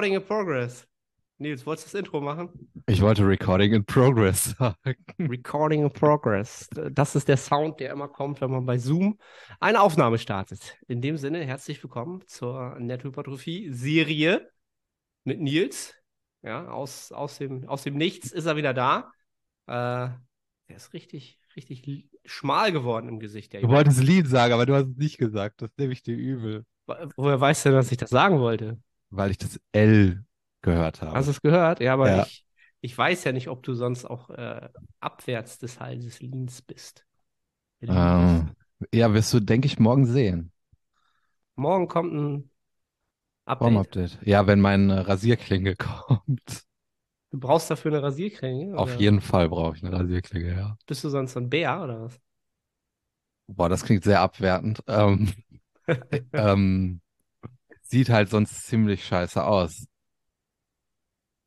Recording 0.00 0.16
in 0.16 0.26
progress. 0.26 0.86
Nils, 1.36 1.66
wolltest 1.66 1.88
du 1.88 1.98
das 1.98 2.06
Intro 2.06 2.22
machen? 2.22 2.48
Ich 2.86 3.02
wollte 3.02 3.22
Recording 3.26 3.74
in 3.74 3.84
Progress 3.84 4.56
sagen. 4.58 4.96
Recording 5.18 5.82
in 5.82 5.92
progress. 5.92 6.70
Das 6.92 7.14
ist 7.14 7.28
der 7.28 7.36
Sound, 7.36 7.80
der 7.80 7.92
immer 7.92 8.08
kommt, 8.08 8.40
wenn 8.40 8.50
man 8.50 8.64
bei 8.64 8.78
Zoom 8.78 9.18
eine 9.60 9.78
Aufnahme 9.78 10.16
startet. 10.16 10.78
In 10.88 11.02
dem 11.02 11.18
Sinne, 11.18 11.44
herzlich 11.44 11.82
willkommen 11.82 12.22
zur 12.26 12.78
Nettohypertrophie-Serie 12.78 14.50
mit 15.24 15.42
Nils. 15.42 15.94
Ja, 16.40 16.68
aus, 16.68 17.12
aus, 17.12 17.36
dem, 17.36 17.68
aus 17.68 17.82
dem 17.82 17.98
Nichts 17.98 18.32
ist 18.32 18.46
er 18.46 18.56
wieder 18.56 18.72
da. 18.72 19.12
Äh, 19.66 19.72
er 19.74 20.16
ist 20.76 20.94
richtig, 20.94 21.38
richtig 21.56 22.08
schmal 22.24 22.72
geworden 22.72 23.06
im 23.06 23.18
Gesicht. 23.18 23.52
Du 23.52 23.68
wolltest 23.68 24.02
Lied 24.02 24.28
sagen, 24.28 24.54
aber 24.54 24.64
du 24.64 24.74
hast 24.74 24.86
es 24.86 24.96
nicht 24.96 25.18
gesagt. 25.18 25.60
Das 25.60 25.68
nehme 25.76 25.92
ich 25.92 26.02
dir 26.02 26.16
übel. 26.16 26.64
Woher 27.18 27.38
weißt 27.38 27.66
du 27.66 27.68
denn, 27.68 27.76
dass 27.76 27.92
ich 27.92 27.98
das 27.98 28.08
sagen 28.08 28.38
wollte? 28.40 28.78
Weil 29.10 29.30
ich 29.32 29.38
das 29.38 29.60
L 29.72 30.24
gehört 30.62 31.02
habe. 31.02 31.12
Hast 31.12 31.26
du 31.26 31.30
es 31.32 31.42
gehört? 31.42 31.80
Ja, 31.80 31.94
aber 31.94 32.14
Ja. 32.16 32.16
Ich, 32.16 32.46
ich 32.80 32.96
weiß 32.96 33.24
ja 33.24 33.32
nicht, 33.32 33.48
ob 33.48 33.62
du 33.62 33.74
sonst 33.74 34.04
auch 34.04 34.30
äh, 34.30 34.68
abwärts 35.00 35.58
des 35.58 35.80
Halses 35.80 36.20
Liens 36.20 36.62
bist. 36.62 37.06
Liens. 37.80 38.46
Ähm, 38.46 38.56
ja, 38.94 39.12
wirst 39.14 39.32
du, 39.34 39.40
denke 39.40 39.66
ich, 39.66 39.78
morgen 39.78 40.06
sehen. 40.06 40.52
Morgen 41.54 41.86
kommt 41.88 42.12
ein 42.14 42.50
Update. 43.46 43.90
Form-Update. 43.94 44.18
Ja, 44.24 44.46
wenn 44.48 44.60
meine 44.60 45.06
Rasierklinge 45.06 45.76
kommt. 45.76 46.64
Du 47.32 47.38
brauchst 47.40 47.70
dafür 47.70 47.90
eine 47.92 48.02
Rasierklinge? 48.04 48.74
Auf 48.74 48.96
oder 48.96 48.98
jeden 48.98 49.20
Fall 49.20 49.48
brauche 49.48 49.76
ich 49.76 49.84
eine 49.84 49.92
Rasierklinge, 49.96 50.56
ja. 50.56 50.76
Bist 50.86 51.04
du 51.04 51.08
sonst 51.08 51.32
so 51.32 51.40
ein 51.40 51.48
Bär 51.50 51.82
oder 51.82 52.02
was? 52.02 52.20
Boah, 53.48 53.68
das 53.68 53.84
klingt 53.84 54.04
sehr 54.04 54.20
abwertend. 54.20 54.82
Ähm, 54.86 55.32
ähm, 56.34 57.00
sieht 57.90 58.08
halt 58.08 58.30
sonst 58.30 58.66
ziemlich 58.66 59.04
scheiße 59.04 59.44
aus. 59.44 59.86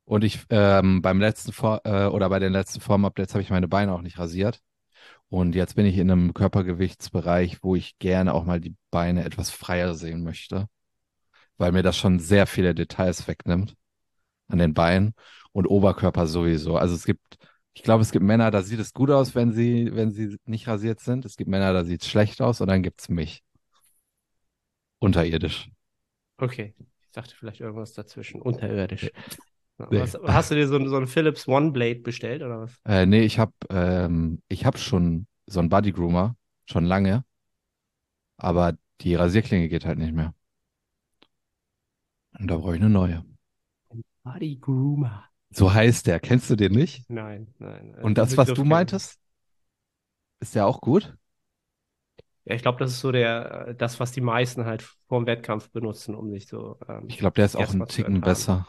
Und 0.04 0.22
ich 0.24 0.40
ähm, 0.50 1.00
beim 1.00 1.20
letzten 1.20 1.52
For 1.52 1.80
äh, 1.84 2.06
oder 2.06 2.28
bei 2.28 2.38
den 2.38 2.52
letzten 2.52 2.80
Form-Updates 2.80 3.34
habe 3.34 3.42
ich 3.42 3.50
meine 3.50 3.68
Beine 3.68 3.92
auch 3.94 4.02
nicht 4.02 4.18
rasiert. 4.18 4.60
Und 5.28 5.54
jetzt 5.54 5.76
bin 5.76 5.86
ich 5.86 5.98
in 5.98 6.10
einem 6.10 6.34
Körpergewichtsbereich, 6.34 7.62
wo 7.62 7.74
ich 7.76 7.98
gerne 7.98 8.34
auch 8.34 8.44
mal 8.44 8.60
die 8.60 8.76
Beine 8.90 9.24
etwas 9.24 9.50
freier 9.50 9.94
sehen 9.94 10.22
möchte, 10.22 10.68
weil 11.58 11.72
mir 11.72 11.82
das 11.82 11.96
schon 11.96 12.20
sehr 12.20 12.46
viele 12.46 12.74
Details 12.74 13.26
wegnimmt 13.28 13.74
an 14.48 14.58
den 14.58 14.74
Beinen 14.74 15.14
und 15.52 15.66
Oberkörper 15.66 16.26
sowieso. 16.26 16.76
Also 16.76 16.94
es 16.94 17.04
gibt, 17.06 17.38
ich 17.74 17.82
glaube, 17.82 18.02
es 18.02 18.12
gibt 18.12 18.24
Männer, 18.24 18.50
da 18.50 18.62
sieht 18.62 18.80
es 18.80 18.92
gut 18.92 19.10
aus, 19.10 19.34
wenn 19.34 19.52
sie, 19.52 19.90
wenn 19.94 20.12
sie 20.12 20.38
nicht 20.46 20.68
rasiert 20.68 21.00
sind. 21.00 21.24
Es 21.24 21.36
gibt 21.36 21.50
Männer, 21.50 21.72
da 21.72 21.84
sieht 21.84 22.02
es 22.02 22.08
schlecht 22.08 22.42
aus 22.42 22.60
und 22.60 22.68
dann 22.68 22.82
gibt's 22.82 23.08
mich. 23.08 23.42
Unterirdisch. 24.98 25.73
Okay. 26.44 26.74
Ich 27.02 27.10
dachte 27.12 27.34
vielleicht 27.36 27.60
irgendwas 27.60 27.92
dazwischen. 27.92 28.42
Unterirdisch. 28.42 29.10
Nee. 29.90 30.00
Was, 30.00 30.14
hast 30.26 30.50
du 30.50 30.54
dir 30.54 30.68
so, 30.68 30.76
ein- 30.76 30.88
so 30.88 30.96
ein 30.96 31.06
Philips 31.06 31.48
One 31.48 31.72
Blade 31.72 32.00
bestellt 32.00 32.42
oder 32.42 32.60
was? 32.60 32.72
Äh, 32.86 33.06
nee, 33.06 33.22
ich 33.22 33.38
habe 33.38 33.52
ähm, 33.70 34.42
ich 34.48 34.64
hab 34.66 34.78
schon 34.78 35.26
so 35.46 35.60
einen 35.60 35.68
Body 35.68 35.92
Groomer, 35.92 36.36
schon 36.66 36.84
lange, 36.84 37.24
aber 38.36 38.76
die 39.00 39.14
Rasierklinge 39.16 39.68
geht 39.68 39.84
halt 39.84 39.98
nicht 39.98 40.12
mehr. 40.14 40.34
Und 42.38 42.46
da 42.48 42.56
brauche 42.58 42.76
ich 42.76 42.80
eine 42.80 42.90
neue. 42.90 43.24
Body 44.24 44.56
Groomer. 44.60 45.24
So 45.50 45.72
heißt 45.72 46.06
der. 46.06 46.20
Kennst 46.20 46.50
du 46.50 46.56
den 46.56 46.72
nicht? 46.72 47.04
Nein, 47.08 47.54
nein. 47.58 47.94
Und 48.00 48.18
Den 48.18 48.18
das, 48.18 48.36
was 48.36 48.52
du 48.52 48.64
meintest, 48.64 49.18
ist 50.40 50.54
der 50.54 50.66
auch 50.66 50.80
gut? 50.80 51.16
Ja, 52.44 52.54
ich 52.54 52.62
glaube, 52.62 52.78
das 52.78 52.92
ist 52.92 53.00
so 53.00 53.10
der, 53.12 53.68
äh, 53.68 53.74
das, 53.74 54.00
was 54.00 54.12
die 54.12 54.20
meisten 54.20 54.64
halt 54.66 54.82
vorm 55.14 55.26
Wettkampf 55.26 55.70
benutzen, 55.70 56.14
um 56.14 56.30
sich 56.30 56.46
so 56.48 56.78
ähm, 56.88 57.04
Ich 57.08 57.18
glaube, 57.18 57.34
der 57.34 57.44
ist 57.46 57.56
auch 57.56 57.66
zu 57.66 57.84
Ticken 57.86 58.20
besser. 58.20 58.66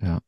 Ja, 0.00 0.20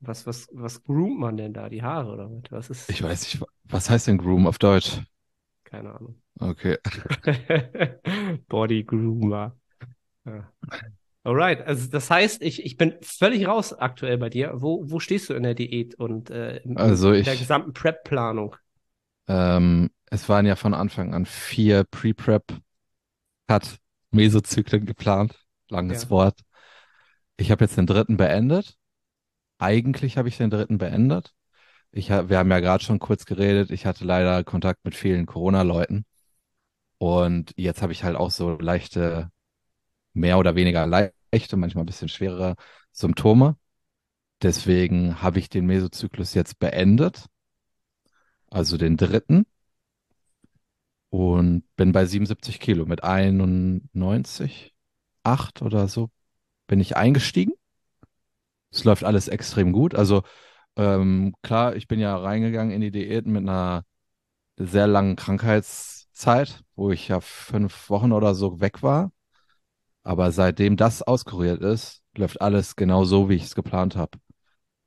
Was, 0.00 0.26
was, 0.26 0.48
was 0.52 0.82
groomt 0.82 1.20
man 1.20 1.36
denn 1.36 1.52
da? 1.52 1.68
Die 1.68 1.82
Haare 1.82 2.12
oder 2.12 2.30
was? 2.30 2.50
Was 2.50 2.70
ist? 2.70 2.90
ich 2.90 3.02
weiß 3.02 3.22
nicht, 3.22 3.44
was 3.64 3.88
heißt 3.90 4.08
denn 4.08 4.18
Groom 4.18 4.46
auf 4.46 4.58
Deutsch? 4.58 5.00
Keine 5.64 5.94
Ahnung. 5.94 6.20
Okay. 6.40 6.78
Body 8.48 8.84
Groomer. 8.84 9.56
Ja. 10.24 10.50
Alright, 11.24 11.62
also 11.62 11.88
das 11.88 12.10
heißt, 12.10 12.42
ich, 12.42 12.64
ich 12.64 12.76
bin 12.76 12.94
völlig 13.02 13.46
raus 13.46 13.72
aktuell 13.72 14.18
bei 14.18 14.28
dir. 14.28 14.54
Wo, 14.56 14.90
wo 14.90 14.98
stehst 14.98 15.30
du 15.30 15.34
in 15.34 15.44
der 15.44 15.54
Diät 15.54 15.94
und 15.94 16.30
äh, 16.30 16.56
in, 16.58 16.76
Also 16.76 17.12
in 17.12 17.22
der 17.24 17.34
ich- 17.34 17.40
gesamten 17.40 17.72
Prep-Planung? 17.72 18.56
Ähm, 19.28 19.90
es 20.10 20.28
waren 20.28 20.46
ja 20.46 20.56
von 20.56 20.74
Anfang 20.74 21.14
an 21.14 21.26
vier 21.26 21.84
Pre-Prep, 21.84 22.60
hat 23.48 23.78
Mesozyklen 24.10 24.86
geplant. 24.86 25.38
Langes 25.68 26.04
Ja. 26.04 26.10
Wort. 26.10 26.40
Ich 27.36 27.50
habe 27.50 27.64
jetzt 27.64 27.76
den 27.76 27.86
dritten 27.86 28.16
beendet. 28.16 28.76
Eigentlich 29.58 30.18
habe 30.18 30.28
ich 30.28 30.36
den 30.36 30.50
dritten 30.50 30.78
beendet. 30.78 31.32
Ich, 31.92 32.10
ha- 32.10 32.28
wir 32.28 32.38
haben 32.38 32.50
ja 32.50 32.60
gerade 32.60 32.84
schon 32.84 32.98
kurz 32.98 33.24
geredet. 33.26 33.70
Ich 33.70 33.86
hatte 33.86 34.04
leider 34.04 34.44
Kontakt 34.44 34.84
mit 34.84 34.94
vielen 34.94 35.26
Corona-Leuten. 35.26 36.04
Und 36.98 37.52
jetzt 37.56 37.82
habe 37.82 37.92
ich 37.92 38.04
halt 38.04 38.16
auch 38.16 38.30
so 38.30 38.58
leichte, 38.58 39.30
mehr 40.14 40.38
oder 40.38 40.54
weniger 40.56 40.86
leichte, 40.86 41.56
manchmal 41.56 41.84
ein 41.84 41.86
bisschen 41.86 42.08
schwerere 42.08 42.56
Symptome. 42.92 43.56
Deswegen 44.42 45.22
habe 45.22 45.38
ich 45.38 45.48
den 45.48 45.66
Mesozyklus 45.66 46.34
jetzt 46.34 46.58
beendet. 46.58 47.26
Also 48.52 48.76
den 48.76 48.96
dritten. 48.96 49.46
Und 51.10 51.64
bin 51.76 51.92
bei 51.92 52.06
77 52.06 52.60
Kilo 52.60 52.86
mit 52.86 53.04
91, 53.04 54.74
8 55.24 55.62
oder 55.62 55.88
so 55.88 56.10
bin 56.66 56.80
ich 56.80 56.96
eingestiegen. 56.96 57.52
Es 58.70 58.84
läuft 58.84 59.04
alles 59.04 59.28
extrem 59.28 59.72
gut. 59.72 59.94
Also 59.94 60.22
ähm, 60.76 61.34
klar, 61.42 61.76
ich 61.76 61.88
bin 61.88 62.00
ja 62.00 62.16
reingegangen 62.16 62.72
in 62.72 62.80
die 62.80 62.90
Diäten 62.90 63.32
mit 63.32 63.42
einer 63.42 63.84
sehr 64.56 64.86
langen 64.86 65.16
Krankheitszeit, 65.16 66.62
wo 66.76 66.90
ich 66.92 67.08
ja 67.08 67.20
fünf 67.20 67.90
Wochen 67.90 68.12
oder 68.12 68.34
so 68.34 68.60
weg 68.60 68.82
war. 68.82 69.12
Aber 70.04 70.32
seitdem 70.32 70.76
das 70.76 71.02
auskuriert 71.02 71.62
ist, 71.62 72.02
läuft 72.16 72.40
alles 72.40 72.76
genau 72.76 73.04
so, 73.04 73.28
wie 73.28 73.34
ich 73.36 73.44
es 73.44 73.54
geplant 73.54 73.96
habe. 73.96 74.18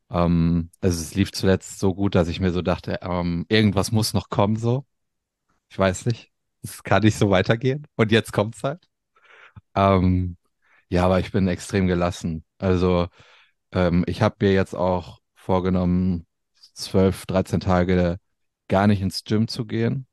Ähm, 0.09 0.69
also 0.81 1.01
es 1.01 1.15
lief 1.15 1.31
zuletzt 1.31 1.79
so 1.79 1.93
gut, 1.95 2.15
dass 2.15 2.27
ich 2.27 2.39
mir 2.39 2.51
so 2.51 2.61
dachte, 2.61 2.99
ähm, 3.01 3.45
irgendwas 3.49 3.91
muss 3.91 4.13
noch 4.13 4.29
kommen, 4.29 4.55
so. 4.57 4.85
Ich 5.69 5.79
weiß 5.79 6.05
nicht. 6.07 6.31
Es 6.63 6.83
kann 6.83 7.03
nicht 7.03 7.17
so 7.17 7.29
weitergehen. 7.29 7.87
Und 7.95 8.11
jetzt 8.11 8.33
kommt's 8.33 8.63
halt. 8.63 8.87
Ähm, 9.75 10.37
ja, 10.89 11.05
aber 11.05 11.19
ich 11.19 11.31
bin 11.31 11.47
extrem 11.47 11.87
gelassen. 11.87 12.45
Also 12.59 13.07
ähm, 13.71 14.03
ich 14.07 14.21
habe 14.21 14.37
mir 14.41 14.53
jetzt 14.53 14.75
auch 14.75 15.19
vorgenommen, 15.35 16.27
12, 16.73 17.25
13 17.27 17.59
Tage 17.59 18.17
gar 18.67 18.87
nicht 18.87 19.01
ins 19.01 19.23
Gym 19.23 19.47
zu 19.47 19.65
gehen. 19.65 20.07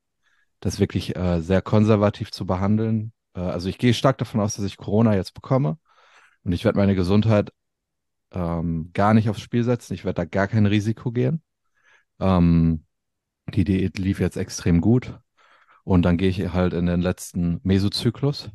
Das 0.60 0.80
wirklich 0.80 1.16
äh, 1.16 1.40
sehr 1.40 1.62
konservativ 1.62 2.30
zu 2.32 2.46
behandeln. 2.46 3.12
Äh, 3.34 3.40
also 3.40 3.68
ich 3.68 3.78
gehe 3.78 3.94
stark 3.94 4.18
davon 4.18 4.40
aus, 4.40 4.56
dass 4.56 4.64
ich 4.64 4.76
Corona 4.76 5.14
jetzt 5.16 5.34
bekomme. 5.34 5.78
Und 6.44 6.52
ich 6.52 6.64
werde 6.64 6.78
meine 6.78 6.94
Gesundheit 6.94 7.52
ähm, 8.32 8.90
gar 8.92 9.14
nicht 9.14 9.28
aufs 9.28 9.40
Spiel 9.40 9.64
setzen. 9.64 9.94
Ich 9.94 10.04
werde 10.04 10.22
da 10.22 10.24
gar 10.24 10.48
kein 10.48 10.66
Risiko 10.66 11.12
gehen. 11.12 11.42
Ähm, 12.20 12.84
die 13.54 13.64
Diät 13.64 13.98
lief 13.98 14.20
jetzt 14.20 14.36
extrem 14.36 14.80
gut. 14.80 15.18
Und 15.84 16.02
dann 16.02 16.16
gehe 16.16 16.28
ich 16.28 16.52
halt 16.52 16.74
in 16.74 16.86
den 16.86 17.00
letzten 17.00 17.60
Mesozyklus. 17.64 18.50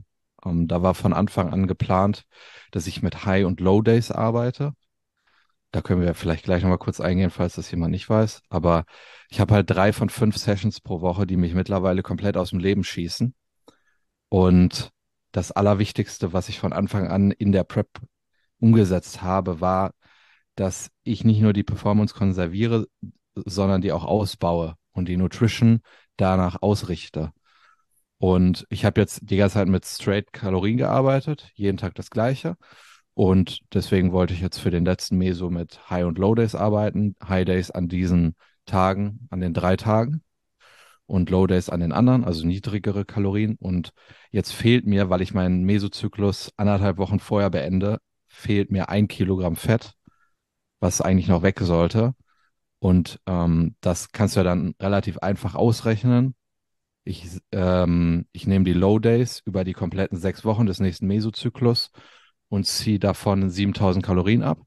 Ähm, 0.46 0.68
da 0.68 0.82
war 0.82 0.96
von 0.96 1.14
Anfang 1.14 1.52
an 1.52 1.68
geplant, 1.68 2.26
dass 2.72 2.88
ich 2.88 3.02
mit 3.02 3.26
High- 3.26 3.46
und 3.46 3.60
Low-Days 3.60 4.12
arbeite. 4.12 4.74
Da 5.72 5.82
können 5.82 6.02
wir 6.02 6.14
vielleicht 6.14 6.46
gleich 6.46 6.64
nochmal 6.64 6.78
kurz 6.78 7.02
eingehen, 7.02 7.30
falls 7.30 7.56
das 7.56 7.70
jemand 7.72 7.92
nicht 7.92 8.10
weiß. 8.10 8.42
Aber 8.50 8.86
ich 9.30 9.40
habe 9.40 9.54
halt 9.54 9.70
drei 9.70 9.92
von 9.94 10.10
fünf 10.10 10.38
Sessions 10.38 10.80
pro 10.80 11.02
Woche, 11.02 11.28
die 11.28 11.38
mich 11.38 11.54
mittlerweile 11.54 12.04
komplett 12.04 12.38
aus 12.38 12.52
dem 12.52 12.60
Leben 12.60 12.84
schießen. 12.84 13.36
Und 14.30 14.92
das 15.32 15.52
Allerwichtigste, 15.52 16.34
was 16.34 16.50
ich 16.50 16.60
von 16.60 16.74
Anfang 16.74 17.08
an 17.08 17.32
in 17.32 17.52
der 17.52 17.64
Prep 17.66 17.90
umgesetzt 18.60 19.22
habe, 19.22 19.62
war, 19.62 19.94
dass 20.56 20.90
ich 21.04 21.24
nicht 21.24 21.42
nur 21.42 21.54
die 21.54 21.64
Performance 21.64 22.14
konserviere, 22.16 22.88
sondern 23.36 23.82
die 23.82 23.92
auch 23.92 24.06
ausbaue 24.06 24.76
und 24.92 25.08
die 25.08 25.18
Nutrition 25.18 25.82
danach 26.18 26.62
ausrichte. 26.62 27.32
Und 28.20 28.66
ich 28.70 28.84
habe 28.86 29.00
jetzt 29.00 29.22
die 29.24 29.38
ganze 29.38 29.56
Zeit 29.56 29.68
mit 29.68 29.86
Straight 29.86 30.34
Kalorien 30.34 30.78
gearbeitet, 30.78 31.52
jeden 31.54 31.78
Tag 31.78 31.94
das 31.96 32.10
gleiche. 32.10 32.56
Und 33.14 33.62
deswegen 33.74 34.12
wollte 34.12 34.34
ich 34.34 34.42
jetzt 34.42 34.58
für 34.60 34.72
den 34.72 34.86
letzten 34.86 35.18
Meso 35.18 35.50
mit 35.50 35.90
High- 35.90 36.06
und 36.06 36.18
Low-Days 36.18 36.56
arbeiten. 36.56 37.16
High-Days 37.28 37.72
an 37.72 37.88
diesen 37.88 38.36
Tagen, 38.66 39.28
an 39.30 39.40
den 39.40 39.54
drei 39.54 39.76
Tagen 39.76 40.24
und 41.08 41.30
Low-Days 41.30 41.70
an 41.70 41.80
den 41.80 41.92
anderen, 41.92 42.24
also 42.24 42.46
niedrigere 42.46 43.06
Kalorien. 43.06 43.56
Und 43.60 43.92
jetzt 44.32 44.52
fehlt 44.52 44.86
mir, 44.86 45.10
weil 45.10 45.22
ich 45.22 45.34
meinen 45.34 45.64
Mesozyklus 45.64 46.52
anderthalb 46.58 46.98
Wochen 46.98 47.20
vorher 47.20 47.50
beende, 47.50 48.00
fehlt 48.38 48.72
mir 48.72 48.90
ein 48.90 49.08
Kilogramm 49.08 49.56
Fett, 49.56 49.94
was 50.80 51.02
eigentlich 51.02 51.28
noch 51.28 51.44
weg 51.44 51.60
sollte. 51.62 52.16
Und 52.80 53.20
ähm, 53.28 53.76
das 53.82 54.12
kannst 54.12 54.36
du 54.36 54.42
ja 54.42 54.44
dann 54.46 54.76
relativ 54.82 55.20
einfach 55.20 55.56
ausrechnen, 55.56 56.36
Ich, 57.06 57.28
ähm, 57.54 58.28
ich 58.34 58.48
nehme 58.48 58.66
die 58.66 58.74
Low 58.74 59.00
Days 59.00 59.42
über 59.46 59.64
die 59.66 59.74
kompletten 59.74 60.18
sechs 60.20 60.46
Wochen 60.46 60.68
des 60.68 60.80
nächsten 60.82 61.08
Mesozyklus 61.08 61.92
und 62.50 62.66
ziehe 62.68 63.00
davon 63.00 63.50
7000 63.50 64.06
Kalorien 64.06 64.44
ab 64.44 64.60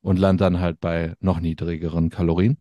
und 0.00 0.18
lande 0.18 0.44
dann 0.44 0.60
halt 0.60 0.80
bei 0.80 1.14
noch 1.20 1.40
niedrigeren 1.40 2.10
Kalorien. 2.10 2.58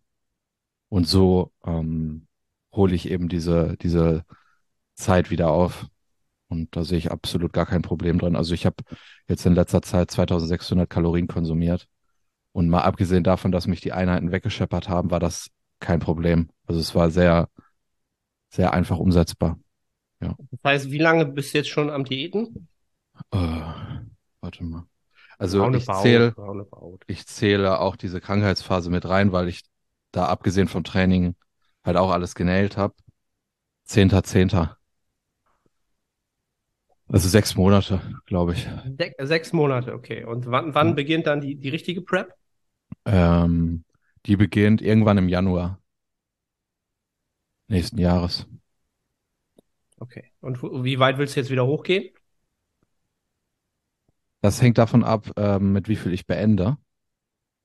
Und 0.89 1.07
so 1.07 1.53
ähm, 1.65 2.27
hole 2.73 2.95
ich 2.95 3.09
eben 3.09 3.29
diese, 3.29 3.77
diese 3.77 4.25
Zeit 4.95 5.31
wieder 5.31 5.51
auf. 5.51 5.87
Und 6.47 6.75
da 6.75 6.83
sehe 6.83 6.97
ich 6.97 7.11
absolut 7.11 7.53
gar 7.53 7.65
kein 7.65 7.81
Problem 7.81 8.19
dran. 8.19 8.35
Also 8.35 8.53
ich 8.53 8.65
habe 8.65 8.77
jetzt 9.27 9.45
in 9.45 9.55
letzter 9.55 9.81
Zeit 9.81 10.11
2600 10.11 10.89
Kalorien 10.89 11.27
konsumiert. 11.27 11.87
Und 12.51 12.69
mal 12.69 12.81
abgesehen 12.81 13.23
davon, 13.23 13.51
dass 13.51 13.67
mich 13.67 13.81
die 13.81 13.91
Einheiten 13.91 14.31
weggescheppert 14.31 14.87
haben, 14.87 15.11
war 15.11 15.19
das 15.19 15.49
kein 15.79 15.99
Problem. 15.99 16.49
Also 16.65 16.79
es 16.79 16.95
war 16.95 17.09
sehr, 17.09 17.49
sehr 18.49 18.73
einfach 18.73 18.97
umsetzbar. 18.97 19.59
Ja. 20.21 20.35
Das 20.51 20.59
heißt, 20.63 20.91
wie 20.91 20.99
lange 20.99 21.25
bist 21.25 21.53
du 21.53 21.57
jetzt 21.57 21.69
schon 21.69 21.89
am 21.89 22.05
Diäten? 22.05 22.67
Äh, 23.31 23.37
warte 24.39 24.63
mal. 24.63 24.85
Also 25.37 25.69
ich 25.73 25.85
zähle, 25.85 26.33
ich 27.07 27.27
zähle 27.27 27.79
auch 27.79 27.97
diese 27.97 28.21
Krankheitsphase 28.21 28.89
mit 28.89 29.05
rein, 29.05 29.31
weil 29.31 29.49
ich 29.49 29.63
da 30.11 30.27
abgesehen 30.27 30.67
vom 30.67 30.83
Training 30.83 31.35
halt 31.83 31.97
auch 31.97 32.11
alles 32.11 32.35
genäht 32.35 32.77
habe. 32.77 32.93
Zehnter, 33.83 34.23
Zehnter. 34.23 34.77
Also 37.07 37.29
sechs 37.29 37.55
Monate, 37.55 38.01
glaube 38.25 38.53
ich. 38.53 38.67
Sech- 38.97 39.13
Sechs 39.19 39.53
Monate, 39.53 39.93
okay. 39.93 40.23
Und 40.25 40.47
wann, 40.47 40.73
wann 40.73 40.95
beginnt 40.95 41.27
dann 41.27 41.39
die, 41.41 41.55
die 41.55 41.69
richtige 41.69 42.01
Prep? 42.01 42.33
Ähm, 43.05 43.83
die 44.25 44.35
beginnt 44.35 44.81
irgendwann 44.81 45.17
im 45.17 45.29
Januar 45.29 45.79
nächsten 47.67 47.97
Jahres. 47.99 48.47
Okay. 49.99 50.31
Und 50.41 50.61
wie 50.61 50.99
weit 50.99 51.17
willst 51.17 51.35
du 51.35 51.39
jetzt 51.39 51.51
wieder 51.51 51.65
hochgehen? 51.65 52.09
Das 54.41 54.61
hängt 54.61 54.77
davon 54.77 55.03
ab, 55.03 55.31
ähm, 55.37 55.73
mit 55.73 55.87
wie 55.87 55.95
viel 55.95 56.13
ich 56.13 56.27
beende. 56.27 56.77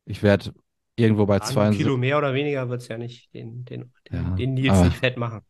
Ich 0.06 0.22
werde 0.22 0.54
irgendwo 0.96 1.26
bei 1.26 1.38
72, 1.38 1.78
Kilo 1.78 1.96
mehr 1.96 2.18
oder 2.18 2.34
weniger 2.34 2.68
wird 2.68 2.82
es 2.82 2.88
ja 2.88 2.98
nicht 2.98 3.32
den, 3.34 3.64
den, 3.64 3.92
den, 4.10 4.16
Ja, 4.24 4.30
den 4.36 4.54
Nils 4.54 4.72
aber- 4.72 4.84
nicht 4.86 4.96
fett 4.96 5.16
machen. 5.16 5.40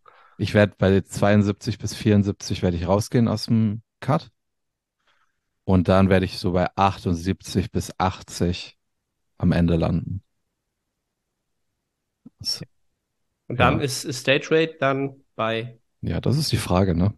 Ich 0.41 0.55
werde 0.55 0.75
bei 0.79 1.03
72 1.03 1.79
bis 1.79 1.95
74 1.95 2.63
werde 2.63 2.77
ich 2.77 2.89
rausgehen 2.89 3.29
aus 3.29 3.45
dem 3.45 3.83
Cut. 4.01 4.31
Und 5.65 5.89
dann 5.89 6.09
werde 6.09 6.25
ich 6.25 6.39
so 6.39 6.53
bei 6.53 6.69
78 6.77 7.71
bis 7.71 7.93
80 7.99 8.79
am 9.37 9.53
Ende 9.53 9.77
landen. 9.77 10.23
Das, 12.39 12.63
Und 13.49 13.61
dann 13.61 13.79
Ja. 13.79 13.85
ist, 13.85 14.05
ist 14.05 14.21
Stage 14.21 14.49
Rate 14.51 14.77
dann 14.81 15.23
bei 15.37 15.79
ja, 16.03 16.21
das 16.21 16.37
ist 16.39 16.53
die 16.53 16.57
Frage, 16.57 16.95
ne? 16.95 17.13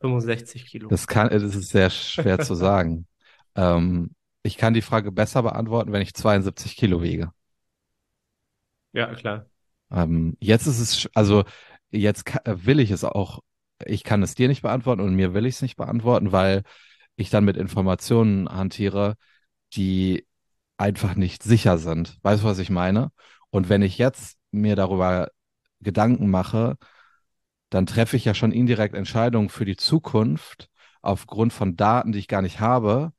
65 0.00 0.66
Kilo. 0.66 0.88
Das 0.88 1.06
kann, 1.06 1.28
das 1.30 1.42
ist 1.42 1.68
sehr 1.70 1.90
schwer 1.90 2.40
zu 2.40 2.54
sagen. 2.54 3.06
Ähm, 3.54 4.14
ich 4.42 4.56
kann 4.56 4.72
die 4.72 4.80
Frage 4.80 5.12
besser 5.12 5.42
beantworten, 5.42 5.92
wenn 5.92 6.00
ich 6.00 6.14
72 6.14 6.74
Kilo 6.74 7.02
wiege. 7.02 7.32
Ja, 8.92 9.14
klar. 9.14 9.46
Ähm, 9.92 10.36
jetzt 10.40 10.66
ist 10.66 10.80
es, 10.80 11.08
also 11.14 11.44
jetzt 11.90 12.24
will 12.46 12.80
ich 12.80 12.90
es 12.90 13.04
auch, 13.04 13.40
ich 13.84 14.04
kann 14.04 14.22
es 14.22 14.34
dir 14.34 14.48
nicht 14.48 14.62
beantworten 14.62 15.02
und 15.02 15.14
mir 15.14 15.34
will 15.34 15.46
ich 15.46 15.56
es 15.56 15.62
nicht 15.62 15.76
beantworten, 15.76 16.32
weil 16.32 16.62
ich 17.16 17.30
dann 17.30 17.44
mit 17.44 17.56
Informationen 17.56 18.48
hantiere, 18.48 19.16
die 19.74 20.26
einfach 20.78 21.14
nicht 21.16 21.42
sicher 21.42 21.78
sind. 21.78 22.18
Weißt 22.22 22.42
du, 22.42 22.46
was 22.48 22.58
ich 22.58 22.70
meine? 22.70 23.12
Und 23.50 23.68
wenn 23.68 23.82
ich 23.82 23.98
jetzt 23.98 24.38
mir 24.50 24.76
darüber 24.76 25.30
Gedanken 25.80 26.30
mache, 26.30 26.76
dann 27.70 27.86
treffe 27.86 28.16
ich 28.16 28.24
ja 28.24 28.34
schon 28.34 28.52
indirekt 28.52 28.94
Entscheidungen 28.94 29.48
für 29.48 29.64
die 29.64 29.76
Zukunft 29.76 30.68
aufgrund 31.00 31.52
von 31.52 31.76
Daten, 31.76 32.12
die 32.12 32.18
ich 32.18 32.28
gar 32.28 32.42
nicht 32.42 32.60
habe. 32.60 33.12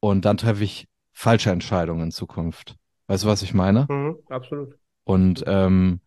Und 0.00 0.24
dann 0.24 0.36
treffe 0.36 0.64
ich 0.64 0.88
falsche 1.12 1.50
Entscheidungen 1.50 2.04
in 2.04 2.10
Zukunft. 2.12 2.76
Weißt 3.08 3.24
du, 3.24 3.28
was 3.28 3.42
ich 3.42 3.54
meine? 3.54 3.86
Mhm, 3.88 4.18
absolut. 4.28 4.78
Und 5.06 5.44
ähm, 5.46 6.00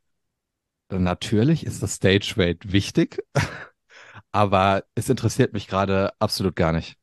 natürlich 0.91 1.65
ist 1.65 1.83
das 1.83 1.95
Stage 1.95 2.35
Rate 2.37 2.71
wichtig, 2.73 3.23
aber 4.31 4.83
es 4.95 5.09
interessiert 5.09 5.53
mich 5.53 5.67
gerade 5.67 6.13
absolut 6.19 6.55
gar 6.55 6.73
nicht. 6.73 6.97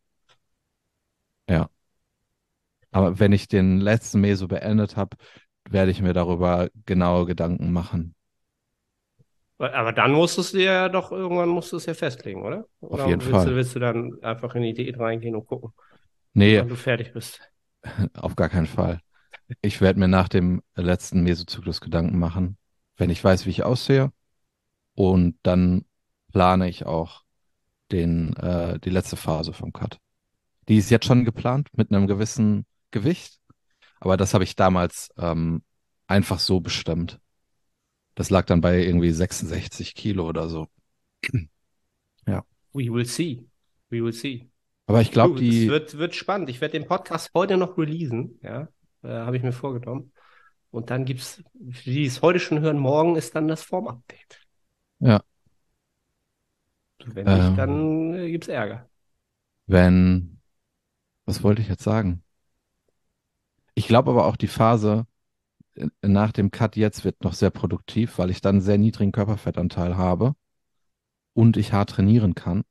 Ja. 1.48 1.68
Aber 2.90 3.18
wenn 3.20 3.32
ich 3.32 3.46
den 3.48 3.80
letzten 3.80 4.20
Meso 4.20 4.48
beendet 4.48 4.96
habe, 4.96 5.16
werde 5.68 5.90
ich 5.90 6.00
mir 6.02 6.12
darüber 6.12 6.68
genaue 6.86 7.26
Gedanken 7.26 7.72
machen. 7.72 8.14
Aber 9.58 9.92
dann 9.92 10.12
musstest 10.12 10.52
du 10.52 10.62
ja 10.62 10.88
doch, 10.88 11.12
irgendwann 11.12 11.48
musst 11.48 11.72
du 11.72 11.76
es 11.76 11.86
ja 11.86 11.94
festlegen, 11.94 12.42
oder? 12.42 12.66
Oder 12.80 13.06
jeden 13.08 13.20
willst 13.20 13.32
Fall. 13.32 13.46
Du, 13.46 13.54
willst 13.54 13.74
du 13.74 13.78
dann 13.78 14.22
einfach 14.22 14.54
in 14.54 14.62
die 14.62 14.74
Diät 14.74 14.98
reingehen 14.98 15.34
und 15.34 15.46
gucken, 15.46 15.72
Nee, 16.34 16.60
wann 16.60 16.68
du 16.68 16.76
fertig 16.76 17.12
bist? 17.14 17.40
auf 18.14 18.36
gar 18.36 18.48
keinen 18.48 18.66
Fall. 18.66 19.00
Ich 19.62 19.80
werde 19.80 20.00
mir 20.00 20.08
nach 20.08 20.28
dem 20.28 20.62
letzten 20.74 21.22
Mesozyklus 21.22 21.80
Gedanken 21.80 22.18
machen, 22.18 22.56
wenn 22.96 23.10
ich 23.10 23.22
weiß, 23.22 23.46
wie 23.46 23.50
ich 23.50 23.62
aussehe. 23.62 24.12
Und 24.94 25.38
dann 25.42 25.84
plane 26.32 26.68
ich 26.68 26.86
auch 26.86 27.22
den, 27.92 28.34
äh, 28.36 28.78
die 28.80 28.90
letzte 28.90 29.16
Phase 29.16 29.52
vom 29.52 29.72
Cut. 29.72 29.98
Die 30.68 30.78
ist 30.78 30.90
jetzt 30.90 31.06
schon 31.06 31.24
geplant 31.24 31.68
mit 31.76 31.92
einem 31.92 32.06
gewissen 32.06 32.66
Gewicht, 32.90 33.38
aber 34.00 34.16
das 34.16 34.34
habe 34.34 34.44
ich 34.44 34.56
damals 34.56 35.10
ähm, 35.16 35.62
einfach 36.06 36.40
so 36.40 36.60
bestimmt. 36.60 37.20
Das 38.14 38.30
lag 38.30 38.46
dann 38.46 38.60
bei 38.60 38.82
irgendwie 38.82 39.12
66 39.12 39.94
Kilo 39.94 40.28
oder 40.28 40.48
so. 40.48 40.68
We 42.76 42.92
will 42.92 43.06
see. 43.06 43.42
We 43.88 44.04
will 44.04 44.12
see. 44.12 44.50
Aber 44.86 45.00
ich 45.00 45.10
glaube, 45.10 45.40
die, 45.40 45.64
Es 45.64 45.70
wird, 45.70 45.96
wird 45.96 46.14
spannend. 46.14 46.50
Ich 46.50 46.60
werde 46.60 46.78
den 46.78 46.86
Podcast 46.86 47.30
heute 47.34 47.56
noch 47.56 47.78
releasen, 47.78 48.38
ja. 48.42 48.68
Äh, 49.02 49.08
Habe 49.08 49.36
ich 49.36 49.42
mir 49.42 49.52
vorgenommen. 49.52 50.12
Und 50.70 50.90
dann 50.90 51.04
gibt's, 51.04 51.42
für 51.70 51.84
die 51.84 51.94
die 51.94 52.06
es 52.06 52.22
heute 52.22 52.40
schon 52.40 52.60
hören, 52.60 52.78
morgen 52.78 53.16
ist 53.16 53.34
dann 53.34 53.48
das 53.48 53.62
Form-Update. 53.62 54.40
Ja. 55.00 55.20
Wenn 57.06 57.28
nicht, 57.30 57.52
Ähm. 57.52 57.56
dann 57.56 58.14
äh, 58.14 58.30
gibt's 58.30 58.48
Ärger. 58.48 58.88
wenn, 59.66 60.40
was 61.26 61.42
wollte 61.42 61.62
ich 61.62 61.68
jetzt 61.68 61.84
sagen? 61.84 62.24
Ich 63.74 63.86
glaube 63.86 64.10
aber 64.10 64.26
auch 64.26 64.36
die 64.36 64.48
Phase 64.48 65.06
äh, 65.76 65.88
nach 66.02 66.32
dem 66.32 66.50
Cut 66.50 66.76
jetzt 66.76 67.04
wird 67.04 67.24
noch 67.24 67.34
sehr 67.34 67.50
produktiv, 67.50 68.18
weil 68.18 68.30
ich 68.30 68.40
dann 68.40 68.56
einen 68.56 68.62
sehr 68.62 68.78
niedrigen 68.78 69.12
Körperfettanteil 69.12 69.96
habe 69.96 70.34
und 71.34 71.56
ich 71.56 71.72
hart 71.72 71.90
trainieren 71.90 72.34
kann. 72.34 72.64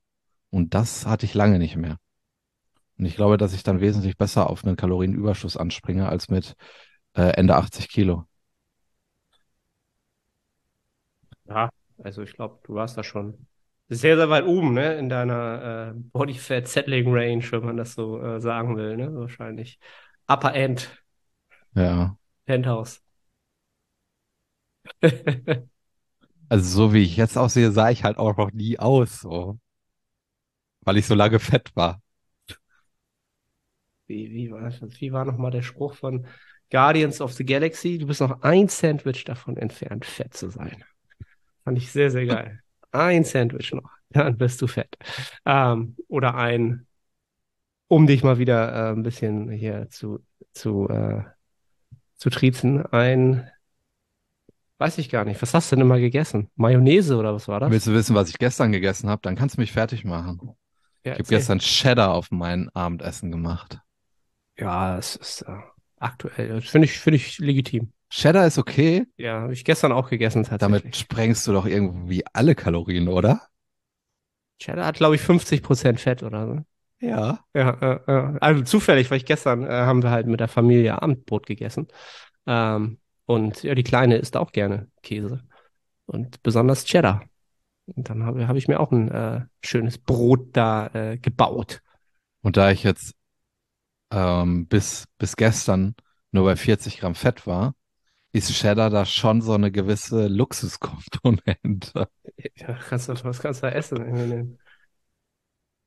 Und 0.52 0.74
das 0.74 1.06
hatte 1.06 1.26
ich 1.26 1.34
lange 1.34 1.60
nicht 1.60 1.76
mehr. 1.78 1.98
Und 2.98 3.06
ich 3.06 3.16
glaube, 3.16 3.38
dass 3.38 3.54
ich 3.54 3.64
dann 3.64 3.82
wesentlich 3.82 4.18
besser 4.18 4.50
auf 4.50 4.64
einen 4.66 4.76
Kalorienüberschuss 4.78 5.58
anspringe 5.58 6.08
als 6.10 6.30
mit 6.30 6.56
äh, 7.16 7.24
Ende 7.34 7.56
80 7.56 7.90
Kilo. 7.90 8.26
Ja, 11.46 11.70
also 12.04 12.22
ich 12.24 12.34
glaube, 12.34 12.60
du 12.64 12.74
warst 12.76 12.98
da 12.98 13.04
schon 13.04 13.48
sehr, 13.90 14.16
sehr 14.18 14.30
weit 14.30 14.46
oben, 14.46 14.74
ne, 14.74 14.96
in 14.98 15.10
deiner 15.10 15.92
äh, 15.96 16.00
Body 16.12 16.34
Fat 16.36 16.68
Settling 16.68 17.08
Range, 17.14 17.44
wenn 17.52 17.64
man 17.66 17.78
das 17.78 17.94
so 17.94 18.20
äh, 18.22 18.40
sagen 18.42 18.76
will, 18.78 18.98
ne, 18.98 19.14
wahrscheinlich. 19.16 19.80
Upper 20.28 20.54
End, 20.56 20.90
Ja. 21.76 22.18
Penthouse. 22.48 23.02
Also 26.50 26.70
so 26.88 26.94
wie 26.94 27.04
ich 27.04 27.18
jetzt 27.18 27.38
aussehe, 27.38 27.72
sah 27.72 27.90
ich 27.92 28.04
halt 28.04 28.18
auch 28.18 28.38
noch 28.38 28.52
nie 28.52 28.80
aus, 28.80 29.22
so. 29.22 29.60
Weil 30.82 30.98
ich 30.98 31.06
so 31.08 31.16
lange 31.16 31.40
fett 31.40 31.76
war. 31.76 32.02
Wie, 34.08 34.32
wie? 34.32 34.52
Wie 34.52 35.12
war 35.12 35.26
nochmal 35.26 35.52
der 35.52 35.62
Spruch 35.62 35.96
von 35.96 36.26
Guardians 36.72 37.22
of 37.22 37.34
the 37.34 37.46
Galaxy? 37.46 37.98
Du 37.98 38.08
bist 38.08 38.22
noch 38.22 38.42
ein 38.42 38.68
Sandwich 38.68 39.24
davon 39.24 39.58
entfernt, 39.58 40.06
fett 40.06 40.34
zu 40.34 40.50
sein. 40.50 40.84
Fand 41.64 41.78
ich 41.78 41.92
sehr, 41.92 42.12
sehr 42.12 42.26
geil. 42.26 42.60
Ein 42.92 43.26
Sandwich 43.26 43.74
noch, 43.74 43.90
dann 44.10 44.38
bist 44.38 44.62
du 44.62 44.68
fett. 44.68 44.96
Ähm, 45.46 45.98
oder 46.08 46.36
ein, 46.36 46.88
um 47.88 48.08
dich 48.08 48.24
mal 48.24 48.38
wieder 48.38 48.72
äh, 48.72 48.92
ein 48.94 49.04
bisschen 49.04 49.50
hier 49.52 49.90
zu, 49.90 50.24
zu, 50.54 50.88
äh, 50.88 51.24
zu 52.16 52.30
triezen, 52.30 52.86
ein, 52.86 53.50
weiß 54.78 54.98
ich 54.98 55.10
gar 55.10 55.26
nicht, 55.26 55.42
was 55.42 55.54
hast 55.54 55.72
du 55.72 55.76
denn 55.76 55.86
immer 55.86 56.00
gegessen? 56.00 56.50
Mayonnaise 56.56 57.18
oder 57.18 57.34
was 57.34 57.48
war 57.48 57.60
das? 57.60 57.72
Willst 57.72 57.88
du 57.88 57.94
wissen, 57.94 58.16
was 58.16 58.30
ich 58.30 58.38
gestern 58.38 58.72
gegessen 58.72 59.10
habe? 59.10 59.22
Dann 59.24 59.36
kannst 59.36 59.58
du 59.58 59.62
mich 59.62 59.72
fertig 59.72 60.06
machen. 60.06 60.56
Ja, 61.06 61.14
Ich 61.14 61.20
habe 61.20 61.30
gestern 61.30 61.60
Cheddar 61.60 62.14
auf 62.14 62.32
mein 62.32 62.70
Abendessen 62.70 63.32
gemacht. 63.32 63.80
Ja, 64.58 64.98
es 64.98 65.16
ist 65.16 65.42
äh, 65.44 65.58
aktuell, 66.00 66.50
das 66.50 66.66
finde 66.66 66.86
ich, 66.86 67.00
finde 67.00 67.18
ich 67.18 67.40
legitim. 67.40 67.92
Cheddar 68.10 68.48
ist 68.48 68.58
okay. 68.58 69.06
Ja, 69.18 69.42
habe 69.42 69.54
ich 69.54 69.66
gestern 69.66 69.92
auch 69.92 70.10
gegessen 70.10 70.44
tatsächlich. 70.44 70.82
Damit 70.82 70.96
sprengst 70.96 71.46
du 71.48 71.54
doch 71.54 71.66
irgendwie 71.66 72.24
alle 72.34 72.56
Kalorien, 72.56 73.08
oder? 73.08 73.42
Cheddar 74.60 74.86
hat, 74.86 74.96
glaube 74.96 75.16
ich, 75.16 75.22
50% 75.22 76.00
Fett 76.00 76.24
oder 76.24 76.48
so. 76.48 76.62
Ja. 77.06 77.40
Ja, 77.54 77.70
äh, 77.82 78.12
äh, 78.12 78.38
also 78.40 78.64
zufällig, 78.64 79.12
weil 79.12 79.18
ich 79.18 79.26
gestern 79.26 79.66
äh, 79.66 79.70
haben 79.70 80.02
wir 80.02 80.12
halt 80.12 80.28
mit 80.28 80.40
der 80.40 80.48
Familie 80.48 81.02
Abendbrot 81.02 81.46
gegessen. 81.46 81.88
Ähm, 82.48 83.00
und 83.26 83.64
ja, 83.64 83.76
die 83.76 83.84
Kleine 83.84 84.18
isst 84.18 84.38
auch 84.38 84.52
gerne 84.52 84.88
Käse. 85.02 85.44
Und 86.06 86.42
besonders 86.44 86.86
Cheddar. 86.86 87.24
Und 87.88 88.10
dann 88.10 88.24
habe 88.24 88.48
hab 88.48 88.56
ich 88.56 88.68
mir 88.68 88.80
auch 88.80 88.92
ein 88.92 89.10
äh, 89.12 89.42
schönes 89.64 89.98
Brot 89.98 90.50
da 90.54 90.88
äh, 90.94 91.18
gebaut. 91.18 91.82
Und 92.42 92.58
da 92.58 92.72
ich 92.72 92.84
jetzt 92.84 93.15
ähm, 94.12 94.68
bis, 94.68 95.06
bis 95.18 95.36
gestern 95.36 95.96
nur 96.32 96.46
bei 96.46 96.56
40 96.56 97.00
Gramm 97.00 97.16
Fett 97.16 97.48
war, 97.48 97.76
ist 98.32 98.52
Cheddar 98.52 98.90
da 98.90 99.06
schon 99.06 99.42
so 99.42 99.54
eine 99.54 99.72
gewisse 99.72 100.28
Luxuskomponente. 100.28 102.08
Ja, 102.58 102.74
kannst 102.90 103.08
du, 103.08 103.14
was 103.24 103.40
kannst 103.40 103.64
du 103.64 103.68
da 103.68 103.74
essen? 103.74 104.60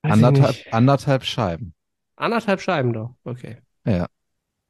Anderthalb, 0.03 0.57
anderthalb 0.71 1.25
Scheiben. 1.25 1.75
Anderthalb 2.17 2.61
Scheiben 2.61 2.93
doch, 2.93 3.15
okay. 3.25 3.59
Ja. 3.85 4.07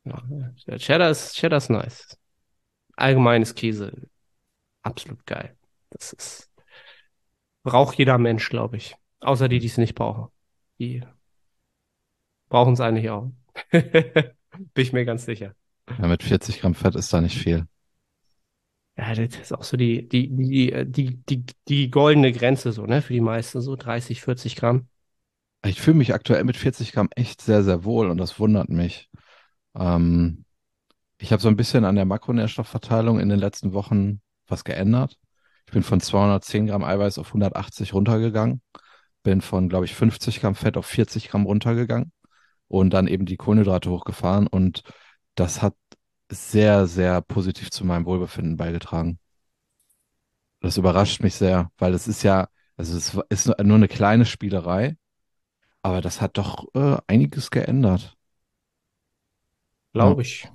ja. 0.05 0.77
Cheddar 0.77 1.11
ist, 1.11 1.35
Cheddar 1.35 1.59
ist 1.59 1.71
nice. 1.71 2.19
Allgemeines 2.97 3.55
Käse. 3.55 4.09
Absolut 4.83 5.25
geil. 5.25 5.57
Das 5.91 6.13
ist, 6.13 6.51
braucht 7.63 7.97
jeder 7.97 8.19
Mensch, 8.19 8.49
glaube 8.51 8.77
ich. 8.77 8.97
Außer 9.21 9.49
die, 9.49 9.61
die 9.61 9.67
es 9.67 9.79
nicht 9.79 9.95
brauchen. 9.95 10.29
Die 10.79 11.03
brauchen 12.49 12.75
es 12.75 12.81
eigentlich 12.81 13.11
auch. 13.11 13.31
Bin 13.71 14.35
ich 14.77 14.93
mir 14.93 15.05
ganz 15.05 15.25
sicher. 15.25 15.55
Ja, 15.99 16.07
mit 16.07 16.23
40 16.23 16.61
Gramm 16.61 16.75
Fett 16.75 16.95
ist 16.95 17.13
da 17.13 17.21
nicht 17.21 17.39
viel. 17.39 17.67
Ja, 18.97 19.15
das 19.15 19.37
ist 19.37 19.53
auch 19.53 19.63
so 19.63 19.77
die, 19.77 20.09
die, 20.09 20.29
die, 20.29 20.85
die, 20.87 21.17
die, 21.25 21.45
die 21.69 21.91
goldene 21.91 22.33
Grenze 22.33 22.73
so, 22.73 22.85
ne? 22.85 23.01
Für 23.01 23.13
die 23.13 23.21
meisten 23.21 23.61
so 23.61 23.77
30, 23.77 24.21
40 24.21 24.57
Gramm. 24.57 24.89
Ich 25.65 25.81
fühle 25.81 25.97
mich 25.97 26.15
aktuell 26.15 26.45
mit 26.45 26.57
40 26.57 26.93
Gramm 26.93 27.09
echt 27.15 27.41
sehr, 27.41 27.63
sehr 27.63 27.85
wohl 27.85 28.11
und 28.11 28.19
das 28.19 28.41
wundert 28.41 28.69
mich. 28.69 29.09
Ähm, 29.77 30.45
ich 31.19 31.33
habe 31.33 31.43
so 31.43 31.49
ein 31.49 31.57
bisschen 31.57 31.85
an 31.85 31.95
der 31.95 32.05
Makronährstoffverteilung 32.05 33.21
in 33.21 33.29
den 33.29 33.39
letzten 33.39 33.73
Wochen 33.73 34.21
was 34.49 34.65
geändert. 34.65 35.17
Ich 35.67 35.73
bin 35.73 35.83
von 35.83 36.01
210 36.01 36.67
Gramm 36.67 36.85
Eiweiß 36.85 37.19
auf 37.19 37.29
180 37.29 37.93
runtergegangen, 37.93 38.63
bin 39.23 39.43
von, 39.43 39.69
glaube 39.69 39.85
ich, 39.85 39.95
50 39.95 40.41
Gramm 40.41 40.55
Fett 40.55 40.77
auf 40.77 40.87
40 40.87 41.29
Gramm 41.29 41.45
runtergegangen 41.47 42.13
und 42.69 42.91
dann 42.91 43.09
eben 43.09 43.27
die 43.27 43.37
Kohlenhydrate 43.37 43.91
hochgefahren 43.91 44.47
und 44.47 44.83
das 45.35 45.63
hat 45.63 45.75
sehr, 46.31 46.87
sehr 46.87 47.23
positiv 47.23 47.71
zu 47.71 47.85
meinem 47.85 48.07
Wohlbefinden 48.07 48.57
beigetragen. 48.57 49.19
Das 50.61 50.77
überrascht 50.77 51.23
mich 51.23 51.35
sehr, 51.35 51.71
weil 51.79 51.95
es 51.95 52.09
ist 52.09 52.23
ja, 52.23 52.49
also 52.77 52.97
es 52.97 53.17
ist 53.31 53.47
nur 53.47 53.77
eine 53.77 53.89
kleine 53.89 54.25
Spielerei, 54.27 54.97
aber 55.83 56.01
das 56.01 56.21
hat 56.21 56.39
doch 56.39 56.67
äh, 56.75 56.99
einiges 57.09 57.51
geändert. 57.51 58.17
Glaube 59.93 60.23
ich. 60.23 60.49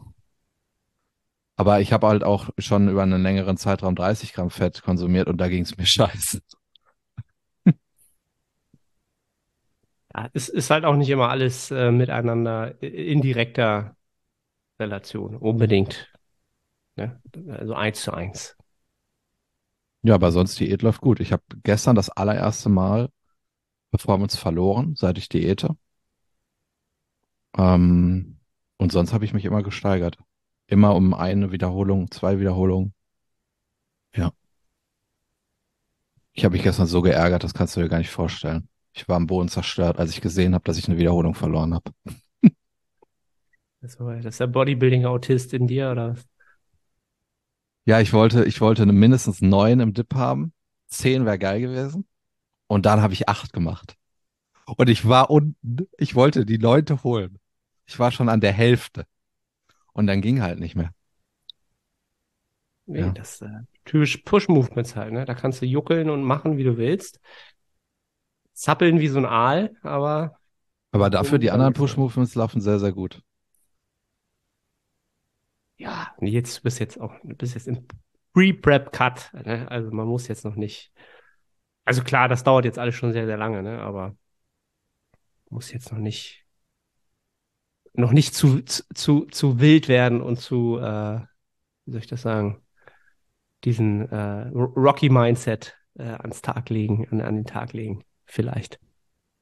Aber 1.56 1.82
ich 1.82 1.94
habe 1.94 2.08
halt 2.08 2.24
auch 2.24 2.50
schon 2.58 2.90
über 2.90 3.04
einen 3.04 3.22
längeren 3.22 3.58
Zeitraum 3.58 3.96
30 3.96 4.34
Gramm 4.34 4.50
Fett 4.50 4.82
konsumiert 4.82 5.28
und 5.28 5.38
da 5.38 5.48
ging 5.50 5.64
es 5.64 5.78
mir 5.78 5.86
scheiße. 5.88 6.42
Ja, 10.16 10.30
es 10.34 10.50
ist 10.50 10.70
halt 10.70 10.86
auch 10.86 10.96
nicht 10.96 11.10
immer 11.10 11.30
alles 11.30 11.72
äh, 11.72 11.92
miteinander 11.92 12.82
in 12.82 13.22
direkter 13.22 13.96
Relation, 14.80 15.36
unbedingt. 15.36 16.12
Ne? 16.96 17.22
Also 17.50 17.74
eins 17.74 18.02
zu 18.02 18.14
eins. 18.14 18.56
Ja, 20.04 20.16
aber 20.16 20.32
sonst 20.32 20.60
Diät 20.60 20.82
läuft 20.82 21.02
gut. 21.02 21.20
Ich 21.20 21.32
habe 21.32 21.44
gestern 21.64 21.96
das 21.96 22.10
allererste 22.10 22.70
Mal 22.70 23.10
Performance 23.92 24.38
verloren, 24.38 24.96
seit 24.96 25.18
ich 25.18 25.30
diete. 25.30 25.78
Ähm, 27.58 28.38
und 28.78 28.92
sonst 28.92 29.14
habe 29.14 29.26
ich 29.26 29.34
mich 29.34 29.46
immer 29.46 29.64
gesteigert. 29.64 30.18
Immer 30.68 30.96
um 30.96 31.14
eine 31.14 31.52
Wiederholung, 31.52 32.12
zwei 32.12 32.40
Wiederholungen. 32.40 32.94
Ja. 34.16 34.32
Ich 36.34 36.46
habe 36.46 36.54
mich 36.54 36.64
gestern 36.64 36.86
so 36.88 37.02
geärgert, 37.02 37.44
das 37.44 37.54
kannst 37.54 37.76
du 37.76 37.82
dir 37.82 37.90
gar 37.90 37.98
nicht 37.98 38.12
vorstellen. 38.12 38.68
Ich 38.94 39.08
war 39.08 39.18
am 39.18 39.28
Boden 39.28 39.50
zerstört, 39.50 39.98
als 39.98 40.12
ich 40.12 40.22
gesehen 40.22 40.54
habe, 40.54 40.64
dass 40.64 40.78
ich 40.78 40.88
eine 40.88 40.98
Wiederholung 40.98 41.34
verloren 41.34 41.74
habe. 41.74 41.92
Das 43.82 43.98
ist 44.00 44.40
der 44.40 44.48
Bodybuilding-Autist 44.48 45.54
in 45.54 45.68
dir, 45.68 45.92
oder? 45.92 46.16
Ja, 47.86 48.00
ich 48.00 48.14
wollte, 48.14 48.46
ich 48.46 48.62
wollte 48.62 48.86
mindestens 48.86 49.42
neun 49.42 49.82
im 49.82 49.94
Dip 49.94 50.16
haben. 50.16 50.54
Zehn 50.88 51.26
wäre 51.26 51.38
geil 51.38 51.60
gewesen. 51.60 52.08
Und 52.68 52.86
dann 52.86 53.02
habe 53.02 53.14
ich 53.14 53.28
acht 53.28 53.52
gemacht. 53.52 53.98
Und 54.78 54.90
ich 54.90 55.06
war 55.06 55.30
unten, 55.30 55.90
ich 55.98 56.16
wollte 56.16 56.46
die 56.46 56.60
neunte 56.60 57.04
holen. 57.04 57.40
Ich 57.86 58.00
war 58.00 58.12
schon 58.12 58.30
an 58.30 58.40
der 58.40 58.54
Hälfte. 58.54 59.06
Und 59.92 60.08
dann 60.08 60.22
ging 60.22 60.42
halt 60.42 60.60
nicht 60.60 60.76
mehr. 60.76 60.94
Nee, 62.86 63.02
ja. 63.02 63.12
das 63.12 63.42
äh, 63.42 63.50
typisch 63.86 64.18
Push-Movements 64.18 64.96
halt, 64.96 65.14
ne? 65.14 65.26
Da 65.26 65.36
kannst 65.36 65.62
du 65.62 65.66
juckeln 65.66 66.10
und 66.10 66.24
machen, 66.24 66.58
wie 66.58 66.64
du 66.64 66.78
willst. 66.78 67.20
Zappeln 68.54 69.00
wie 69.00 69.08
so 69.08 69.20
ein 69.20 69.26
Aal, 69.26 69.76
aber. 69.82 70.38
Aber 70.92 71.10
dafür 71.10 71.40
die 71.40 71.52
anderen 71.52 71.74
Push-Movements 71.74 72.36
laufen 72.36 72.62
sehr, 72.62 72.80
sehr 72.80 72.92
gut. 72.92 73.22
Ja, 75.78 76.14
jetzt 76.22 76.62
bist 76.64 76.80
jetzt 76.80 77.02
auch, 77.02 77.14
bist 77.24 77.56
jetzt 77.56 77.68
im 77.68 77.88
Pre-Prep-Cut. 78.34 79.34
Ne? 79.46 79.70
Also 79.70 79.92
man 79.92 80.08
muss 80.08 80.28
jetzt 80.28 80.46
noch 80.46 80.56
nicht. 80.56 80.92
Also 81.84 82.04
klar, 82.04 82.30
das 82.30 82.44
dauert 82.44 82.66
jetzt 82.66 82.80
alles 82.80 82.96
schon 82.96 83.12
sehr, 83.12 83.26
sehr 83.26 83.38
lange, 83.38 83.64
ne? 83.64 83.82
Aber 83.82 84.16
muss 85.50 85.72
jetzt 85.72 85.92
noch 85.92 86.00
nicht 86.00 86.44
noch 87.94 88.12
nicht 88.12 88.34
zu, 88.34 88.62
zu, 88.62 89.26
zu 89.26 89.60
wild 89.60 89.88
werden 89.88 90.22
und 90.22 90.40
zu, 90.40 90.78
äh, 90.80 91.20
wie 91.86 91.92
soll 91.92 92.02
ich 92.02 92.08
das 92.08 92.22
sagen, 92.22 92.62
diesen 93.64 94.10
äh, 94.10 94.48
Rocky 94.50 95.10
Mindset 95.10 95.78
äh, 95.96 96.04
ans 96.04 96.42
Tag 96.42 96.70
legen, 96.70 97.08
an, 97.12 97.22
an 97.22 97.36
den 97.36 97.46
Tag 97.46 97.74
legen. 97.74 98.04
Vielleicht. 98.26 98.80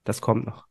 Das 0.04 0.22
kommt 0.22 0.46
noch. 0.46 0.68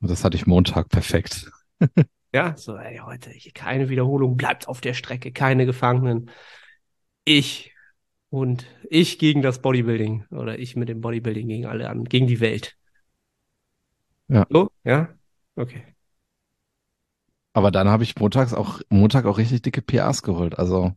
Das 0.00 0.24
hatte 0.24 0.36
ich 0.36 0.46
Montag 0.46 0.88
perfekt. 0.88 1.50
ja, 2.32 2.56
so, 2.56 2.76
ey, 2.76 2.98
heute 2.98 3.30
keine 3.54 3.88
Wiederholung, 3.88 4.36
bleibt 4.36 4.68
auf 4.68 4.80
der 4.80 4.94
Strecke, 4.94 5.32
keine 5.32 5.66
Gefangenen. 5.66 6.30
Ich 7.24 7.72
und 8.30 8.66
ich 8.90 9.18
gegen 9.18 9.42
das 9.42 9.62
Bodybuilding 9.62 10.26
oder 10.30 10.58
ich 10.58 10.76
mit 10.76 10.88
dem 10.88 11.00
Bodybuilding 11.00 11.48
gegen 11.48 11.66
alle 11.66 11.88
an, 11.88 12.04
gegen 12.04 12.26
die 12.26 12.40
Welt. 12.40 12.76
Ja. 14.28 14.46
So, 14.50 14.70
ja? 14.84 15.08
Okay. 15.54 15.84
Aber 17.52 17.70
dann 17.70 17.88
habe 17.88 18.02
ich 18.02 18.16
montags 18.16 18.52
auch, 18.52 18.80
Montag 18.90 19.24
auch 19.24 19.38
richtig 19.38 19.62
dicke 19.62 19.80
PRs 19.80 20.22
geholt. 20.22 20.58
Also. 20.58 20.94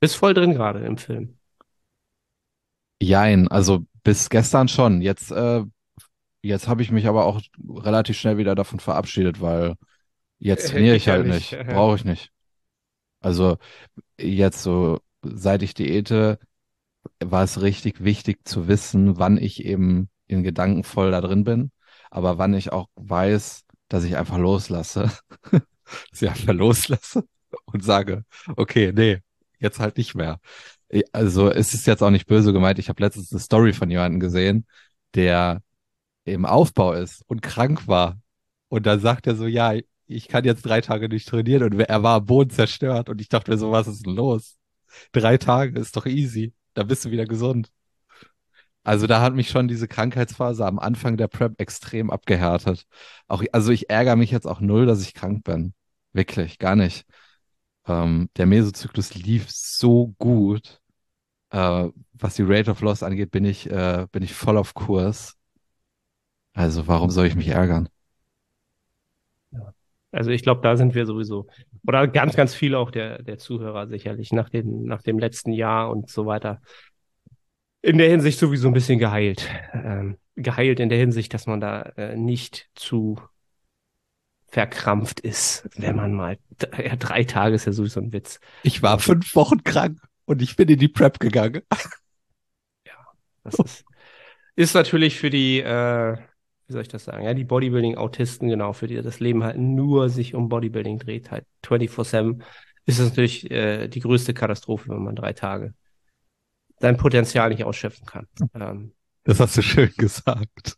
Bist 0.00 0.16
voll 0.16 0.34
drin 0.34 0.54
gerade 0.54 0.84
im 0.84 0.98
Film. 0.98 1.38
Jein, 3.00 3.48
also 3.48 3.86
bis 4.02 4.30
gestern 4.30 4.68
schon. 4.68 5.02
Jetzt, 5.02 5.30
äh, 5.30 5.62
jetzt 6.42 6.68
habe 6.68 6.82
ich 6.82 6.90
mich 6.90 7.06
aber 7.06 7.24
auch 7.26 7.40
relativ 7.68 8.18
schnell 8.18 8.38
wieder 8.38 8.54
davon 8.54 8.80
verabschiedet, 8.80 9.40
weil 9.40 9.74
jetzt 10.38 10.70
trainiere 10.70 10.96
ich 10.96 11.08
halt 11.08 11.26
nicht. 11.26 11.52
nicht. 11.52 11.66
Brauche 11.66 11.96
ich 11.96 12.04
nicht. 12.04 12.30
Also 13.20 13.56
jetzt 14.18 14.62
so, 14.62 15.00
seit 15.22 15.62
ich 15.62 15.74
diete, 15.74 16.38
war 17.22 17.44
es 17.44 17.62
richtig 17.62 18.04
wichtig 18.04 18.46
zu 18.46 18.68
wissen, 18.68 19.18
wann 19.18 19.38
ich 19.38 19.64
eben 19.64 20.08
in 20.26 20.42
Gedanken 20.42 20.84
voll 20.84 21.10
da 21.10 21.20
drin 21.20 21.44
bin 21.44 21.70
aber 22.14 22.38
wann 22.38 22.54
ich 22.54 22.72
auch 22.72 22.88
weiß, 22.94 23.64
dass 23.88 24.04
ich 24.04 24.16
einfach 24.16 24.38
loslasse, 24.38 25.10
sie 26.12 26.28
einfach 26.28 26.54
loslasse 26.54 27.24
und 27.64 27.82
sage, 27.82 28.24
okay, 28.56 28.92
nee, 28.94 29.20
jetzt 29.58 29.80
halt 29.80 29.96
nicht 29.96 30.14
mehr. 30.14 30.38
Also 31.12 31.50
es 31.50 31.74
ist 31.74 31.86
jetzt 31.86 32.02
auch 32.02 32.10
nicht 32.10 32.26
böse 32.26 32.52
gemeint. 32.52 32.78
Ich 32.78 32.88
habe 32.88 33.02
letztens 33.02 33.32
eine 33.32 33.40
Story 33.40 33.72
von 33.72 33.90
jemandem 33.90 34.20
gesehen, 34.20 34.66
der 35.14 35.62
im 36.24 36.46
Aufbau 36.46 36.92
ist 36.92 37.22
und 37.28 37.42
krank 37.42 37.88
war. 37.88 38.18
Und 38.68 38.86
dann 38.86 39.00
sagt 39.00 39.26
er 39.26 39.36
so, 39.36 39.46
ja, 39.46 39.74
ich 40.06 40.28
kann 40.28 40.44
jetzt 40.44 40.62
drei 40.66 40.80
Tage 40.80 41.08
nicht 41.08 41.28
trainieren 41.28 41.64
und 41.64 41.80
er 41.80 42.02
war 42.02 42.16
am 42.16 42.26
Boden 42.26 42.50
zerstört. 42.50 43.08
Und 43.08 43.20
ich 43.20 43.28
dachte 43.28 43.50
mir 43.50 43.58
so, 43.58 43.72
was 43.72 43.88
ist 43.88 44.06
denn 44.06 44.14
los? 44.14 44.56
Drei 45.12 45.38
Tage 45.38 45.78
ist 45.78 45.96
doch 45.96 46.06
easy. 46.06 46.54
Da 46.74 46.82
bist 46.84 47.04
du 47.04 47.10
wieder 47.10 47.26
gesund. 47.26 47.70
Also 48.82 49.06
da 49.06 49.20
hat 49.22 49.34
mich 49.34 49.48
schon 49.48 49.66
diese 49.66 49.88
Krankheitsphase 49.88 50.66
am 50.66 50.78
Anfang 50.78 51.16
der 51.16 51.28
Prep 51.28 51.58
extrem 51.60 52.10
abgehärtet. 52.10 52.86
Auch, 53.28 53.42
also 53.52 53.72
ich 53.72 53.88
ärgere 53.90 54.16
mich 54.16 54.30
jetzt 54.30 54.46
auch 54.46 54.60
null, 54.60 54.84
dass 54.86 55.02
ich 55.02 55.14
krank 55.14 55.42
bin. 55.44 55.74
Wirklich, 56.12 56.58
gar 56.58 56.76
nicht. 56.76 57.06
Ähm, 57.86 58.28
der 58.36 58.46
Mesozyklus 58.46 59.14
lief 59.14 59.50
so 59.50 60.14
gut. 60.18 60.80
Äh, 61.54 61.90
was 62.14 62.34
die 62.34 62.42
Rate 62.42 62.72
of 62.72 62.80
Loss 62.80 63.04
angeht, 63.04 63.30
bin 63.30 63.44
ich, 63.44 63.70
äh, 63.70 64.08
bin 64.10 64.24
ich 64.24 64.34
voll 64.34 64.56
auf 64.56 64.74
Kurs. 64.74 65.36
Also 66.52 66.88
warum 66.88 67.10
soll 67.10 67.26
ich 67.26 67.36
mich 67.36 67.48
ärgern? 67.48 67.88
Also 70.10 70.30
ich 70.30 70.42
glaube, 70.42 70.62
da 70.62 70.76
sind 70.76 70.94
wir 70.94 71.06
sowieso, 71.06 71.46
oder 71.86 72.08
ganz, 72.08 72.34
ganz 72.34 72.54
viele 72.54 72.78
auch 72.78 72.90
der, 72.90 73.22
der 73.22 73.38
Zuhörer 73.38 73.86
sicherlich 73.86 74.32
nach, 74.32 74.48
den, 74.48 74.84
nach 74.84 75.02
dem 75.02 75.18
letzten 75.18 75.52
Jahr 75.52 75.90
und 75.90 76.10
so 76.10 76.26
weiter 76.26 76.60
in 77.82 77.98
der 77.98 78.08
Hinsicht 78.08 78.38
sowieso 78.38 78.68
ein 78.68 78.74
bisschen 78.74 78.98
geheilt. 78.98 79.48
Ähm, 79.74 80.16
geheilt 80.36 80.80
in 80.80 80.88
der 80.88 80.98
Hinsicht, 80.98 81.34
dass 81.34 81.46
man 81.46 81.60
da 81.60 81.82
äh, 81.96 82.16
nicht 82.16 82.70
zu 82.74 83.20
verkrampft 84.48 85.20
ist, 85.20 85.68
wenn 85.76 85.96
man 85.96 86.14
mal, 86.14 86.38
ja, 86.82 86.96
drei 86.96 87.24
Tage 87.24 87.56
ist 87.56 87.66
ja 87.66 87.72
sowieso 87.72 88.00
ein 88.00 88.12
Witz. 88.12 88.40
Ich 88.62 88.82
war 88.82 88.98
fünf 88.98 89.34
Wochen 89.34 89.62
krank 89.62 90.00
und 90.26 90.42
ich 90.42 90.56
bin 90.56 90.68
in 90.68 90.78
die 90.78 90.88
Prep 90.88 91.20
gegangen. 91.20 91.62
Ja, 92.86 92.94
das 93.44 93.54
ist, 93.58 93.84
ist 94.56 94.74
natürlich 94.74 95.18
für 95.18 95.30
die, 95.30 95.60
äh, 95.60 96.16
wie 96.66 96.72
soll 96.72 96.82
ich 96.82 96.88
das 96.88 97.04
sagen, 97.04 97.24
ja, 97.24 97.34
die 97.34 97.44
Bodybuilding-Autisten, 97.44 98.48
genau, 98.48 98.72
für 98.72 98.86
die 98.86 99.00
das 99.02 99.20
Leben 99.20 99.44
halt 99.44 99.58
nur 99.58 100.08
sich 100.10 100.34
um 100.34 100.48
Bodybuilding 100.48 100.98
dreht, 100.98 101.30
halt 101.30 101.46
24-7, 101.62 102.42
ist 102.86 102.98
es 102.98 103.10
natürlich 103.10 103.50
äh, 103.50 103.88
die 103.88 104.00
größte 104.00 104.34
Katastrophe, 104.34 104.90
wenn 104.90 105.04
man 105.04 105.16
drei 105.16 105.32
Tage 105.32 105.74
sein 106.80 106.96
Potenzial 106.96 107.50
nicht 107.50 107.64
ausschöpfen 107.64 108.06
kann. 108.06 108.26
Ähm, 108.54 108.92
das 109.24 109.40
hast 109.40 109.56
du 109.56 109.62
schön 109.62 109.92
gesagt. 109.96 110.76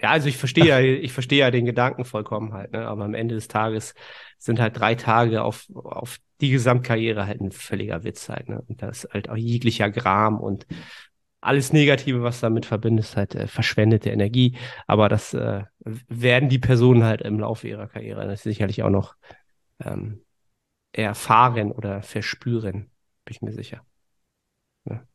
Ja, 0.00 0.10
also 0.10 0.28
ich 0.28 0.36
verstehe 0.36 0.66
ja, 0.66 0.80
ich 0.80 1.12
verstehe 1.12 1.40
ja 1.40 1.50
den 1.50 1.64
Gedanken 1.66 2.04
vollkommen 2.04 2.52
halt, 2.52 2.72
ne? 2.72 2.86
Aber 2.86 3.04
am 3.04 3.14
Ende 3.14 3.34
des 3.34 3.48
Tages 3.48 3.94
sind 4.38 4.60
halt 4.60 4.78
drei 4.78 4.94
Tage 4.94 5.42
auf, 5.42 5.66
auf 5.74 6.18
die 6.40 6.50
Gesamtkarriere 6.50 7.26
halt 7.26 7.40
ein 7.40 7.50
völliger 7.50 8.04
Witz 8.04 8.28
halt, 8.28 8.48
ne? 8.48 8.62
Und 8.68 8.80
das 8.82 9.04
ist 9.04 9.12
halt 9.14 9.28
auch 9.28 9.36
jeglicher 9.36 9.90
Gram 9.90 10.38
und 10.40 10.66
alles 11.40 11.72
Negative, 11.72 12.22
was 12.22 12.40
damit 12.40 12.66
verbindet, 12.66 13.06
ist 13.06 13.16
halt 13.16 13.34
äh, 13.34 13.46
verschwendete 13.48 14.10
Energie. 14.10 14.56
Aber 14.86 15.08
das 15.08 15.34
äh, 15.34 15.64
werden 15.80 16.48
die 16.48 16.58
Personen 16.58 17.04
halt 17.04 17.22
im 17.22 17.40
Laufe 17.40 17.68
ihrer 17.68 17.88
Karriere 17.88 18.36
sicherlich 18.36 18.82
auch 18.82 18.90
noch 18.90 19.16
ähm, 19.84 20.22
erfahren 20.92 21.72
oder 21.72 22.02
verspüren, 22.02 22.90
bin 23.24 23.32
ich 23.34 23.42
mir 23.42 23.52
sicher. 23.52 23.82
Ja, 24.84 25.06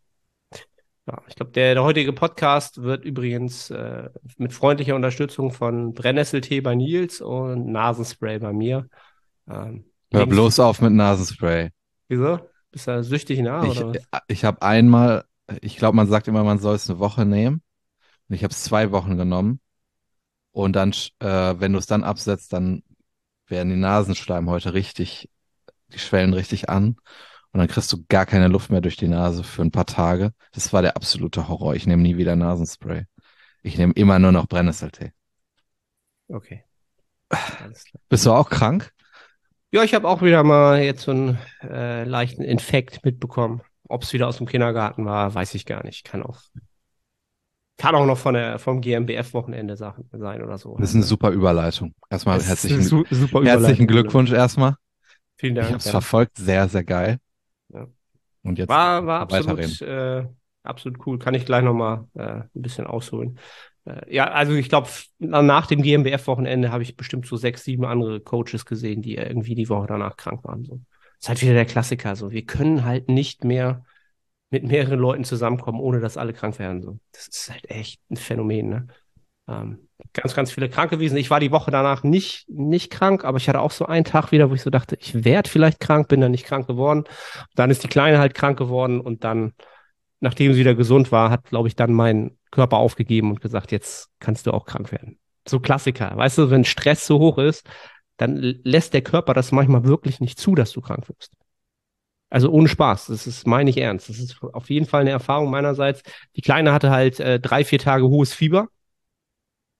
ich 1.27 1.35
glaube, 1.35 1.51
der, 1.51 1.73
der 1.73 1.83
heutige 1.83 2.13
Podcast 2.13 2.81
wird 2.81 3.03
übrigens 3.03 3.69
äh, 3.69 4.09
mit 4.37 4.53
freundlicher 4.53 4.95
Unterstützung 4.95 5.51
von 5.51 5.93
Brennnesseltee 5.93 6.61
bei 6.61 6.75
Nils 6.75 7.19
und 7.19 7.67
Nasenspray 7.67 8.39
bei 8.39 8.53
mir. 8.53 8.87
Ähm, 9.49 9.85
Hör 10.13 10.25
bloß 10.25 10.59
auf 10.59 10.81
mit 10.81 10.93
Nasenspray. 10.93 11.71
Wieso? 12.07 12.39
Bist 12.71 12.87
du 12.87 13.03
süchtig 13.03 13.39
nah? 13.41 13.65
Ich, 13.65 13.79
oder 13.79 13.99
was? 14.11 14.21
ich 14.27 14.45
habe 14.45 14.61
einmal, 14.61 15.25
ich 15.61 15.75
glaube, 15.75 15.95
man 15.95 16.07
sagt 16.07 16.27
immer, 16.27 16.43
man 16.43 16.59
soll 16.59 16.75
es 16.75 16.89
eine 16.89 16.99
Woche 16.99 17.25
nehmen. 17.25 17.61
Und 18.29 18.35
ich 18.35 18.43
habe 18.43 18.51
es 18.51 18.63
zwei 18.63 18.91
Wochen 18.91 19.17
genommen. 19.17 19.59
Und 20.51 20.75
dann, 20.75 20.91
äh, 21.19 21.55
wenn 21.57 21.73
du 21.73 21.79
es 21.79 21.85
dann 21.85 22.03
absetzt, 22.03 22.53
dann 22.53 22.83
werden 23.47 23.69
die 23.69 23.75
Nasenschleimhäute 23.75 24.73
richtig, 24.73 25.29
die 25.91 25.99
schwellen 25.99 26.33
richtig 26.33 26.69
an. 26.69 26.95
Und 27.53 27.59
dann 27.59 27.67
kriegst 27.67 27.93
du 27.93 28.03
gar 28.09 28.25
keine 28.25 28.47
Luft 28.47 28.71
mehr 28.71 28.81
durch 28.81 28.97
die 28.97 29.07
Nase 29.07 29.43
für 29.43 29.61
ein 29.61 29.71
paar 29.71 29.85
Tage. 29.85 30.33
Das 30.53 30.73
war 30.73 30.81
der 30.81 30.95
absolute 30.95 31.47
Horror. 31.47 31.75
Ich 31.75 31.85
nehme 31.85 32.01
nie 32.01 32.17
wieder 32.17 32.35
Nasenspray. 32.35 33.05
Ich 33.61 33.77
nehme 33.77 33.93
immer 33.93 34.17
nur 34.17 34.31
noch 34.31 34.47
Brennnesseltee. 34.47 35.13
Okay. 36.27 36.63
Bist 38.09 38.25
du 38.25 38.31
auch 38.31 38.49
krank? 38.49 38.91
Ja, 39.71 39.83
ich 39.83 39.93
habe 39.93 40.07
auch 40.07 40.21
wieder 40.23 40.43
mal 40.43 40.81
jetzt 40.81 41.03
so 41.03 41.11
einen 41.11 41.37
äh, 41.61 42.03
leichten 42.05 42.43
Infekt 42.43 43.05
mitbekommen. 43.05 43.61
Ob 43.87 44.01
es 44.01 44.13
wieder 44.13 44.27
aus 44.27 44.37
dem 44.37 44.47
Kindergarten 44.47 45.05
war, 45.05 45.33
weiß 45.33 45.53
ich 45.53 45.65
gar 45.65 45.83
nicht. 45.83 46.03
Kann 46.05 46.23
auch, 46.23 46.39
kann 47.77 47.93
auch 47.93 48.05
noch 48.05 48.17
von 48.17 48.33
der, 48.33 48.57
vom 48.57 48.81
GmbF-Wochenende 48.81 49.75
sein 49.75 50.43
oder 50.43 50.57
so. 50.57 50.75
Das 50.79 50.89
ist 50.89 50.95
eine 50.95 51.03
super 51.03 51.29
Überleitung. 51.29 51.93
Erstmal 52.09 52.41
herzlichen, 52.41 52.81
su 52.81 53.03
herzlichen 53.05 53.85
Glückwunsch 53.85 54.31
erstmal. 54.31 54.75
Vielen 55.37 55.55
Dank. 55.55 55.67
Ich 55.67 55.73
habe 55.73 55.79
es 55.79 55.85
ja. 55.85 55.91
verfolgt, 55.91 56.37
sehr, 56.37 56.67
sehr 56.67 56.83
geil. 56.83 57.19
Und 58.43 58.59
jetzt 58.59 58.69
war, 58.69 59.05
war 59.05 59.21
absolut, 59.21 59.81
äh, 59.81 60.25
absolut 60.63 61.05
cool. 61.05 61.17
Kann 61.17 61.33
ich 61.33 61.45
gleich 61.45 61.63
nochmal 61.63 62.07
äh, 62.13 62.21
ein 62.21 62.49
bisschen 62.53 62.85
ausholen. 62.85 63.39
Äh, 63.85 64.13
ja, 64.13 64.29
also 64.31 64.53
ich 64.53 64.69
glaube, 64.69 64.89
nach 65.19 65.67
dem 65.67 65.81
GmbF-Wochenende 65.81 66.71
habe 66.71 66.83
ich 66.83 66.95
bestimmt 66.95 67.25
so 67.25 67.37
sechs, 67.37 67.63
sieben 67.63 67.85
andere 67.85 68.19
Coaches 68.19 68.65
gesehen, 68.65 69.01
die 69.01 69.15
irgendwie 69.15 69.55
die 69.55 69.69
Woche 69.69 69.87
danach 69.87 70.17
krank 70.17 70.43
waren. 70.43 70.63
So. 70.63 70.81
Das 71.19 71.21
ist 71.21 71.29
halt 71.29 71.41
wieder 71.41 71.53
der 71.53 71.65
Klassiker. 71.65 72.15
So, 72.15 72.31
wir 72.31 72.45
können 72.45 72.83
halt 72.85 73.09
nicht 73.09 73.43
mehr 73.43 73.83
mit 74.49 74.63
mehreren 74.63 74.99
Leuten 74.99 75.23
zusammenkommen, 75.23 75.79
ohne 75.79 75.99
dass 75.99 76.17
alle 76.17 76.33
krank 76.33 76.59
werden. 76.59 76.81
So. 76.81 76.99
Das 77.11 77.27
ist 77.27 77.49
halt 77.49 77.69
echt 77.69 78.01
ein 78.11 78.17
Phänomen, 78.17 78.69
ne? 78.69 78.87
Ähm, 79.47 79.89
ganz, 80.13 80.35
ganz 80.35 80.51
viele 80.51 80.69
krank 80.69 80.89
gewesen. 80.89 81.17
Ich 81.17 81.29
war 81.29 81.39
die 81.39 81.51
Woche 81.51 81.71
danach 81.71 82.03
nicht, 82.03 82.45
nicht 82.49 82.91
krank, 82.91 83.25
aber 83.25 83.37
ich 83.37 83.49
hatte 83.49 83.59
auch 83.59 83.71
so 83.71 83.85
einen 83.85 84.05
Tag 84.05 84.31
wieder, 84.31 84.49
wo 84.49 84.55
ich 84.55 84.61
so 84.61 84.69
dachte, 84.69 84.97
ich 84.99 85.25
werde 85.25 85.49
vielleicht 85.49 85.79
krank, 85.79 86.07
bin 86.07 86.21
dann 86.21 86.31
nicht 86.31 86.45
krank 86.45 86.67
geworden. 86.67 87.03
Dann 87.55 87.69
ist 87.69 87.83
die 87.83 87.87
Kleine 87.89 88.19
halt 88.19 88.33
krank 88.33 88.57
geworden 88.57 89.01
und 89.01 89.23
dann, 89.23 89.53
nachdem 90.19 90.53
sie 90.53 90.59
wieder 90.59 90.75
gesund 90.75 91.11
war, 91.11 91.29
hat, 91.29 91.45
glaube 91.45 91.67
ich, 91.67 91.75
dann 91.75 91.93
mein 91.93 92.37
Körper 92.51 92.77
aufgegeben 92.77 93.31
und 93.31 93.41
gesagt, 93.41 93.71
jetzt 93.71 94.09
kannst 94.19 94.47
du 94.47 94.51
auch 94.51 94.65
krank 94.65 94.91
werden. 94.91 95.19
So 95.47 95.59
Klassiker. 95.59 96.15
Weißt 96.15 96.37
du, 96.37 96.49
wenn 96.49 96.63
Stress 96.63 97.05
so 97.05 97.19
hoch 97.19 97.37
ist, 97.37 97.67
dann 98.17 98.37
lässt 98.37 98.93
der 98.93 99.01
Körper 99.01 99.33
das 99.33 99.51
manchmal 99.51 99.83
wirklich 99.83 100.21
nicht 100.21 100.39
zu, 100.39 100.55
dass 100.55 100.71
du 100.71 100.79
krank 100.79 101.09
wirst. 101.09 101.31
Also 102.29 102.49
ohne 102.49 102.67
Spaß, 102.67 103.07
das 103.07 103.27
ist 103.27 103.45
meine 103.45 103.69
ich 103.69 103.77
ernst. 103.77 104.09
Das 104.09 104.17
ist 104.17 104.41
auf 104.41 104.69
jeden 104.69 104.87
Fall 104.87 105.01
eine 105.01 105.11
Erfahrung 105.11 105.51
meinerseits. 105.51 106.01
Die 106.35 106.41
Kleine 106.41 106.71
hatte 106.73 106.89
halt 106.89 107.19
äh, 107.19 107.39
drei, 107.39 107.63
vier 107.63 107.79
Tage 107.79 108.07
hohes 108.07 108.33
Fieber 108.33 108.69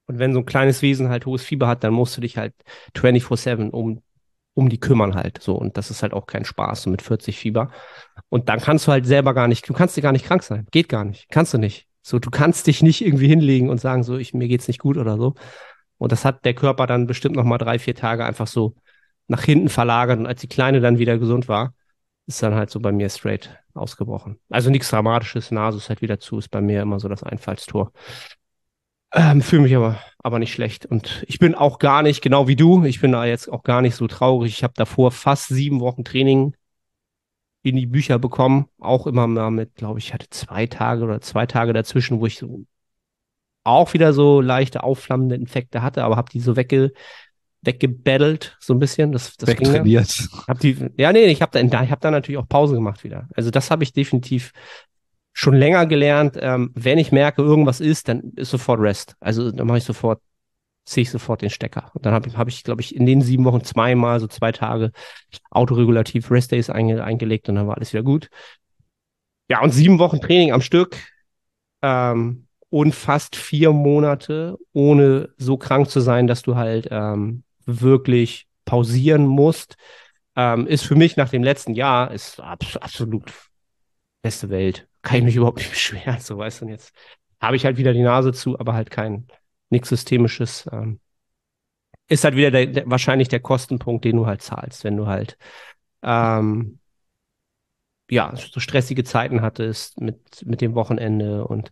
und 0.06 0.20
wenn 0.20 0.34
so 0.34 0.40
ein 0.40 0.46
kleines 0.46 0.82
Wesen 0.82 1.10
halt 1.10 1.26
hohes 1.26 1.44
Fieber 1.44 1.68
hat, 1.68 1.84
dann 1.84 1.94
musst 1.94 2.18
du 2.18 2.22
dich 2.22 2.38
halt 2.38 2.54
24-7 2.96 3.70
um, 3.70 4.02
um 4.54 4.70
die 4.70 4.80
kümmern 4.80 5.16
halt. 5.16 5.42
So. 5.42 5.56
Und 5.56 5.78
das 5.78 5.92
ist 5.92 6.04
halt 6.04 6.14
auch 6.14 6.26
kein 6.26 6.46
Spaß, 6.46 6.84
so 6.84 6.90
mit 6.90 7.02
40 7.02 7.38
Fieber. 7.38 7.70
Und 8.30 8.50
dann 8.50 8.60
kannst 8.60 8.88
du 8.88 8.92
halt 8.92 9.06
selber 9.06 9.34
gar 9.34 9.48
nicht, 9.48 9.68
du 9.68 9.74
kannst 9.74 9.96
dir 9.96 10.02
gar 10.02 10.12
nicht 10.12 10.26
krank 10.26 10.44
sein. 10.44 10.68
Geht 10.72 10.90
gar 10.90 11.06
nicht. 11.06 11.28
Kannst 11.30 11.54
du 11.54 11.58
nicht. 11.58 11.88
So, 12.02 12.20
du 12.20 12.30
kannst 12.30 12.68
dich 12.68 12.82
nicht 12.84 13.02
irgendwie 13.06 13.28
hinlegen 13.28 13.70
und 13.70 13.80
sagen, 13.80 14.04
so, 14.04 14.18
ich, 14.18 14.34
mir 14.34 14.50
geht's 14.50 14.68
nicht 14.68 14.80
gut 14.80 14.98
oder 14.98 15.18
so. 15.18 15.36
Und 15.98 16.12
das 16.12 16.26
hat 16.26 16.44
der 16.44 16.54
Körper 16.54 16.86
dann 16.86 17.08
bestimmt 17.08 17.38
noch 17.38 17.46
mal 17.46 17.58
drei, 17.58 17.80
vier 17.80 17.96
Tage 17.96 18.26
einfach 18.26 18.48
so 18.48 18.76
nach 19.28 19.44
hinten 19.44 19.70
verlagert. 19.70 20.20
Und 20.20 20.28
als 20.28 20.42
die 20.42 20.48
Kleine 20.48 20.82
dann 20.82 20.98
wieder 20.98 21.18
gesund 21.18 21.48
war, 21.48 21.74
ist 22.28 22.44
dann 22.44 22.56
halt 22.56 22.70
so 22.70 22.80
bei 22.82 22.92
mir 22.92 23.10
straight 23.10 23.58
ausgebrochen. 23.74 24.40
Also 24.50 24.70
nichts 24.70 24.90
Dramatisches, 24.90 25.52
Nase 25.52 25.78
ist 25.78 25.90
halt 25.90 26.02
wieder 26.02 26.20
zu, 26.20 26.40
ist 26.40 26.50
bei 26.50 26.62
mir 26.62 26.82
immer 26.82 27.00
so 27.00 27.08
das 27.08 27.24
Einfallstor. 27.24 27.92
Ähm, 29.14 29.42
Fühle 29.42 29.62
mich 29.62 29.76
aber, 29.76 30.00
aber 30.20 30.40
nicht 30.40 30.54
schlecht. 30.54 30.86
Und 30.86 31.24
ich 31.28 31.38
bin 31.38 31.54
auch 31.54 31.78
gar 31.78 32.02
nicht, 32.02 32.22
genau 32.22 32.48
wie 32.48 32.56
du, 32.56 32.84
ich 32.84 33.00
bin 33.00 33.12
da 33.12 33.26
jetzt 33.26 33.48
auch 33.48 33.64
gar 33.64 33.82
nicht 33.82 33.96
so 33.96 34.08
traurig. 34.08 34.52
Ich 34.52 34.64
habe 34.64 34.74
davor 34.76 35.12
fast 35.12 35.50
sieben 35.50 35.80
Wochen 35.80 36.04
Training 36.04 36.56
in 37.62 37.76
die 37.76 37.86
Bücher 37.86 38.18
bekommen. 38.18 38.68
Auch 38.80 39.06
immer 39.06 39.28
mal 39.28 39.52
mit, 39.52 39.76
glaube 39.76 40.00
ich, 40.00 40.14
hatte 40.14 40.30
zwei 40.32 40.66
Tage 40.66 41.04
oder 41.04 41.22
zwei 41.22 41.46
Tage 41.46 41.74
dazwischen, 41.74 42.20
wo 42.20 42.26
ich 42.26 42.38
so 42.38 42.66
auch 43.64 43.94
wieder 43.94 44.14
so 44.14 44.42
leichte 44.42 44.84
aufflammende 44.84 45.36
Infekte 45.36 45.82
hatte, 45.82 46.04
aber 46.04 46.18
habe 46.18 46.32
die 46.32 46.42
so 46.42 46.56
wegge, 46.56 46.92
weggebattelt, 47.62 48.58
so 48.60 48.74
ein 48.74 48.80
bisschen. 48.80 49.12
Das, 49.12 49.38
das 49.38 49.48
Wegtrainiert. 49.48 50.28
Hab 50.48 50.60
die, 50.60 50.90
ja, 50.98 51.14
nee, 51.14 51.26
ich 51.26 51.42
habe 51.42 51.52
da, 51.52 51.84
ich 51.84 51.92
hab 51.92 52.02
da 52.02 52.12
natürlich 52.12 52.40
auch 52.40 52.48
Pause 52.48 52.76
gemacht 52.76 53.04
wieder. 53.04 53.30
Also 53.36 53.52
das 53.52 53.72
habe 53.72 53.84
ich 53.84 53.94
definitiv 53.94 54.52
schon 55.34 55.56
länger 55.56 55.88
gelernt, 55.88 56.38
ähm, 56.40 56.72
wenn 56.76 57.00
ich 57.00 57.12
merke, 57.12 57.42
irgendwas 57.42 57.82
ist, 57.82 58.08
dann 58.08 58.32
ist 58.36 58.52
sofort 58.52 58.80
Rest. 58.80 59.16
Also 59.20 59.52
dann 59.52 59.68
mache 59.68 59.80
ich 59.80 59.84
sofort, 59.84 60.22
ziehe 60.86 61.02
ich 61.02 61.10
sofort 61.10 61.42
den 61.42 61.50
Stecker. 61.50 61.90
Und 61.96 62.06
dann 62.06 62.14
habe 62.14 62.32
hab 62.38 62.48
ich, 62.48 62.64
glaube 62.64 62.82
ich, 62.82 62.96
in 62.96 63.08
den 63.08 63.22
sieben 63.22 63.44
Wochen 63.44 63.64
zweimal, 63.64 64.20
so 64.20 64.28
zwei 64.28 64.52
Tage 64.52 64.92
autoregulativ 65.50 66.30
Rest 66.30 66.52
Days 66.52 66.70
einge 66.70 67.04
eingelegt 67.04 67.50
und 67.50 67.56
dann 67.56 67.68
war 67.68 67.76
alles 67.76 67.94
wieder 67.94 68.04
gut. 68.04 68.30
Ja, 69.50 69.62
und 69.62 69.72
sieben 69.72 70.00
Wochen 70.00 70.22
Training 70.22 70.52
am 70.52 70.62
Stück 70.62 70.98
ähm, 71.82 72.48
und 72.70 72.94
fast 72.94 73.36
vier 73.36 73.72
Monate, 73.72 74.58
ohne 74.72 75.30
so 75.38 75.58
krank 75.58 75.90
zu 75.90 76.00
sein, 76.00 76.28
dass 76.28 76.44
du 76.44 76.56
halt 76.56 76.88
ähm, 76.92 77.44
wirklich 77.66 78.48
pausieren 78.66 79.26
musst, 79.26 79.78
ähm, 80.36 80.68
ist 80.68 80.84
für 80.84 80.96
mich 80.96 81.18
nach 81.18 81.30
dem 81.30 81.44
letzten 81.44 81.74
Jahr 81.74 82.12
ist 82.12 82.40
abs 82.40 82.78
absolut 82.78 83.32
beste 84.22 84.50
Welt 84.50 84.88
kann 85.04 85.18
ich 85.20 85.24
mich 85.24 85.36
überhaupt 85.36 85.60
nicht 85.60 85.70
beschweren. 85.72 86.20
So 86.20 86.38
weißt 86.38 86.62
du, 86.62 86.66
und 86.66 86.72
jetzt 86.72 86.94
habe 87.40 87.56
ich 87.56 87.66
halt 87.66 87.78
wieder 87.78 87.94
die 87.94 88.02
Nase 88.02 88.34
zu, 88.34 88.60
aber 88.60 88.74
halt 88.74 88.90
kein 88.90 89.28
nichts 89.70 89.90
Systemisches. 89.90 90.68
Ähm, 90.72 91.00
ist 92.08 92.24
halt 92.24 92.36
wieder 92.36 92.52
der, 92.52 92.68
der, 92.68 92.90
wahrscheinlich 92.90 93.28
der 93.28 93.40
Kostenpunkt, 93.40 94.06
den 94.06 94.18
du 94.18 94.26
halt 94.26 94.42
zahlst, 94.42 94.84
wenn 94.84 94.98
du 94.98 95.08
halt 95.08 95.38
ähm, 96.04 96.80
ja 98.10 98.34
so 98.36 98.60
stressige 98.60 99.04
Zeiten 99.04 99.42
hattest 99.42 100.00
mit 100.00 100.46
mit 100.46 100.62
dem 100.62 100.76
Wochenende 100.76 101.46
und 101.48 101.72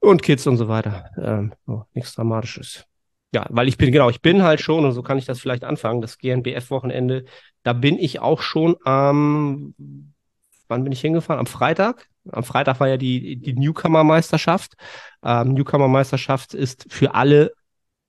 und 0.00 0.22
Kids 0.22 0.46
und 0.46 0.56
so 0.56 0.68
weiter. 0.68 1.10
Ähm, 1.22 1.52
oh, 1.66 1.82
nichts 1.94 2.14
Dramatisches. 2.14 2.86
Ja, 3.32 3.46
weil 3.50 3.68
ich 3.68 3.76
bin, 3.76 3.92
genau, 3.92 4.10
ich 4.10 4.22
bin 4.22 4.42
halt 4.42 4.60
schon, 4.60 4.84
und 4.84 4.92
so 4.92 5.02
kann 5.02 5.18
ich 5.18 5.24
das 5.24 5.38
vielleicht 5.38 5.62
anfangen, 5.62 6.00
das 6.00 6.18
GNBF-Wochenende, 6.18 7.26
da 7.62 7.72
bin 7.74 7.96
ich 7.96 8.18
auch 8.18 8.40
schon 8.42 8.76
am 8.84 9.74
wann 10.70 10.84
bin 10.84 10.92
ich 10.92 11.00
hingefahren? 11.00 11.40
Am 11.40 11.46
Freitag. 11.46 12.08
Am 12.30 12.44
Freitag 12.44 12.80
war 12.80 12.88
ja 12.88 12.96
die, 12.96 13.36
die 13.36 13.54
Newcomer-Meisterschaft. 13.54 14.74
Ähm, 15.22 15.54
Newcomer-Meisterschaft 15.54 16.54
ist 16.54 16.86
für 16.88 17.14
alle, 17.14 17.52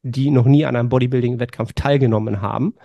die 0.04 0.32
noch 0.32 0.46
nie 0.46 0.66
an 0.66 0.76
einem 0.76 0.90
Bodybuilding-Wettkampf 0.90 1.74
teilgenommen 1.74 2.42
haben. 2.42 2.76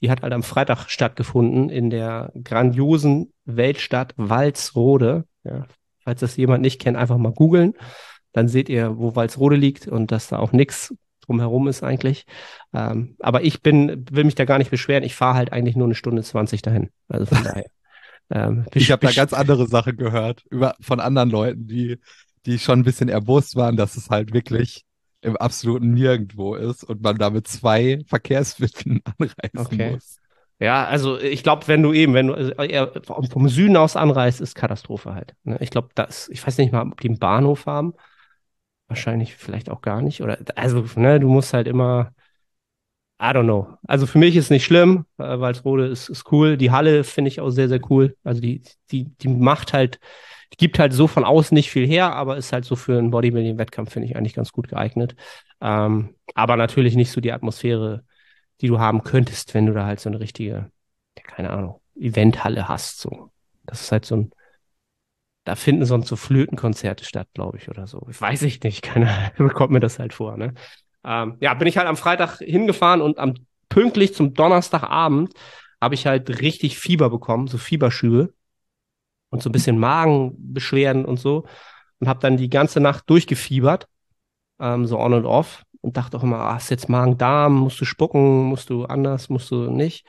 Die 0.00 0.10
hat 0.10 0.22
halt 0.22 0.32
am 0.32 0.42
Freitag 0.42 0.88
stattgefunden 0.88 1.68
in 1.68 1.90
der 1.90 2.32
grandiosen 2.42 3.32
Weltstadt 3.44 4.14
Walsrode. 4.16 5.24
Ja, 5.44 5.66
falls 5.98 6.20
das 6.20 6.36
jemand 6.36 6.62
nicht 6.62 6.80
kennt, 6.80 6.96
einfach 6.96 7.18
mal 7.18 7.32
googeln. 7.32 7.74
Dann 8.32 8.48
seht 8.48 8.68
ihr, 8.68 8.98
wo 8.98 9.14
Walsrode 9.14 9.56
liegt 9.56 9.86
und 9.86 10.10
dass 10.10 10.28
da 10.28 10.38
auch 10.38 10.52
nichts 10.52 10.94
drumherum 11.26 11.68
ist 11.68 11.82
eigentlich. 11.82 12.26
Ähm, 12.72 13.16
aber 13.20 13.42
ich 13.42 13.62
bin, 13.62 14.04
will 14.10 14.24
mich 14.24 14.34
da 14.34 14.44
gar 14.44 14.58
nicht 14.58 14.70
beschweren. 14.70 15.04
Ich 15.04 15.14
fahre 15.14 15.36
halt 15.36 15.52
eigentlich 15.52 15.76
nur 15.76 15.86
eine 15.86 15.94
Stunde 15.94 16.22
20 16.22 16.62
dahin. 16.62 16.90
Also 17.08 17.26
von 17.26 17.42
daher. 17.44 17.66
Ähm, 18.30 18.66
ich 18.74 18.90
habe 18.90 19.06
da 19.06 19.12
ganz 19.12 19.32
andere 19.32 19.66
Sachen 19.66 19.96
gehört 19.96 20.44
über, 20.50 20.74
von 20.80 21.00
anderen 21.00 21.30
Leuten, 21.30 21.66
die, 21.66 21.98
die 22.46 22.58
schon 22.58 22.80
ein 22.80 22.84
bisschen 22.84 23.08
erbost 23.08 23.56
waren, 23.56 23.76
dass 23.76 23.96
es 23.96 24.10
halt 24.10 24.32
wirklich 24.32 24.84
im 25.20 25.36
absoluten 25.36 25.92
Nirgendwo 25.94 26.54
ist 26.54 26.84
und 26.84 27.02
man 27.02 27.16
da 27.16 27.30
mit 27.30 27.48
zwei 27.48 28.00
Verkehrsmitteln 28.06 29.00
anreisen 29.18 29.58
okay. 29.58 29.92
muss. 29.92 30.18
Ja, 30.60 30.84
also 30.86 31.18
ich 31.18 31.42
glaube, 31.42 31.66
wenn 31.66 31.82
du 31.82 31.92
eben, 31.92 32.14
wenn 32.14 32.28
du 32.28 32.34
äh, 32.34 33.00
vom 33.02 33.48
Süden 33.48 33.76
aus 33.76 33.96
anreist, 33.96 34.40
ist 34.40 34.54
Katastrophe 34.54 35.14
halt. 35.14 35.34
Ne? 35.42 35.58
Ich 35.60 35.70
glaube, 35.70 35.88
das, 35.94 36.28
ich 36.28 36.46
weiß 36.46 36.58
nicht 36.58 36.72
mal, 36.72 36.82
ob 36.82 37.00
die 37.00 37.08
einen 37.08 37.18
Bahnhof 37.18 37.66
haben. 37.66 37.94
Wahrscheinlich 38.86 39.34
vielleicht 39.34 39.70
auch 39.70 39.80
gar 39.80 40.00
nicht. 40.00 40.22
Oder 40.22 40.38
also, 40.54 40.84
ne, 40.96 41.18
du 41.18 41.28
musst 41.28 41.54
halt 41.54 41.66
immer, 41.66 42.12
I 43.20 43.26
don't 43.32 43.44
know. 43.44 43.78
Also 43.86 44.06
für 44.06 44.18
mich 44.18 44.36
ist 44.36 44.50
nicht 44.50 44.64
schlimm, 44.64 45.06
äh, 45.18 45.38
Walsrode 45.38 45.86
ist, 45.86 46.08
ist 46.08 46.30
cool. 46.32 46.56
Die 46.56 46.70
Halle 46.70 47.04
finde 47.04 47.28
ich 47.28 47.40
auch 47.40 47.50
sehr, 47.50 47.68
sehr 47.68 47.80
cool. 47.90 48.16
Also 48.24 48.40
die, 48.40 48.62
die, 48.90 49.04
die 49.16 49.28
macht 49.28 49.72
halt, 49.72 50.00
die 50.52 50.56
gibt 50.56 50.78
halt 50.78 50.92
so 50.92 51.06
von 51.06 51.24
außen 51.24 51.54
nicht 51.54 51.70
viel 51.70 51.86
her, 51.86 52.12
aber 52.14 52.36
ist 52.36 52.52
halt 52.52 52.64
so 52.64 52.76
für 52.76 52.98
einen 52.98 53.10
Bodybuilding-Wettkampf, 53.10 53.92
finde 53.92 54.08
ich, 54.08 54.16
eigentlich 54.16 54.34
ganz 54.34 54.52
gut 54.52 54.68
geeignet. 54.68 55.14
Ähm, 55.60 56.16
aber 56.34 56.56
natürlich 56.56 56.96
nicht 56.96 57.12
so 57.12 57.20
die 57.20 57.32
Atmosphäre 57.32 58.04
die 58.60 58.68
du 58.68 58.78
haben 58.78 59.02
könntest, 59.02 59.54
wenn 59.54 59.66
du 59.66 59.72
da 59.74 59.84
halt 59.86 60.00
so 60.00 60.08
eine 60.08 60.20
richtige, 60.20 60.70
keine 61.16 61.50
Ahnung, 61.50 61.80
Eventhalle 61.96 62.68
hast. 62.68 63.00
So. 63.00 63.30
Das 63.66 63.82
ist 63.82 63.92
halt 63.92 64.04
so 64.04 64.16
ein, 64.16 64.30
da 65.44 65.56
finden 65.56 65.84
sonst 65.84 66.08
so 66.08 66.16
Flötenkonzerte 66.16 67.04
statt, 67.04 67.28
glaube 67.34 67.58
ich, 67.58 67.68
oder 67.68 67.86
so. 67.86 68.00
Weiß 68.06 68.42
ich 68.42 68.62
nicht, 68.62 68.82
keiner 68.82 69.30
bekommt 69.36 69.70
mir 69.72 69.80
das 69.80 69.98
halt 69.98 70.14
vor. 70.14 70.36
Ne? 70.36 70.54
Ähm, 71.04 71.36
ja, 71.40 71.54
bin 71.54 71.68
ich 71.68 71.76
halt 71.76 71.88
am 71.88 71.96
Freitag 71.96 72.38
hingefahren 72.38 73.00
und 73.00 73.18
am 73.18 73.34
pünktlich 73.68 74.14
zum 74.14 74.34
Donnerstagabend 74.34 75.32
habe 75.80 75.94
ich 75.94 76.06
halt 76.06 76.40
richtig 76.40 76.78
Fieber 76.78 77.10
bekommen, 77.10 77.46
so 77.46 77.58
Fieberschübe 77.58 78.32
und 79.30 79.42
so 79.42 79.48
ein 79.48 79.52
bisschen 79.52 79.78
Magenbeschwerden 79.78 81.04
und 81.04 81.18
so 81.18 81.46
und 81.98 82.08
habe 82.08 82.20
dann 82.20 82.36
die 82.36 82.50
ganze 82.50 82.80
Nacht 82.80 83.08
durchgefiebert, 83.08 83.88
ähm, 84.60 84.86
so 84.86 84.98
on 84.98 85.14
und 85.14 85.26
off 85.26 85.64
und 85.80 85.96
dachte 85.96 86.16
auch 86.16 86.22
immer, 86.22 86.38
ah, 86.38 86.56
ist 86.56 86.70
jetzt 86.70 86.88
Magen-Darm, 86.88 87.54
musst 87.54 87.80
du 87.80 87.84
spucken, 87.84 88.44
musst 88.44 88.70
du 88.70 88.84
anders, 88.86 89.28
musst 89.28 89.50
du 89.50 89.70
nicht. 89.70 90.06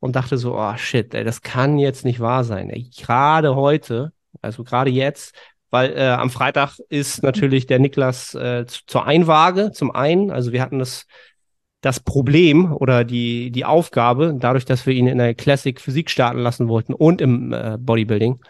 Und 0.00 0.14
dachte 0.14 0.38
so, 0.38 0.56
oh 0.56 0.76
shit, 0.76 1.12
ey, 1.14 1.24
das 1.24 1.42
kann 1.42 1.78
jetzt 1.78 2.04
nicht 2.04 2.20
wahr 2.20 2.44
sein. 2.44 2.70
Gerade 2.96 3.56
heute, 3.56 4.12
also 4.42 4.62
gerade 4.62 4.90
jetzt, 4.90 5.34
weil 5.70 5.92
äh, 5.96 6.08
am 6.08 6.30
Freitag 6.30 6.78
ist 6.88 7.22
natürlich 7.22 7.66
der 7.66 7.78
Niklas 7.78 8.34
äh, 8.34 8.66
zur 8.66 9.06
Einwaage, 9.06 9.72
zum 9.72 9.90
einen. 9.90 10.30
Also 10.30 10.52
wir 10.52 10.62
hatten 10.62 10.78
das, 10.78 11.06
das 11.80 12.00
Problem 12.00 12.72
oder 12.72 13.04
die, 13.04 13.50
die 13.50 13.64
Aufgabe, 13.64 14.34
dadurch, 14.38 14.64
dass 14.64 14.86
wir 14.86 14.94
ihn 14.94 15.06
in 15.06 15.18
der 15.18 15.34
Classic 15.34 15.80
Physik 15.80 16.10
starten 16.10 16.38
lassen 16.40 16.68
wollten 16.68 16.94
und 16.94 17.20
im 17.20 17.52
äh, 17.52 17.76
Bodybuilding, 17.78 18.40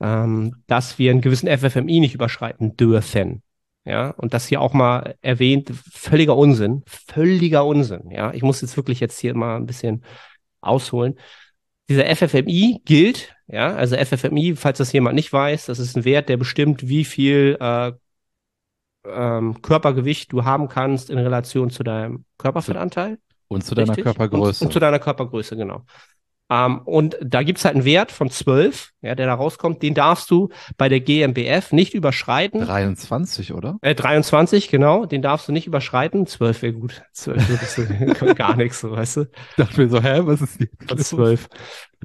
ähm, 0.00 0.62
dass 0.66 0.98
wir 0.98 1.10
einen 1.10 1.20
gewissen 1.20 1.48
FFMI 1.48 2.00
nicht 2.00 2.14
überschreiten 2.14 2.76
dürfen. 2.76 3.42
Ja, 3.84 4.10
und 4.10 4.34
das 4.34 4.46
hier 4.46 4.60
auch 4.60 4.74
mal 4.74 5.16
erwähnt, 5.22 5.72
völliger 5.90 6.36
Unsinn, 6.36 6.82
völliger 6.86 7.64
Unsinn. 7.64 8.10
Ja, 8.10 8.32
ich 8.32 8.42
muss 8.42 8.60
jetzt 8.60 8.76
wirklich 8.76 9.00
jetzt 9.00 9.18
hier 9.18 9.34
mal 9.34 9.56
ein 9.56 9.66
bisschen 9.66 10.04
ausholen. 10.60 11.18
Dieser 11.88 12.04
FFMI 12.14 12.82
gilt, 12.84 13.34
ja, 13.50 13.74
also 13.74 13.96
FFMI, 13.96 14.54
falls 14.56 14.78
das 14.78 14.92
jemand 14.92 15.16
nicht 15.16 15.32
weiß, 15.32 15.66
das 15.66 15.78
ist 15.78 15.96
ein 15.96 16.04
Wert, 16.04 16.28
der 16.28 16.36
bestimmt, 16.36 16.88
wie 16.88 17.04
viel 17.04 17.56
äh, 17.60 17.92
ähm, 19.04 19.60
Körpergewicht 19.62 20.32
du 20.32 20.44
haben 20.44 20.68
kannst 20.68 21.10
in 21.10 21.18
Relation 21.18 21.70
zu 21.70 21.82
deinem 21.82 22.24
Körperfettanteil. 22.38 23.18
Und 23.48 23.64
zu 23.64 23.74
deiner 23.74 23.88
Richtig? 23.88 24.04
Körpergröße. 24.04 24.64
Und, 24.64 24.68
und, 24.68 24.72
zu 24.72 24.78
deiner 24.78 25.00
Körpergröße, 25.00 25.56
genau. 25.56 25.84
Ähm, 26.50 26.80
und 26.80 27.16
da 27.22 27.44
gibt's 27.44 27.64
halt 27.64 27.76
einen 27.76 27.84
Wert 27.84 28.10
von 28.10 28.28
12, 28.28 28.90
ja, 29.02 29.14
der 29.14 29.26
da 29.26 29.34
rauskommt, 29.34 29.82
den 29.82 29.94
darfst 29.94 30.30
du 30.32 30.48
bei 30.76 30.88
der 30.88 30.98
GmbF 30.98 31.70
nicht 31.70 31.94
überschreiten. 31.94 32.60
23, 32.60 33.54
oder? 33.54 33.78
Äh, 33.82 33.94
23, 33.94 34.68
genau, 34.68 35.06
den 35.06 35.22
darfst 35.22 35.46
du 35.46 35.52
nicht 35.52 35.68
überschreiten. 35.68 36.26
12 36.26 36.62
wäre 36.62 36.72
gut. 36.72 37.02
12 37.12 37.48
ist 37.78 38.36
gar 38.36 38.56
nichts, 38.56 38.80
so, 38.80 38.90
weißt 38.90 39.18
du. 39.18 39.20
Ich 39.22 39.56
dachte 39.56 39.80
mir 39.80 39.88
so, 39.88 40.02
hä, 40.02 40.22
was 40.24 40.42
ist 40.42 40.60
die? 40.60 40.68
12. 40.96 41.48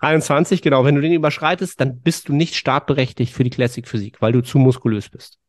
23, 0.01 0.61
genau. 0.61 0.85
Wenn 0.85 0.95
du 0.95 1.01
den 1.01 1.13
überschreitest, 1.13 1.81
dann 1.81 2.01
bist 2.01 2.29
du 2.29 2.33
nicht 2.33 2.55
startberechtigt 2.55 3.33
für 3.33 3.43
die 3.43 3.49
Classic 3.49 3.87
Physik, 3.87 4.21
weil 4.21 4.31
du 4.31 4.41
zu 4.41 4.59
muskulös 4.59 5.09
bist. 5.09 5.39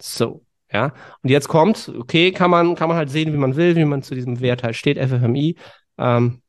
So. 0.00 0.44
Ja, 0.72 0.94
und 1.22 1.28
jetzt 1.28 1.48
kommt, 1.48 1.92
okay, 1.98 2.32
kann 2.32 2.50
man, 2.50 2.76
kann 2.76 2.88
man 2.88 2.96
halt 2.96 3.10
sehen, 3.10 3.32
wie 3.32 3.36
man 3.36 3.56
will, 3.56 3.76
wie 3.76 3.84
man 3.84 4.02
zu 4.02 4.14
diesem 4.14 4.40
Wert 4.40 4.62
halt 4.62 4.74
steht, 4.74 4.98
FFMI. 4.98 5.56
Ähm, 5.98 6.41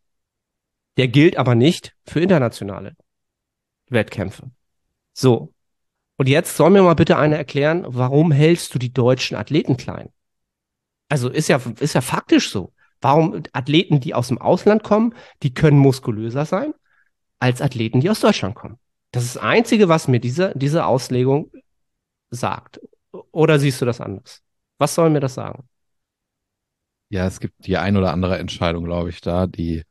der 0.98 1.08
gilt 1.08 1.38
aber 1.38 1.56
nicht 1.56 1.96
für 2.06 2.20
internationale 2.20 2.96
Wettkämpfe. 3.90 4.52
So. 5.14 5.54
Und 6.18 6.30
jetzt 6.30 6.56
soll 6.56 6.70
mir 6.70 6.84
mal 6.84 6.94
bitte 6.94 7.18
einer 7.18 7.38
erklären, 7.38 7.86
warum 7.88 8.32
hältst 8.32 8.74
du 8.74 8.80
die 8.80 8.94
deutschen 8.94 9.36
Athleten 9.36 9.78
klein? 9.78 10.10
Also 11.10 11.30
ist 11.30 11.48
ja, 11.48 11.60
ist 11.80 11.96
ja 11.96 12.02
faktisch 12.02 12.52
so. 12.52 12.74
Warum 13.02 13.44
Athleten, 13.52 14.00
die 14.00 14.14
aus 14.14 14.30
dem 14.30 14.38
Ausland 14.38 14.84
kommen, 14.84 15.14
die 15.42 15.54
können 15.54 15.78
muskulöser 15.78 16.46
sein 16.46 16.74
als 17.40 17.62
Athleten, 17.62 18.00
die 18.00 18.10
aus 18.10 18.22
Deutschland 18.22 18.56
kommen? 18.56 18.80
Das 19.12 19.24
ist 19.24 19.36
das 19.36 19.44
Einzige, 19.44 19.90
was 19.90 20.08
mir 20.08 20.20
diese, 20.20 20.54
diese 20.56 20.86
Auslegung 20.86 21.52
sagt. 22.30 22.80
Oder 23.32 23.60
siehst 23.60 23.82
du 23.82 23.86
das 23.86 24.02
anders? 24.02 24.42
Was 24.78 24.96
soll 24.96 25.10
mir 25.10 25.20
das 25.20 25.34
sagen? 25.36 25.68
Ja, 27.10 27.28
es 27.28 27.40
gibt 27.40 27.68
die 27.68 27.78
ein 27.78 27.96
oder 27.96 28.12
andere 28.12 28.40
Entscheidung, 28.40 28.86
glaube 28.86 29.10
ich, 29.10 29.22
da, 29.22 29.46
die 29.46 29.84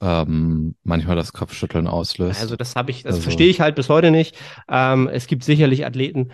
ähm, 0.00 0.74
manchmal 0.84 1.16
das 1.16 1.32
Kopfschütteln 1.32 1.86
auslöst. 1.86 2.40
Also 2.40 2.56
das 2.56 2.76
habe 2.76 2.90
ich, 2.90 3.02
das 3.02 3.16
also. 3.16 3.22
verstehe 3.22 3.48
ich 3.48 3.60
halt 3.60 3.74
bis 3.74 3.88
heute 3.88 4.10
nicht. 4.10 4.36
Ähm, 4.68 5.08
es 5.08 5.26
gibt 5.26 5.44
sicherlich 5.44 5.86
Athleten, 5.86 6.32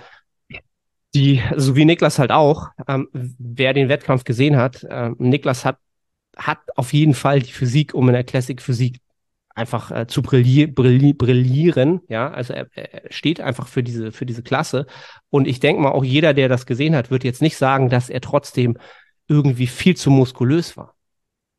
die, 1.15 1.41
so 1.57 1.77
wie 1.77 1.85
Niklas 1.85 2.19
halt 2.19 2.33
auch, 2.33 2.69
ähm, 2.89 3.09
wer 3.13 3.73
den 3.73 3.89
Wettkampf 3.89 4.25
gesehen 4.25 4.57
hat, 4.57 4.87
ähm, 4.89 5.17
Niklas 5.19 5.65
hat, 5.65 5.79
hat 6.37 6.59
auf 6.77 6.93
jeden 6.93 7.15
Fall 7.15 7.41
die 7.41 7.53
Physik, 7.53 7.95
um 7.95 8.09
in 8.09 8.15
der 8.15 8.25
Classic 8.25 8.61
Physik 8.61 9.01
einfach 9.55 9.93
äh, 9.93 10.07
zu 10.09 10.21
brilli 10.21 10.67
brilli 10.67 11.13
brillieren, 11.13 12.01
ja, 12.09 12.29
also 12.29 12.53
er, 12.53 12.67
er 12.75 13.13
steht 13.13 13.41
einfach 13.41 13.69
für 13.69 13.85
diese, 13.85 14.11
für 14.11 14.27
diese 14.27 14.43
Klasse 14.43 14.87
und 15.31 15.47
ich 15.47 15.61
denke 15.61 15.81
mal, 15.81 15.93
auch 15.93 16.05
jeder, 16.05 16.35
der 16.35 16.49
das 16.49 16.67
gesehen 16.67 16.97
hat, 16.97 17.13
wird 17.13 17.23
jetzt 17.23 17.41
nicht 17.41 17.57
sagen, 17.57 17.89
dass 17.89 18.11
er 18.11 18.21
trotzdem 18.21 18.77
irgendwie 19.29 19.69
viel 19.69 19.97
zu 19.97 20.11
muskulös 20.11 20.77
war. 20.77 20.97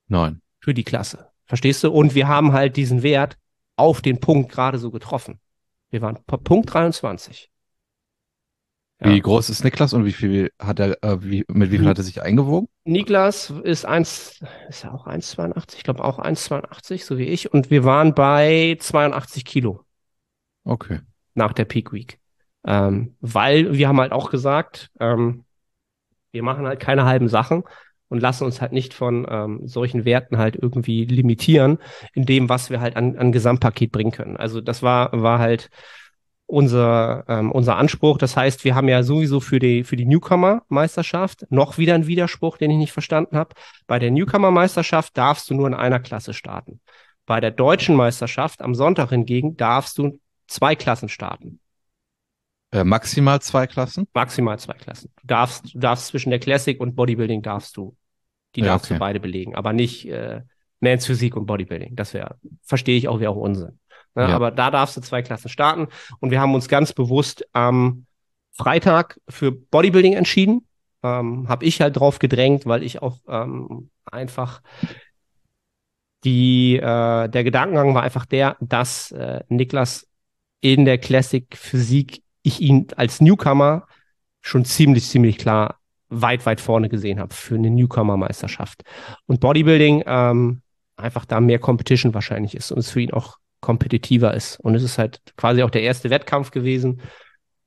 Nein. 0.07 0.41
Für 0.59 0.73
die 0.73 0.83
Klasse. 0.83 1.29
Verstehst 1.45 1.83
du? 1.83 1.91
Und 1.91 2.15
wir 2.15 2.27
haben 2.27 2.53
halt 2.53 2.75
diesen 2.75 3.03
Wert 3.03 3.37
auf 3.75 4.01
den 4.01 4.19
Punkt 4.19 4.51
gerade 4.51 4.77
so 4.77 4.91
getroffen. 4.91 5.39
Wir 5.89 6.01
waren 6.01 6.17
Punkt 6.25 6.73
23. 6.73 7.51
Ja. 9.01 9.09
Wie 9.09 9.19
groß 9.19 9.49
ist 9.49 9.63
Niklas 9.63 9.93
und 9.93 10.05
wie 10.05 10.13
viel 10.13 10.51
hat 10.57 10.79
er, 10.79 11.03
äh, 11.03 11.21
wie, 11.21 11.43
mit 11.49 11.69
wie 11.71 11.77
viel 11.77 11.87
hat 11.87 11.97
er 11.97 12.03
sich 12.03 12.21
eingewogen? 12.21 12.69
Niklas 12.85 13.49
ist 13.49 13.85
eins, 13.85 14.39
ist 14.69 14.85
er 14.85 14.93
auch 14.93 15.05
1,82? 15.05 15.75
Ich 15.77 15.83
glaube 15.83 16.03
auch 16.03 16.17
1,82, 16.17 17.03
so 17.03 17.17
wie 17.17 17.25
ich. 17.25 17.51
Und 17.51 17.69
wir 17.69 17.83
waren 17.83 18.13
bei 18.13 18.77
82 18.79 19.43
Kilo. 19.43 19.83
Okay. 20.63 21.01
Nach 21.33 21.51
der 21.51 21.65
Peak 21.65 21.91
Week. 21.91 22.19
Ähm, 22.65 23.15
weil 23.19 23.73
wir 23.73 23.89
haben 23.89 23.99
halt 23.99 24.13
auch 24.13 24.31
gesagt, 24.31 24.89
ähm, 24.99 25.43
wir 26.31 26.43
machen 26.43 26.65
halt 26.65 26.79
keine 26.79 27.05
halben 27.05 27.27
Sachen 27.27 27.63
und 28.09 28.19
lassen 28.19 28.45
uns 28.45 28.61
halt 28.61 28.71
nicht 28.71 28.93
von 28.93 29.25
ähm, 29.29 29.61
solchen 29.67 30.05
Werten 30.05 30.37
halt 30.37 30.55
irgendwie 30.55 31.05
limitieren 31.05 31.79
in 32.13 32.25
dem, 32.25 32.49
was 32.49 32.69
wir 32.69 32.79
halt 32.79 32.95
an, 32.95 33.17
an 33.17 33.31
Gesamtpaket 33.31 33.91
bringen 33.91 34.11
können. 34.11 34.37
Also 34.37 34.61
das 34.61 34.83
war, 34.83 35.09
war 35.11 35.39
halt 35.39 35.69
unser, 36.47 37.25
ähm, 37.27 37.51
unser 37.51 37.77
Anspruch. 37.77 38.17
Das 38.17 38.37
heißt, 38.37 38.63
wir 38.63 38.75
haben 38.75 38.87
ja 38.87 39.03
sowieso 39.03 39.39
für 39.39 39.59
die, 39.59 39.83
für 39.83 39.95
die 39.95 40.05
Newcomer-Meisterschaft 40.05 41.45
noch 41.49 41.77
wieder 41.77 41.95
einen 41.95 42.07
Widerspruch, 42.07 42.57
den 42.57 42.71
ich 42.71 42.77
nicht 42.77 42.91
verstanden 42.91 43.37
habe. 43.37 43.55
Bei 43.87 43.99
der 43.99 44.11
Newcomer-Meisterschaft 44.11 45.17
darfst 45.17 45.49
du 45.49 45.55
nur 45.55 45.67
in 45.67 45.73
einer 45.73 45.99
Klasse 45.99 46.33
starten. 46.33 46.79
Bei 47.25 47.39
der 47.39 47.51
deutschen 47.51 47.95
Meisterschaft 47.95 48.61
am 48.61 48.75
Sonntag 48.75 49.09
hingegen 49.09 49.57
darfst 49.57 49.97
du 49.97 50.19
zwei 50.47 50.75
Klassen 50.75 51.09
starten. 51.09 51.59
Äh, 52.71 52.83
maximal 52.83 53.41
zwei 53.41 53.67
Klassen? 53.67 54.07
Maximal 54.13 54.59
zwei 54.59 54.73
Klassen. 54.73 55.11
Du 55.21 55.27
darfst, 55.27 55.73
du 55.73 55.79
darfst 55.79 56.07
zwischen 56.07 56.29
der 56.29 56.39
Classic 56.39 56.79
und 56.79 56.95
Bodybuilding 56.95 57.41
darfst 57.41 57.77
du, 57.77 57.95
die 58.55 58.61
ja, 58.61 58.67
darfst 58.67 58.87
okay. 58.87 58.95
du 58.95 58.99
beide 58.99 59.19
belegen, 59.19 59.55
aber 59.55 59.73
nicht 59.73 60.07
äh, 60.07 60.41
Mans 60.79 61.05
Physik 61.05 61.35
und 61.35 61.45
Bodybuilding. 61.45 61.95
Das 61.95 62.13
wäre, 62.13 62.37
verstehe 62.63 62.97
ich 62.97 63.07
auch, 63.07 63.19
wäre 63.19 63.31
auch 63.31 63.37
Unsinn. 63.37 63.79
Ne? 64.15 64.23
Ja. 64.23 64.35
Aber 64.35 64.51
da 64.51 64.71
darfst 64.71 64.97
du 64.97 65.01
zwei 65.01 65.21
Klassen 65.21 65.49
starten 65.49 65.87
und 66.19 66.31
wir 66.31 66.41
haben 66.41 66.53
uns 66.55 66.67
ganz 66.67 66.93
bewusst 66.93 67.47
am 67.53 68.05
Freitag 68.51 69.19
für 69.27 69.51
Bodybuilding 69.51 70.13
entschieden. 70.13 70.67
Ähm, 71.03 71.47
Habe 71.47 71.65
ich 71.65 71.81
halt 71.81 71.97
drauf 71.97 72.19
gedrängt, 72.19 72.65
weil 72.65 72.83
ich 72.83 73.01
auch 73.01 73.19
ähm, 73.27 73.89
einfach 74.05 74.61
die, 76.23 76.77
äh, 76.77 77.29
der 77.29 77.43
Gedankengang 77.43 77.93
war 77.93 78.03
einfach 78.03 78.25
der, 78.25 78.57
dass 78.59 79.11
äh, 79.11 79.43
Niklas 79.49 80.07
in 80.61 80.85
der 80.85 80.97
Classic 80.97 81.45
Physik 81.55 82.23
ich 82.45 82.61
ihn 82.61 82.87
als 82.95 83.21
Newcomer 83.21 83.87
schon 84.41 84.65
ziemlich, 84.65 85.07
ziemlich 85.07 85.37
klar 85.37 85.79
weit, 86.09 86.45
weit 86.45 86.61
vorne 86.61 86.89
gesehen 86.89 87.19
habe 87.19 87.33
für 87.33 87.55
eine 87.55 87.69
Newcomer-Meisterschaft. 87.69 88.83
Und 89.25 89.39
Bodybuilding 89.39 90.03
ähm, 90.05 90.61
einfach 90.95 91.25
da 91.25 91.39
mehr 91.39 91.59
Competition 91.59 92.13
wahrscheinlich 92.13 92.55
ist 92.55 92.71
und 92.71 92.77
es 92.77 92.91
für 92.91 93.01
ihn 93.01 93.11
auch 93.11 93.37
kompetitiver 93.59 94.33
ist. 94.33 94.59
Und 94.59 94.75
es 94.75 94.83
ist 94.83 94.97
halt 94.97 95.21
quasi 95.37 95.63
auch 95.63 95.71
der 95.71 95.81
erste 95.81 96.09
Wettkampf 96.09 96.51
gewesen. 96.51 97.01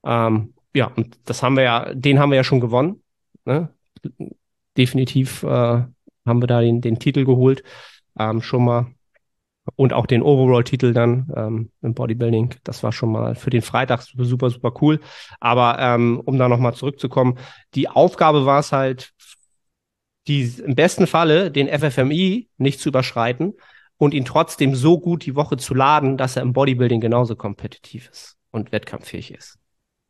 Ähm, 0.04 0.54
ja, 0.72 0.86
und 0.86 1.18
das 1.24 1.42
haben 1.42 1.56
wir 1.56 1.64
ja, 1.64 1.94
den 1.94 2.18
haben 2.18 2.30
wir 2.30 2.36
ja 2.36 2.44
schon 2.44 2.60
gewonnen. 2.60 3.02
Ne? 3.44 3.74
Definitiv 4.76 5.42
äh, 5.42 5.46
haben 5.48 6.42
wir 6.42 6.46
da 6.46 6.60
den, 6.60 6.80
den 6.80 7.00
Titel 7.00 7.24
geholt. 7.24 7.64
Ähm, 8.18 8.40
schon 8.40 8.64
mal 8.64 8.86
und 9.76 9.92
auch 9.92 10.06
den 10.06 10.22
Overall-Titel 10.22 10.92
dann 10.92 11.32
ähm, 11.36 11.70
im 11.82 11.94
Bodybuilding. 11.94 12.54
Das 12.64 12.82
war 12.82 12.92
schon 12.92 13.12
mal 13.12 13.34
für 13.34 13.50
den 13.50 13.62
Freitag 13.62 14.02
super, 14.02 14.50
super, 14.50 14.72
cool. 14.80 15.00
Aber 15.40 15.78
ähm, 15.78 16.20
um 16.24 16.38
da 16.38 16.48
nochmal 16.48 16.74
zurückzukommen, 16.74 17.38
die 17.74 17.88
Aufgabe 17.88 18.46
war 18.46 18.60
es 18.60 18.72
halt, 18.72 19.12
die 20.26 20.42
im 20.64 20.74
besten 20.74 21.06
Falle 21.06 21.50
den 21.50 21.68
FFMI 21.68 22.48
nicht 22.58 22.80
zu 22.80 22.90
überschreiten 22.90 23.54
und 23.96 24.14
ihn 24.14 24.24
trotzdem 24.24 24.74
so 24.74 25.00
gut 25.00 25.24
die 25.24 25.34
Woche 25.34 25.56
zu 25.56 25.74
laden, 25.74 26.16
dass 26.16 26.36
er 26.36 26.42
im 26.42 26.52
Bodybuilding 26.52 27.00
genauso 27.00 27.34
kompetitiv 27.34 28.08
ist 28.10 28.36
und 28.50 28.72
wettkampffähig 28.72 29.32
ist. 29.32 29.58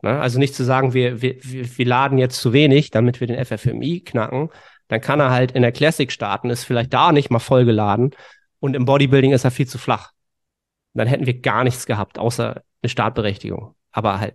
Ne? 0.03 0.21
Also 0.21 0.39
nicht 0.39 0.55
zu 0.55 0.65
sagen, 0.65 0.93
wir, 0.93 1.23
wir, 1.23 1.37
wir 1.43 1.87
laden 1.87 2.19
jetzt 2.19 2.41
zu 2.41 2.53
wenig, 2.53 2.91
damit 2.91 3.21
wir 3.21 3.27
den 3.27 3.45
FFMI 3.45 4.01
knacken. 4.01 4.51
Dann 4.89 5.01
kann 5.01 5.21
er 5.21 5.31
halt 5.31 5.53
in 5.53 5.63
der 5.63 5.73
Classic 5.73 6.11
starten, 6.11 6.51
ist 6.51 6.65
vielleicht 6.65 6.93
da 6.93 7.13
nicht 7.13 7.31
mal 7.31 7.39
vollgeladen 7.39 8.15
und 8.61 8.75
im 8.75 8.85
Bodybuilding 8.85 9.33
ist 9.33 9.45
er 9.45 9.51
viel 9.51 9.67
zu 9.67 9.79
flach. 9.79 10.13
Dann 10.95 11.09
hätten 11.09 11.27
wir 11.27 11.41
gar 11.41 11.65
nichts 11.65 11.87
gehabt, 11.87 12.19
außer 12.19 12.63
eine 12.83 12.91
Startberechtigung. 12.91 13.75
Aber 13.93 14.21
halt 14.21 14.35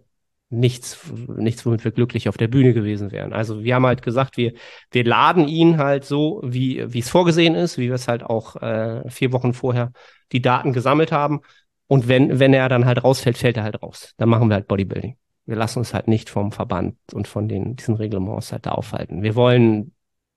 nichts, 0.50 1.00
nichts, 1.28 1.66
womit 1.66 1.84
wir 1.84 1.92
glücklich 1.92 2.30
auf 2.30 2.38
der 2.38 2.48
Bühne 2.48 2.74
gewesen 2.74 3.12
wären. 3.12 3.34
Also 3.34 3.64
wir 3.64 3.76
haben 3.76 3.86
halt 3.86 4.02
gesagt, 4.04 4.38
wir, 4.38 4.54
wir 4.92 5.04
laden 5.04 5.48
ihn 5.48 5.78
halt 5.78 6.06
so, 6.06 6.42
wie, 6.46 6.94
wie 6.94 7.00
es 7.00 7.10
vorgesehen 7.10 7.56
ist, 7.56 7.78
wie 7.78 7.88
wir 7.88 7.96
es 7.96 8.08
halt 8.08 8.24
auch 8.24 8.56
äh, 8.62 9.10
vier 9.10 9.34
Wochen 9.34 9.54
vorher 9.54 9.92
die 10.32 10.42
Daten 10.42 10.74
gesammelt 10.74 11.12
haben. 11.12 11.42
Und 11.88 12.08
wenn, 12.08 12.40
wenn 12.40 12.54
er 12.54 12.70
dann 12.70 12.86
halt 12.86 13.04
rausfällt, 13.04 13.38
fällt 13.38 13.58
er 13.58 13.64
halt 13.64 13.82
raus. 13.82 14.14
Dann 14.18 14.30
machen 14.30 14.48
wir 14.50 14.56
halt 14.56 14.68
Bodybuilding. 14.68 15.18
Wir 15.46 15.56
lassen 15.56 15.80
uns 15.80 15.94
halt 15.94 16.08
nicht 16.08 16.30
vom 16.30 16.52
Verband 16.52 16.96
und 17.14 17.28
von 17.28 17.48
den, 17.48 17.76
diesen 17.76 17.96
Reglements 17.96 18.52
halt 18.52 18.66
da 18.66 18.72
aufhalten. 18.72 19.24
Wir 19.24 19.36
wollen 19.36 19.94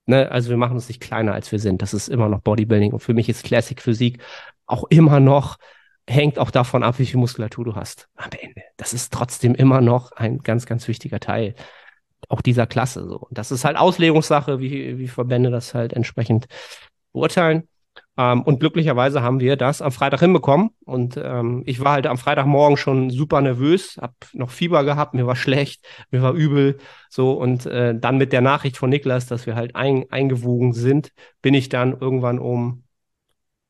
Ne? 0.07 0.31
Also 0.31 0.51
wir 0.51 0.57
machen 0.57 0.75
uns 0.75 0.88
nicht 0.88 1.01
kleiner, 1.01 1.35
als 1.35 1.51
wir 1.53 1.59
sind. 1.59 1.83
Das 1.83 1.95
ist 1.95 2.09
immer 2.09 2.29
noch 2.29 2.40
Bodybuilding. 2.40 2.92
Und 2.92 3.01
für 3.01 3.14
mich 3.14 3.29
ist 3.29 3.45
Classic 3.45 3.81
Physik 3.81 4.23
auch 4.66 4.85
immer 4.88 5.21
noch, 5.21 5.59
hängt 6.09 6.38
auch 6.38 6.51
davon 6.51 6.83
ab, 6.83 6.99
wie 6.99 7.07
viel 7.07 7.19
Muskulatur 7.19 7.64
du 7.64 7.75
hast 7.75 8.09
am 8.16 8.31
Ende. 8.40 8.62
Das 8.77 8.92
ist 8.92 9.12
trotzdem 9.12 9.55
immer 9.55 9.81
noch 9.81 10.12
ein 10.12 10.38
ganz, 10.38 10.66
ganz 10.66 10.87
wichtiger 10.88 11.21
Teil 11.21 11.55
auch 12.29 12.40
dieser 12.40 12.66
Klasse. 12.66 13.07
So. 13.09 13.19
Und 13.19 13.37
das 13.38 13.51
ist 13.51 13.64
halt 13.64 13.77
Auslegungssache, 13.77 14.61
wie, 14.61 14.99
wie 14.99 15.09
Verbände 15.09 15.51
das 15.51 15.75
halt 15.75 15.92
entsprechend 15.92 16.47
beurteilen. 17.12 17.69
Ähm, 18.18 18.42
und 18.42 18.61
glücklicherweise 18.61 19.22
haben 19.22 19.40
wir 19.40 19.57
das 19.57 19.83
am 19.83 19.92
Freitag 19.92 20.20
hinbekommen. 20.20 20.70
Und 20.85 21.16
ähm, 21.22 21.62
ich 21.66 21.81
war 21.81 21.92
halt 21.92 22.07
am 22.07 22.18
Freitagmorgen 22.18 22.76
schon 22.76 23.11
super 23.11 23.40
nervös, 23.40 23.98
hab 24.00 24.14
noch 24.33 24.50
Fieber 24.50 24.85
gehabt, 24.85 25.14
mir 25.14 25.26
war 25.26 25.37
schlecht, 25.37 25.85
mir 26.11 26.22
war 26.22 26.33
übel. 26.33 26.79
So, 27.11 27.33
und 27.33 27.66
äh, 27.66 27.98
dann 27.98 28.18
mit 28.18 28.33
der 28.33 28.40
Nachricht 28.40 28.76
von 28.76 28.90
Niklas, 28.90 29.26
dass 29.26 29.46
wir 29.46 29.55
halt 29.57 29.76
ein, 29.76 30.07
eingewogen 30.11 30.72
sind, 30.72 31.12
bin 31.42 31.55
ich 31.55 31.68
dann 31.68 31.98
irgendwann 32.00 32.38
um 32.38 32.85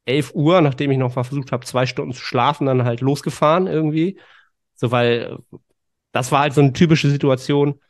11 0.06 0.35
Uhr, 0.35 0.61
nachdem 0.61 0.90
ich 0.92 0.98
noch 0.98 1.16
mal 1.16 1.24
versucht 1.24 1.52
habe, 1.52 1.66
zwei 1.66 1.87
Stunden 1.87 2.12
zu 2.12 2.22
schlafen, 2.22 2.66
dann 2.66 2.85
halt 2.85 3.00
losgefahren 3.00 3.66
irgendwie. 3.66 4.18
So, 4.74 4.90
weil 4.92 5.38
das 6.12 6.32
war 6.32 6.40
halt 6.40 6.54
so 6.54 6.61
eine 6.61 6.72
typische 6.72 7.11
Situation. 7.11 7.80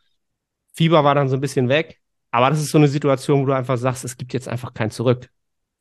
Fieber 0.75 1.05
war 1.05 1.15
dann 1.15 1.29
so 1.29 1.37
ein 1.37 1.41
bisschen 1.41 1.69
weg. 1.69 2.01
Aber 2.31 2.51
das 2.51 2.61
ist 2.61 2.71
so 2.71 2.79
eine 2.79 2.89
Situation, 2.89 3.43
wo 3.43 3.47
du 3.47 3.55
einfach 3.55 3.79
sagst, 3.79 4.05
es 4.05 4.17
gibt 4.17 4.33
jetzt 4.35 4.49
einfach 4.49 4.75
kein 4.75 4.91
Zurück. 4.91 5.31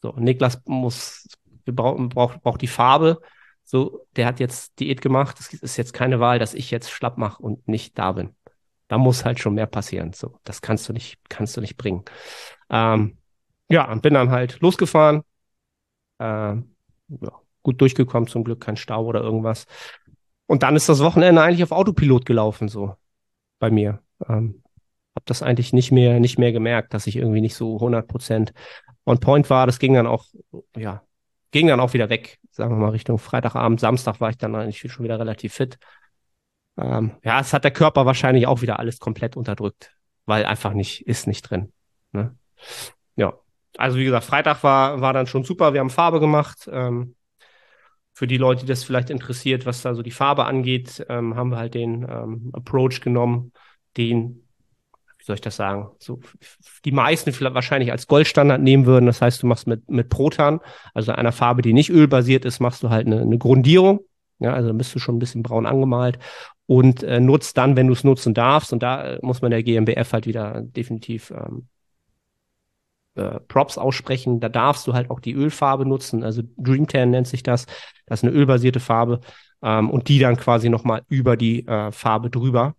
So, 0.06 0.14
Niklas 0.18 0.62
muss, 0.66 1.28
braucht, 1.66 2.44
braucht 2.44 2.62
die 2.62 2.68
Farbe. 2.68 3.22
So, 3.64 4.06
der 4.16 4.28
hat 4.28 4.40
jetzt 4.40 4.80
Diät 4.80 5.02
gemacht. 5.02 5.40
Es 5.40 5.52
ist 5.52 5.78
jetzt 5.78 5.94
keine 5.94 6.20
Wahl, 6.20 6.38
dass 6.38 6.54
ich 6.54 6.70
jetzt 6.70 6.92
schlapp 6.92 7.18
mache 7.18 7.42
und 7.42 7.68
nicht 7.68 7.98
da 7.98 8.12
bin. 8.12 8.36
Da 8.88 9.00
muss 9.00 9.26
halt 9.26 9.40
schon 9.40 9.56
mehr 9.56 9.66
passieren. 9.66 10.14
So, 10.14 10.40
das 10.44 10.62
kannst 10.62 10.88
du 10.88 10.94
nicht, 10.94 11.18
kannst 11.28 11.58
du 11.58 11.62
nicht 11.62 11.76
bringen. 11.76 12.04
Ähm, 12.70 13.18
ja, 13.68 13.92
bin 13.96 14.14
dann 14.14 14.30
halt 14.30 14.60
losgefahren. 14.60 15.24
Äh, 16.20 16.24
ja, 16.54 16.62
gut 17.64 17.82
durchgekommen, 17.82 18.30
zum 18.30 18.44
Glück 18.44 18.62
kein 18.62 18.78
Stau 18.78 19.06
oder 19.06 19.22
irgendwas. 19.22 19.66
Und 20.46 20.62
dann 20.62 20.76
ist 20.76 20.88
das 20.88 21.00
Wochenende 21.00 21.42
eigentlich 21.42 21.64
auf 21.64 21.72
Autopilot 21.72 22.28
gelaufen, 22.28 22.68
so 22.68 22.94
bei 23.58 23.72
mir. 23.72 24.04
Ähm, 24.30 24.62
habe 25.16 25.26
das 25.26 25.42
eigentlich 25.42 25.74
nicht 25.74 25.92
mehr, 25.92 26.20
nicht 26.20 26.38
mehr 26.38 26.52
gemerkt, 26.52 26.94
dass 26.94 27.08
ich 27.08 27.16
irgendwie 27.16 27.42
nicht 27.42 27.56
so 27.56 27.76
100 27.78 28.08
Prozent 28.08 28.54
on 29.06 29.20
point 29.20 29.50
war. 29.50 29.66
Das 29.66 29.80
ging 29.80 29.94
dann 29.94 30.08
auch, 30.08 30.26
ja, 30.76 31.04
ging 31.52 31.68
dann 31.68 31.80
auch 31.80 31.94
wieder 31.94 32.10
weg, 32.10 32.40
sagen 32.52 32.72
wir 32.72 32.78
mal 32.78 32.90
Richtung 32.90 33.18
Freitagabend, 33.18 33.80
Samstag 33.80 34.20
war 34.20 34.30
ich 34.30 34.38
dann 34.38 34.56
eigentlich 34.56 34.92
schon 34.92 35.06
wieder 35.06 35.20
relativ 35.20 35.54
fit. 35.54 35.78
Ähm, 36.78 37.12
ja, 37.24 37.40
es 37.40 37.54
hat 37.54 37.64
der 37.64 37.72
Körper 37.72 38.06
wahrscheinlich 38.06 38.48
auch 38.48 38.62
wieder 38.62 38.80
alles 38.80 39.00
komplett 39.00 39.38
unterdrückt, 39.38 39.96
weil 40.26 40.46
einfach 40.46 40.74
nicht, 40.74 41.08
ist 41.08 41.28
nicht 41.28 41.44
drin. 41.44 41.72
Ne? 42.12 42.36
Ja, 43.16 43.34
also 43.78 43.98
wie 43.98 44.06
gesagt, 44.06 44.26
Freitag 44.26 44.64
war, 44.64 45.02
war 45.02 45.14
dann 45.14 45.28
schon 45.28 45.44
super. 45.44 45.74
Wir 45.74 45.80
haben 45.80 45.90
Farbe 45.90 46.20
gemacht. 46.20 46.70
Ähm, 46.72 47.16
für 48.14 48.28
die 48.28 48.38
Leute, 48.38 48.62
die 48.62 48.68
das 48.68 48.86
vielleicht 48.86 49.10
interessiert, 49.10 49.66
was 49.66 49.82
da 49.82 49.94
so 49.94 50.02
die 50.02 50.12
Farbe 50.12 50.46
angeht, 50.46 51.06
ähm, 51.10 51.36
haben 51.36 51.50
wir 51.50 51.58
halt 51.58 51.74
den 51.74 52.04
ähm, 52.10 52.50
Approach 52.54 53.02
genommen, 53.02 53.52
den 53.98 54.45
wie 55.26 55.28
soll 55.28 55.36
ich 55.36 55.42
das 55.42 55.56
sagen, 55.56 55.90
so 55.98 56.20
die 56.86 56.92
meisten 56.92 57.32
vielleicht 57.32 57.56
wahrscheinlich 57.56 57.92
als 57.92 58.06
Goldstandard 58.06 58.62
nehmen 58.62 58.86
würden. 58.86 59.08
Das 59.08 59.24
heißt, 59.24 59.42
du 59.42 59.48
machst 59.48 59.66
mit, 59.66 59.90
mit 59.90 60.10
Protan, 60.10 60.60
also 60.94 61.14
einer 61.14 61.32
Farbe, 61.32 61.64
die 61.64 61.74
nicht 61.74 61.90
ölbasiert 61.90 62.46
ist, 62.46 62.60
machst 62.60 62.84
du 62.84 62.92
halt 62.92 63.08
eine, 63.08 63.22
eine 63.22 63.40
Grundierung. 63.40 64.02
Ja, 64.38 64.54
also 64.54 64.68
dann 64.68 64.78
bist 64.78 64.94
du 64.94 65.00
schon 65.00 65.16
ein 65.16 65.20
bisschen 65.20 65.42
braun 65.42 65.66
angemalt 65.66 66.20
und 66.68 67.02
äh, 67.02 67.20
nutzt 67.20 67.58
dann, 67.58 67.76
wenn 67.76 67.88
du 67.88 67.94
es 67.94 68.04
nutzen 68.04 68.36
darfst, 68.36 68.72
und 68.72 68.84
da 68.84 69.14
äh, 69.14 69.20
muss 69.24 69.42
man 69.42 69.50
der 69.50 69.64
GmbF 69.64 70.14
halt 70.14 70.28
wieder 70.28 70.62
definitiv 70.62 71.32
ähm, 71.32 71.70
äh, 73.16 73.40
Props 73.48 73.80
aussprechen. 73.80 74.40
Da 74.40 74.50
darfst 74.50 74.86
du 74.86 74.94
halt 74.94 75.10
auch 75.10 75.20
die 75.20 75.34
Ölfarbe 75.34 75.88
nutzen, 75.88 76.24
also 76.24 76.44
Dreamtan 76.58 77.10
nennt 77.10 77.28
sich 77.28 77.42
das. 77.42 77.66
Das 78.06 78.20
ist 78.20 78.24
eine 78.26 78.38
ölbasierte 78.38 78.80
Farbe 78.80 79.22
ähm, 79.64 79.90
und 79.90 80.08
die 80.08 80.20
dann 80.20 80.38
quasi 80.38 80.70
nochmal 80.70 81.02
über 81.10 81.36
die 81.36 81.66
äh, 81.66 81.92
Farbe 81.92 82.30
drüber. 82.30 82.76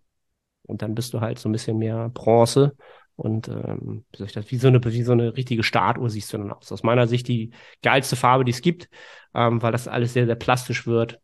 Und 0.67 0.81
dann 0.81 0.95
bist 0.95 1.13
du 1.13 1.21
halt 1.21 1.39
so 1.39 1.49
ein 1.49 1.53
bisschen 1.53 1.77
mehr 1.77 2.09
Bronze. 2.09 2.75
Und 3.15 3.47
ähm, 3.47 4.05
wie, 4.11 4.17
soll 4.17 4.27
ich 4.27 4.33
das, 4.33 4.51
wie, 4.51 4.57
so 4.57 4.67
eine, 4.67 4.83
wie 4.83 5.01
so 5.01 5.13
eine 5.13 5.35
richtige 5.35 5.63
Startuhr 5.63 6.09
siehst 6.09 6.31
du 6.31 6.37
dann 6.37 6.51
aus. 6.51 6.71
Aus 6.71 6.83
meiner 6.83 7.07
Sicht 7.07 7.27
die 7.27 7.51
geilste 7.81 8.15
Farbe, 8.15 8.45
die 8.45 8.51
es 8.51 8.61
gibt, 8.61 8.89
ähm, 9.33 9.61
weil 9.61 9.71
das 9.71 9.87
alles 9.87 10.13
sehr, 10.13 10.27
sehr 10.27 10.35
plastisch 10.35 10.85
wird. 10.85 11.19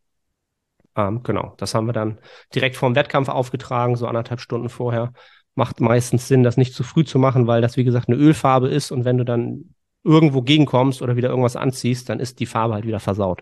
Ähm, 0.95 1.21
genau, 1.23 1.53
das 1.57 1.75
haben 1.75 1.85
wir 1.85 1.93
dann 1.93 2.19
direkt 2.55 2.75
vor 2.77 2.89
dem 2.89 2.95
Wettkampf 2.95 3.29
aufgetragen, 3.29 3.95
so 3.95 4.07
anderthalb 4.07 4.39
Stunden 4.41 4.69
vorher. 4.69 5.13
Macht 5.55 5.81
meistens 5.81 6.27
Sinn, 6.27 6.41
das 6.41 6.57
nicht 6.57 6.73
zu 6.73 6.83
früh 6.83 7.03
zu 7.03 7.19
machen, 7.19 7.45
weil 7.45 7.61
das, 7.61 7.77
wie 7.77 7.83
gesagt, 7.83 8.09
eine 8.09 8.17
Ölfarbe 8.17 8.69
ist 8.69 8.91
und 8.91 9.05
wenn 9.05 9.17
du 9.19 9.25
dann 9.25 9.75
irgendwo 10.03 10.41
gegenkommst 10.41 11.01
oder 11.01 11.15
wieder 11.15 11.29
irgendwas 11.29 11.55
anziehst, 11.55 12.09
dann 12.09 12.19
ist 12.19 12.39
die 12.39 12.45
Farbe 12.47 12.73
halt 12.73 12.85
wieder 12.87 12.99
versaut 12.99 13.41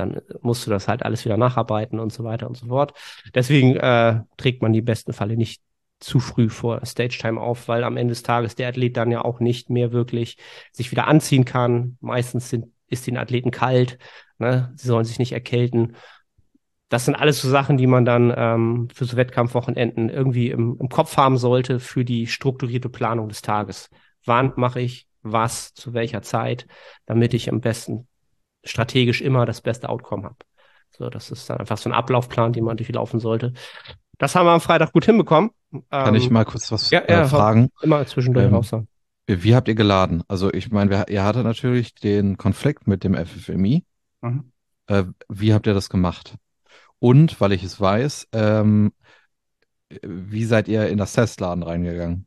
dann 0.00 0.20
musst 0.40 0.66
du 0.66 0.70
das 0.70 0.88
halt 0.88 1.04
alles 1.04 1.24
wieder 1.24 1.36
nacharbeiten 1.36 2.00
und 2.00 2.12
so 2.12 2.24
weiter 2.24 2.48
und 2.48 2.56
so 2.56 2.66
fort. 2.66 2.94
Deswegen 3.34 3.76
äh, 3.76 4.20
trägt 4.36 4.62
man 4.62 4.72
die 4.72 4.82
besten 4.82 5.12
Falle 5.12 5.36
nicht 5.36 5.62
zu 6.00 6.18
früh 6.18 6.48
vor 6.48 6.84
Stage 6.84 7.18
Time 7.20 7.40
auf, 7.40 7.68
weil 7.68 7.84
am 7.84 7.96
Ende 7.96 8.12
des 8.12 8.22
Tages 8.22 8.54
der 8.54 8.68
Athlet 8.68 8.96
dann 8.96 9.10
ja 9.10 9.22
auch 9.22 9.38
nicht 9.38 9.70
mehr 9.70 9.92
wirklich 9.92 10.38
sich 10.72 10.90
wieder 10.90 11.06
anziehen 11.06 11.44
kann. 11.44 11.98
Meistens 12.00 12.48
sind, 12.48 12.72
ist 12.88 13.06
den 13.06 13.18
Athleten 13.18 13.50
kalt, 13.50 13.98
ne? 14.38 14.72
sie 14.76 14.88
sollen 14.88 15.04
sich 15.04 15.18
nicht 15.18 15.32
erkälten. 15.32 15.94
Das 16.88 17.04
sind 17.04 17.14
alles 17.14 17.40
so 17.40 17.48
Sachen, 17.48 17.76
die 17.76 17.86
man 17.86 18.04
dann 18.04 18.34
ähm, 18.36 18.88
für 18.92 19.04
so 19.04 19.16
Wettkampfwochenenden 19.16 20.08
irgendwie 20.08 20.50
im, 20.50 20.76
im 20.80 20.88
Kopf 20.88 21.16
haben 21.16 21.36
sollte 21.36 21.78
für 21.78 22.04
die 22.04 22.26
strukturierte 22.26 22.88
Planung 22.88 23.28
des 23.28 23.42
Tages. 23.42 23.90
Wann 24.24 24.52
mache 24.56 24.80
ich 24.80 25.06
was, 25.22 25.74
zu 25.74 25.92
welcher 25.92 26.22
Zeit, 26.22 26.66
damit 27.06 27.34
ich 27.34 27.50
am 27.52 27.60
besten 27.60 28.08
strategisch 28.64 29.20
immer 29.20 29.46
das 29.46 29.60
beste 29.60 29.88
Outcome 29.88 30.24
habe. 30.24 30.36
So, 30.90 31.08
das 31.08 31.30
ist 31.30 31.48
dann 31.48 31.58
einfach 31.58 31.78
so 31.78 31.88
ein 31.88 31.94
Ablaufplan, 31.94 32.52
den 32.52 32.64
man 32.64 32.76
durchlaufen 32.76 33.20
sollte. 33.20 33.52
Das 34.18 34.34
haben 34.34 34.46
wir 34.46 34.52
am 34.52 34.60
Freitag 34.60 34.92
gut 34.92 35.06
hinbekommen. 35.06 35.50
Kann 35.90 36.08
ähm, 36.08 36.14
ich 36.16 36.30
mal 36.30 36.44
kurz 36.44 36.70
was 36.72 36.90
ja, 36.90 37.00
äh, 37.00 37.26
fragen? 37.26 37.70
Immer 37.80 38.04
zwischendurch 38.06 38.46
ähm, 38.46 38.54
raus 38.54 38.74
Wie 39.26 39.54
habt 39.54 39.68
ihr 39.68 39.74
geladen? 39.74 40.22
Also 40.28 40.52
ich 40.52 40.70
meine, 40.70 41.06
ihr 41.08 41.24
hattet 41.24 41.44
natürlich 41.44 41.94
den 41.94 42.36
Konflikt 42.36 42.86
mit 42.86 43.02
dem 43.04 43.14
FFMI. 43.14 43.84
Mhm. 44.20 44.52
Äh, 44.88 45.04
wie 45.28 45.54
habt 45.54 45.66
ihr 45.66 45.74
das 45.74 45.88
gemacht? 45.88 46.34
Und, 46.98 47.40
weil 47.40 47.52
ich 47.52 47.64
es 47.64 47.80
weiß, 47.80 48.28
ähm, 48.32 48.92
wie 50.02 50.44
seid 50.44 50.68
ihr 50.68 50.88
in 50.88 50.98
das 50.98 51.14
Testladen 51.14 51.62
reingegangen? 51.62 52.26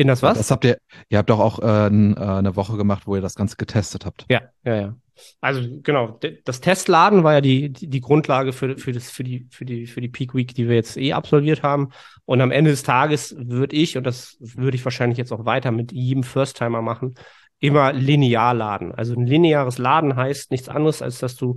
In 0.00 0.06
das 0.06 0.22
was? 0.22 0.38
Das 0.38 0.50
habt 0.50 0.64
ihr, 0.64 0.78
ihr 1.10 1.18
habt 1.18 1.28
doch 1.28 1.40
auch 1.40 1.58
äh, 1.58 1.62
eine 1.62 2.56
Woche 2.56 2.78
gemacht, 2.78 3.02
wo 3.04 3.16
ihr 3.16 3.20
das 3.20 3.34
Ganze 3.34 3.56
getestet 3.56 4.06
habt. 4.06 4.24
Ja, 4.30 4.40
ja, 4.64 4.74
ja. 4.74 4.96
Also 5.42 5.60
genau, 5.82 6.18
das 6.46 6.62
Testladen 6.62 7.22
war 7.22 7.34
ja 7.34 7.40
die, 7.42 7.68
die, 7.68 7.86
die 7.86 8.00
Grundlage 8.00 8.54
für, 8.54 8.78
für, 8.78 8.92
das, 8.92 9.10
für, 9.10 9.24
die, 9.24 9.46
für, 9.50 9.66
die, 9.66 9.86
für 9.86 10.00
die 10.00 10.08
Peak 10.08 10.34
Week, 10.34 10.54
die 10.54 10.70
wir 10.70 10.76
jetzt 10.76 10.96
eh 10.96 11.12
absolviert 11.12 11.62
haben. 11.62 11.90
Und 12.24 12.40
am 12.40 12.50
Ende 12.50 12.70
des 12.70 12.82
Tages 12.82 13.36
würde 13.38 13.76
ich, 13.76 13.98
und 13.98 14.04
das 14.04 14.38
würde 14.40 14.74
ich 14.74 14.86
wahrscheinlich 14.86 15.18
jetzt 15.18 15.32
auch 15.32 15.44
weiter 15.44 15.70
mit 15.70 15.92
jedem 15.92 16.22
First-Timer 16.22 16.80
machen, 16.80 17.16
immer 17.58 17.92
linear 17.92 18.54
laden. 18.54 18.94
Also 18.94 19.12
ein 19.12 19.26
lineares 19.26 19.76
Laden 19.76 20.16
heißt 20.16 20.50
nichts 20.50 20.70
anderes, 20.70 21.02
als 21.02 21.18
dass 21.18 21.36
du 21.36 21.56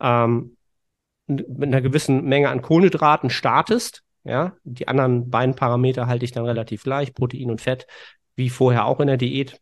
ähm, 0.00 0.56
mit 1.26 1.64
einer 1.64 1.82
gewissen 1.82 2.24
Menge 2.24 2.48
an 2.48 2.62
Kohlenhydraten 2.62 3.28
startest 3.28 4.02
ja, 4.24 4.52
die 4.64 4.88
anderen 4.88 5.30
beiden 5.30 5.54
Parameter 5.54 6.06
halte 6.06 6.24
ich 6.24 6.32
dann 6.32 6.44
relativ 6.44 6.84
gleich, 6.84 7.14
Protein 7.14 7.50
und 7.50 7.60
Fett, 7.60 7.86
wie 8.36 8.50
vorher 8.50 8.86
auch 8.86 9.00
in 9.00 9.08
der 9.08 9.16
Diät. 9.16 9.60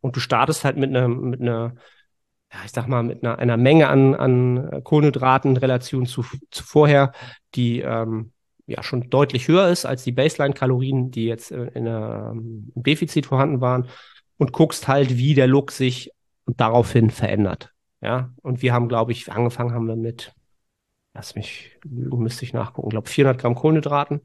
Und 0.00 0.16
du 0.16 0.20
startest 0.20 0.64
halt 0.64 0.76
mit 0.76 0.90
einer, 0.90 1.08
mit 1.08 1.40
einer, 1.40 1.74
ja, 2.52 2.58
ich 2.64 2.72
sag 2.72 2.88
mal, 2.88 3.02
mit 3.02 3.24
einer, 3.24 3.38
einer 3.38 3.56
Menge 3.56 3.88
an, 3.88 4.14
an 4.14 4.82
Kohlenhydraten 4.84 5.52
in 5.52 5.56
Relation 5.56 6.06
zu, 6.06 6.24
zu 6.50 6.62
vorher, 6.62 7.12
die 7.54 7.80
ähm, 7.80 8.32
ja 8.66 8.82
schon 8.82 9.08
deutlich 9.08 9.48
höher 9.48 9.68
ist 9.68 9.86
als 9.86 10.04
die 10.04 10.12
Baseline-Kalorien, 10.12 11.10
die 11.10 11.24
jetzt 11.24 11.50
in 11.50 11.88
einem 11.88 12.70
Defizit 12.74 13.26
vorhanden 13.26 13.60
waren. 13.60 13.88
Und 14.36 14.52
guckst 14.52 14.88
halt, 14.88 15.16
wie 15.16 15.34
der 15.34 15.46
Look 15.46 15.70
sich 15.70 16.10
daraufhin 16.46 17.10
verändert. 17.10 17.70
Ja, 18.00 18.34
und 18.42 18.60
wir 18.60 18.74
haben, 18.74 18.88
glaube 18.88 19.12
ich, 19.12 19.30
angefangen 19.32 19.72
haben 19.72 19.86
wir 19.86 19.96
mit 19.96 20.34
lass 21.14 21.34
mich 21.34 21.70
müsste 21.84 22.44
ich 22.44 22.52
nachgucken, 22.52 22.90
glaube 22.90 23.08
400 23.08 23.40
Gramm 23.40 23.54
Kohlenhydraten 23.54 24.20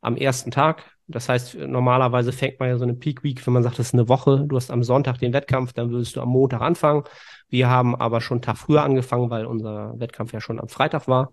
am 0.00 0.16
ersten 0.16 0.50
Tag. 0.50 0.84
Das 1.06 1.28
heißt, 1.28 1.56
normalerweise 1.56 2.32
fängt 2.32 2.60
man 2.60 2.68
ja 2.70 2.78
so 2.78 2.84
eine 2.84 2.94
Peak 2.94 3.22
Week, 3.24 3.44
wenn 3.46 3.54
man 3.54 3.62
sagt, 3.62 3.78
das 3.78 3.88
ist 3.88 3.94
eine 3.94 4.08
Woche, 4.08 4.44
du 4.46 4.56
hast 4.56 4.70
am 4.70 4.82
Sonntag 4.82 5.18
den 5.18 5.32
Wettkampf, 5.32 5.72
dann 5.72 5.90
würdest 5.90 6.16
du 6.16 6.20
am 6.20 6.30
Montag 6.30 6.60
anfangen. 6.62 7.04
Wir 7.48 7.68
haben 7.68 7.94
aber 7.94 8.20
schon 8.20 8.36
einen 8.36 8.42
Tag 8.42 8.56
früher 8.58 8.82
angefangen, 8.82 9.30
weil 9.30 9.46
unser 9.46 9.98
Wettkampf 9.98 10.32
ja 10.32 10.40
schon 10.40 10.60
am 10.60 10.68
Freitag 10.68 11.08
war. 11.08 11.32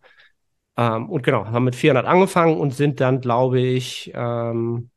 Ähm, 0.77 1.09
und 1.09 1.23
genau, 1.23 1.45
haben 1.45 1.63
mit 1.63 1.75
400 1.75 2.05
angefangen 2.05 2.57
und 2.57 2.73
sind 2.73 2.99
dann, 2.99 3.21
glaube 3.21 3.59
ich, 3.59 4.11
ähm, 4.15 4.89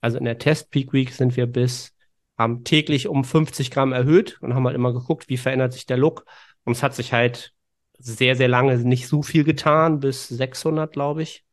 also 0.00 0.18
in 0.18 0.24
der 0.24 0.38
Test 0.38 0.70
Peak 0.70 0.92
Week 0.92 1.12
sind 1.12 1.36
wir 1.36 1.46
bis, 1.46 1.94
haben 2.36 2.64
täglich 2.64 3.08
um 3.08 3.24
50 3.24 3.70
Gramm 3.70 3.92
erhöht 3.92 4.38
und 4.42 4.54
haben 4.54 4.66
halt 4.66 4.76
immer 4.76 4.92
geguckt, 4.92 5.28
wie 5.28 5.38
verändert 5.38 5.72
sich 5.72 5.86
der 5.86 5.96
Look. 5.96 6.26
Und 6.64 6.72
es 6.72 6.82
hat 6.82 6.94
sich 6.94 7.12
halt 7.12 7.53
sehr, 7.98 8.36
sehr 8.36 8.48
lange 8.48 8.76
nicht 8.78 9.08
so 9.08 9.22
viel 9.22 9.44
getan, 9.44 10.00
bis 10.00 10.28
600, 10.28 10.92
glaube 10.92 11.22
ich. 11.22 11.44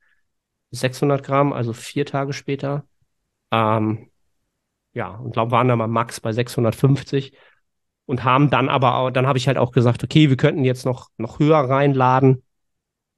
600 0.72 1.24
Gramm, 1.24 1.54
also 1.54 1.74
vier 1.74 2.06
Tage 2.06 2.34
später. 2.34 2.86
Ähm, 3.52 4.10
ja, 4.94 5.10
und 5.10 5.34
glaube, 5.34 5.52
waren 5.52 5.68
da 5.68 5.76
mal 5.76 5.88
max 5.88 6.20
bei 6.20 6.32
650 6.32 7.34
und 8.06 8.24
haben 8.24 8.50
dann 8.50 8.70
aber, 8.70 8.96
auch, 8.98 9.12
dann 9.12 9.28
habe 9.28 9.38
ich 9.38 9.48
halt 9.48 9.58
auch 9.58 9.72
gesagt, 9.72 10.04
okay, 10.04 10.30
wir 10.30 10.38
könnten 10.38 10.64
jetzt 10.64 10.86
noch, 10.86 11.10
noch 11.18 11.40
höher 11.40 11.58
reinladen, 11.58 12.44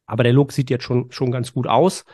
aber 0.06 0.24
der 0.24 0.34
Look 0.34 0.52
sieht 0.52 0.70
jetzt 0.70 0.84
schon, 0.84 1.12
schon 1.12 1.32
ganz 1.32 1.54
gut 1.54 1.68
aus. 1.68 2.06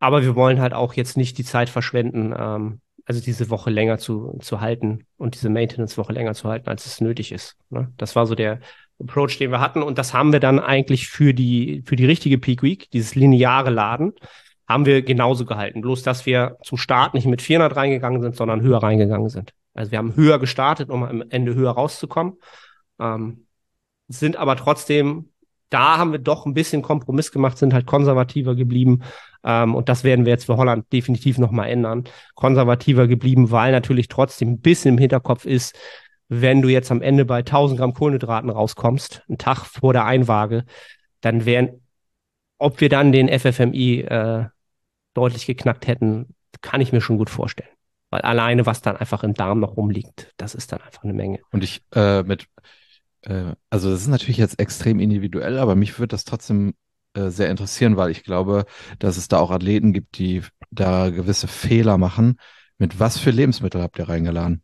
Aber 0.00 0.22
wir 0.22 0.36
wollen 0.36 0.60
halt 0.60 0.74
auch 0.74 0.94
jetzt 0.94 1.16
nicht 1.16 1.38
die 1.38 1.44
Zeit 1.44 1.68
verschwenden, 1.68 2.32
ähm, 2.36 2.80
also 3.04 3.20
diese 3.20 3.50
Woche 3.50 3.70
länger 3.70 3.98
zu, 3.98 4.38
zu 4.40 4.60
halten 4.60 5.06
und 5.16 5.34
diese 5.34 5.48
Maintenance-Woche 5.48 6.12
länger 6.12 6.34
zu 6.34 6.48
halten, 6.48 6.68
als 6.68 6.86
es 6.86 7.00
nötig 7.00 7.32
ist. 7.32 7.56
Ne? 7.70 7.92
Das 7.96 8.14
war 8.14 8.26
so 8.26 8.34
der, 8.34 8.60
Approach, 9.00 9.38
den 9.38 9.50
wir 9.50 9.60
hatten. 9.60 9.82
Und 9.82 9.98
das 9.98 10.14
haben 10.14 10.32
wir 10.32 10.40
dann 10.40 10.58
eigentlich 10.58 11.08
für 11.08 11.34
die, 11.34 11.82
für 11.86 11.96
die 11.96 12.06
richtige 12.06 12.38
Peak 12.38 12.62
Week, 12.62 12.90
dieses 12.90 13.14
lineare 13.14 13.70
Laden, 13.70 14.12
haben 14.68 14.86
wir 14.86 15.02
genauso 15.02 15.44
gehalten. 15.44 15.80
Bloß, 15.80 16.02
dass 16.02 16.26
wir 16.26 16.58
zum 16.62 16.78
Start 16.78 17.14
nicht 17.14 17.26
mit 17.26 17.40
400 17.40 17.74
reingegangen 17.74 18.20
sind, 18.20 18.36
sondern 18.36 18.60
höher 18.60 18.82
reingegangen 18.82 19.28
sind. 19.28 19.52
Also 19.74 19.92
wir 19.92 19.98
haben 19.98 20.16
höher 20.16 20.38
gestartet, 20.38 20.90
um 20.90 21.04
am 21.04 21.24
Ende 21.30 21.54
höher 21.54 21.70
rauszukommen. 21.70 22.34
Ähm, 23.00 23.46
sind 24.08 24.36
aber 24.36 24.56
trotzdem, 24.56 25.30
da 25.70 25.98
haben 25.98 26.12
wir 26.12 26.18
doch 26.18 26.46
ein 26.46 26.54
bisschen 26.54 26.82
Kompromiss 26.82 27.30
gemacht, 27.30 27.58
sind 27.58 27.72
halt 27.72 27.86
konservativer 27.86 28.56
geblieben. 28.56 29.02
Ähm, 29.44 29.74
und 29.74 29.88
das 29.88 30.04
werden 30.04 30.24
wir 30.24 30.32
jetzt 30.32 30.46
für 30.46 30.56
Holland 30.56 30.92
definitiv 30.92 31.38
nochmal 31.38 31.70
ändern. 31.70 32.04
Konservativer 32.34 33.06
geblieben, 33.06 33.50
weil 33.50 33.72
natürlich 33.72 34.08
trotzdem 34.08 34.50
ein 34.50 34.60
bisschen 34.60 34.94
im 34.94 34.98
Hinterkopf 34.98 35.44
ist, 35.44 35.76
wenn 36.28 36.62
du 36.62 36.68
jetzt 36.68 36.90
am 36.90 37.02
Ende 37.02 37.24
bei 37.24 37.38
1000 37.38 37.78
Gramm 37.78 37.94
Kohlenhydraten 37.94 38.50
rauskommst, 38.50 39.24
einen 39.28 39.38
Tag 39.38 39.64
vor 39.64 39.92
der 39.92 40.04
Einwaage, 40.04 40.64
dann 41.20 41.44
wären, 41.44 41.80
ob 42.58 42.80
wir 42.80 42.88
dann 42.88 43.12
den 43.12 43.28
FFMI 43.28 44.00
äh, 44.02 44.46
deutlich 45.14 45.46
geknackt 45.46 45.86
hätten, 45.86 46.34
kann 46.60 46.80
ich 46.80 46.92
mir 46.92 47.00
schon 47.00 47.18
gut 47.18 47.30
vorstellen. 47.30 47.70
Weil 48.10 48.22
alleine, 48.22 48.66
was 48.66 48.82
dann 48.82 48.96
einfach 48.96 49.22
im 49.22 49.34
Darm 49.34 49.60
noch 49.60 49.76
rumliegt, 49.76 50.32
das 50.36 50.54
ist 50.54 50.72
dann 50.72 50.80
einfach 50.80 51.04
eine 51.04 51.12
Menge. 51.12 51.40
Und 51.50 51.64
ich 51.64 51.82
äh, 51.94 52.22
mit, 52.22 52.46
äh, 53.22 53.52
also 53.70 53.90
das 53.90 54.02
ist 54.02 54.08
natürlich 54.08 54.38
jetzt 54.38 54.58
extrem 54.58 54.98
individuell, 54.98 55.58
aber 55.58 55.76
mich 55.76 55.98
würde 55.98 56.08
das 56.08 56.24
trotzdem 56.24 56.74
äh, 57.14 57.28
sehr 57.28 57.50
interessieren, 57.50 57.96
weil 57.96 58.10
ich 58.10 58.24
glaube, 58.24 58.64
dass 58.98 59.16
es 59.16 59.28
da 59.28 59.38
auch 59.38 59.50
Athleten 59.50 59.92
gibt, 59.92 60.18
die 60.18 60.42
da 60.70 61.10
gewisse 61.10 61.48
Fehler 61.48 61.98
machen. 61.98 62.38
Mit 62.78 63.00
was 63.00 63.18
für 63.18 63.30
Lebensmittel 63.30 63.82
habt 63.82 63.98
ihr 63.98 64.08
reingeladen? 64.08 64.62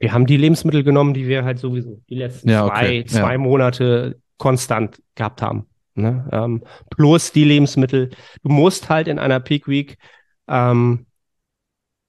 Wir 0.00 0.12
haben 0.12 0.26
die 0.26 0.38
Lebensmittel 0.38 0.82
genommen, 0.82 1.14
die 1.14 1.28
wir 1.28 1.44
halt 1.44 1.58
sowieso 1.58 2.00
die 2.08 2.16
letzten 2.16 2.48
ja, 2.48 2.64
okay. 2.64 3.04
zwei, 3.04 3.18
zwei 3.18 3.32
ja. 3.32 3.38
Monate 3.38 4.18
konstant 4.38 5.00
gehabt 5.14 5.42
haben. 5.42 5.66
Ne? 5.94 6.26
Ähm, 6.32 6.64
plus 6.88 7.32
die 7.32 7.44
Lebensmittel. 7.44 8.10
Du 8.42 8.48
musst 8.48 8.88
halt 8.88 9.08
in 9.08 9.18
einer 9.18 9.40
Peak 9.40 9.68
Week 9.68 9.98
ähm, 10.48 11.06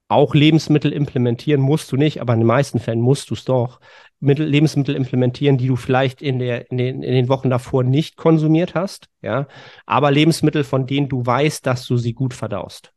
auch 0.08 0.34
Lebensmittel 0.34 0.94
implementieren, 0.94 1.62
musst 1.62 1.92
du 1.92 1.98
nicht, 1.98 2.22
aber 2.22 2.34
in 2.34 2.40
den 2.40 2.48
meisten 2.48 2.80
Fällen 2.80 3.02
musst 3.02 3.30
du 3.30 3.34
es 3.34 3.44
doch. 3.44 3.80
Mittel, 4.20 4.46
Lebensmittel 4.46 4.96
implementieren, 4.96 5.58
die 5.58 5.68
du 5.68 5.76
vielleicht 5.76 6.22
in, 6.22 6.40
der, 6.40 6.70
in, 6.72 6.78
den, 6.78 7.04
in 7.04 7.14
den 7.14 7.28
Wochen 7.28 7.50
davor 7.50 7.84
nicht 7.84 8.18
konsumiert 8.18 8.76
hast, 8.76 9.10
ja, 9.22 9.48
aber 9.86 10.12
Lebensmittel, 10.12 10.64
von 10.64 10.86
denen 10.86 11.10
du 11.10 11.26
weißt, 11.26 11.66
dass 11.66 11.86
du 11.88 11.98
sie 11.98 12.14
gut 12.14 12.34
verdaust. 12.34 12.94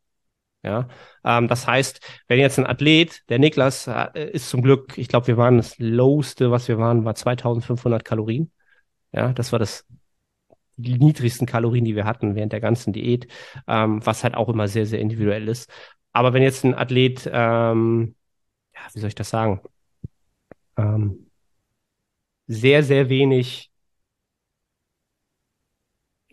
Ja, 0.65 0.87
ähm, 1.23 1.47
das 1.47 1.67
heißt, 1.67 2.01
wenn 2.27 2.39
jetzt 2.39 2.57
ein 2.57 2.65
Athlet, 2.65 3.21
der 3.29 3.37
Niklas 3.39 3.85
äh, 3.87 4.31
ist 4.31 4.49
zum 4.49 4.63
Glück, 4.63 4.97
ich 4.97 5.07
glaube, 5.09 5.27
wir 5.27 5.37
waren 5.37 5.57
das 5.57 5.77
lowste, 5.77 6.49
was 6.49 6.67
wir 6.67 6.79
waren, 6.79 7.05
war 7.05 7.13
2500 7.15 8.03
Kalorien. 8.03 8.51
Ja, 9.13 9.33
das 9.33 9.51
war 9.51 9.59
das 9.59 9.85
die 10.77 10.97
niedrigsten 10.97 11.47
Kalorien, 11.47 11.85
die 11.85 11.95
wir 11.95 12.05
hatten 12.05 12.35
während 12.35 12.53
der 12.53 12.61
ganzen 12.61 12.93
Diät, 12.93 13.27
ähm, 13.67 14.05
was 14.05 14.23
halt 14.23 14.35
auch 14.35 14.49
immer 14.49 14.67
sehr, 14.67 14.85
sehr 14.87 14.99
individuell 14.99 15.47
ist. 15.49 15.69
Aber 16.13 16.33
wenn 16.33 16.43
jetzt 16.43 16.63
ein 16.65 16.75
Athlet, 16.75 17.29
ähm, 17.31 18.15
ja, 18.75 18.81
wie 18.93 18.99
soll 19.01 19.09
ich 19.09 19.15
das 19.15 19.29
sagen, 19.31 19.61
ähm, 20.77 21.27
sehr, 22.47 22.83
sehr 22.83 23.09
wenig 23.09 23.71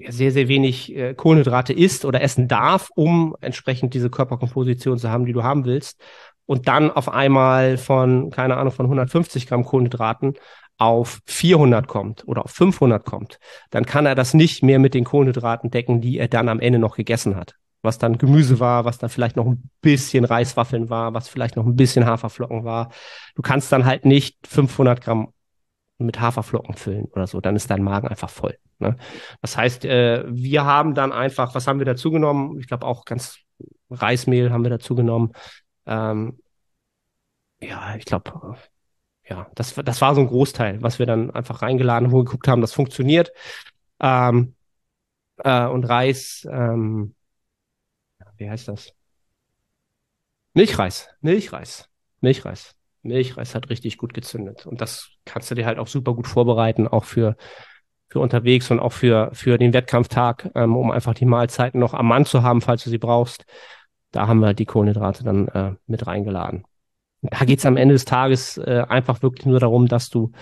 sehr, 0.09 0.33
sehr 0.33 0.49
wenig 0.49 0.95
äh, 0.95 1.15
Kohlenhydrate 1.15 1.73
isst 1.73 2.05
oder 2.05 2.21
essen 2.21 2.49
darf, 2.49 2.91
um 2.95 3.37
entsprechend 3.41 3.95
diese 3.95 4.11
Körperkomposition 4.11 4.99
zu 4.99 5.11
haben, 5.11 5.27
die 5.27 5.33
du 5.33 5.43
haben 5.43 5.65
willst. 5.65 6.01
Und 6.47 6.69
dann 6.69 6.91
auf 6.91 7.09
einmal 7.09 7.79
von, 7.79 8.31
keine 8.31 8.57
Ahnung, 8.57 8.73
von 8.73 8.87
150 8.87 9.47
Gramm 9.47 9.65
Kohlenhydraten 9.65 10.35
auf 10.79 11.21
400 11.27 11.87
kommt 11.87 12.27
oder 12.27 12.45
auf 12.45 12.51
500 12.51 13.05
kommt, 13.05 13.39
dann 13.71 13.87
kann 13.87 14.07
er 14.07 14.15
das 14.15 14.35
nicht 14.35 14.63
mehr 14.63 14.79
mit 14.79 14.95
den 14.95 15.05
Kohlenhydraten 15.05 15.71
decken, 15.71 16.01
die 16.01 16.19
er 16.19 16.29
dann 16.29 16.49
am 16.49 16.61
Ende 16.61 16.79
noch 16.79 16.97
gegessen 16.97 17.37
hat. 17.37 17.55
Was 17.83 17.99
dann 17.99 18.19
Gemüse 18.19 18.61
war, 18.61 18.85
was 18.85 18.99
dann 18.99 19.11
vielleicht 19.11 19.37
noch 19.37 19.47
ein 19.47 19.71
bisschen 19.81 20.25
Reiswaffeln 20.25 20.91
war, 20.91 21.15
was 21.15 21.29
vielleicht 21.29 21.57
noch 21.57 21.67
ein 21.67 21.77
bisschen 21.77 22.07
Haferflocken 22.07 22.65
war. 22.65 22.91
Du 23.35 23.43
kannst 23.43 23.71
dann 23.73 23.85
halt 23.85 24.05
nicht 24.05 24.37
500 24.47 25.01
Gramm 25.01 25.33
mit 26.03 26.21
Haferflocken 26.21 26.75
füllen 26.75 27.07
oder 27.07 27.27
so, 27.27 27.41
dann 27.41 27.57
ist 27.57 27.71
dein 27.71 27.83
Magen 27.83 28.09
einfach 28.09 28.31
voll. 28.31 28.59
Ne? 28.79 28.97
Das 29.41 29.57
heißt, 29.57 29.85
äh, 29.85 30.25
wir 30.29 30.65
haben 30.65 30.95
dann 30.95 31.13
einfach, 31.13 31.55
was 31.55 31.67
haben 31.67 31.79
wir 31.79 31.87
dazu 31.87 32.11
genommen? 32.11 32.59
Ich 32.59 32.67
glaube 32.67 32.87
auch 32.87 33.05
ganz 33.05 33.39
Reismehl 33.91 34.53
haben 34.53 34.65
wir 34.65 34.71
dazu 34.71 34.95
genommen. 34.95 35.33
Ähm, 35.87 36.39
ja, 37.61 37.95
ich 37.97 38.05
glaube, 38.05 38.57
ja, 39.29 39.49
das, 39.55 39.75
das 39.75 40.01
war 40.01 40.15
so 40.15 40.21
ein 40.21 40.27
Großteil, 40.27 40.83
was 40.83 40.99
wir 40.99 41.07
dann 41.07 41.31
einfach 41.31 41.63
reingeladen 41.63 42.09
haben, 42.09 42.25
geguckt 42.25 42.49
haben, 42.49 42.61
das 42.61 42.73
funktioniert. 42.73 43.33
Ähm, 44.01 44.55
äh, 45.39 45.67
und 45.67 45.85
Reis, 45.85 46.47
ähm, 46.51 47.15
wie 48.37 48.51
heißt 48.51 48.69
das? 48.69 48.93
Milchreis, 50.55 51.09
Milchreis, 51.21 51.89
Milchreis. 52.21 52.75
Milchreis 53.03 53.55
hat 53.55 53.71
richtig 53.71 53.99
gut 53.99 54.15
gezündet. 54.15 54.67
Und 54.67 54.81
das 54.81 55.11
kannst 55.25 55.51
du 55.51 55.55
dir 55.55 55.67
halt 55.67 55.79
auch 55.79 55.89
super 55.89 56.15
gut 56.15 56.27
vorbereiten, 56.27 56.89
auch 56.89 57.05
für, 57.05 57.37
für 58.09 58.21
unterwegs 58.21 58.71
und 58.71 58.81
auch 58.81 58.93
für, 58.93 59.31
für 59.33 59.59
den 59.59 59.73
Wettkampftag, 59.73 60.51
ähm, 60.55 60.77
um 60.77 60.91
einfach 60.91 61.15
die 61.15 61.25
Mahlzeiten 61.25 61.81
noch 61.81 61.95
am 61.95 62.07
Mann 62.07 62.25
zu 62.25 62.43
haben, 62.43 62.61
falls 62.61 62.85
du 62.85 62.91
sie 62.91 62.99
brauchst. 62.99 63.45
Da 64.11 64.29
haben 64.29 64.41
wir 64.41 64.55
die 64.55 64.67
Kohlenhydrate 64.67 65.25
dann 65.25 65.49
äh, 65.49 65.75
mit 65.87 66.07
reingeladen. 66.07 66.65
Da 67.23 67.45
geht's 67.45 67.67
am 67.67 67.77
Ende 67.77 67.95
des 67.95 68.05
Tages 68.05 68.59
äh, 68.59 68.85
einfach 68.89 69.23
wirklich 69.23 69.47
nur 69.47 69.61
darum, 69.61 69.87
dass 69.87 70.11
du 70.11 70.33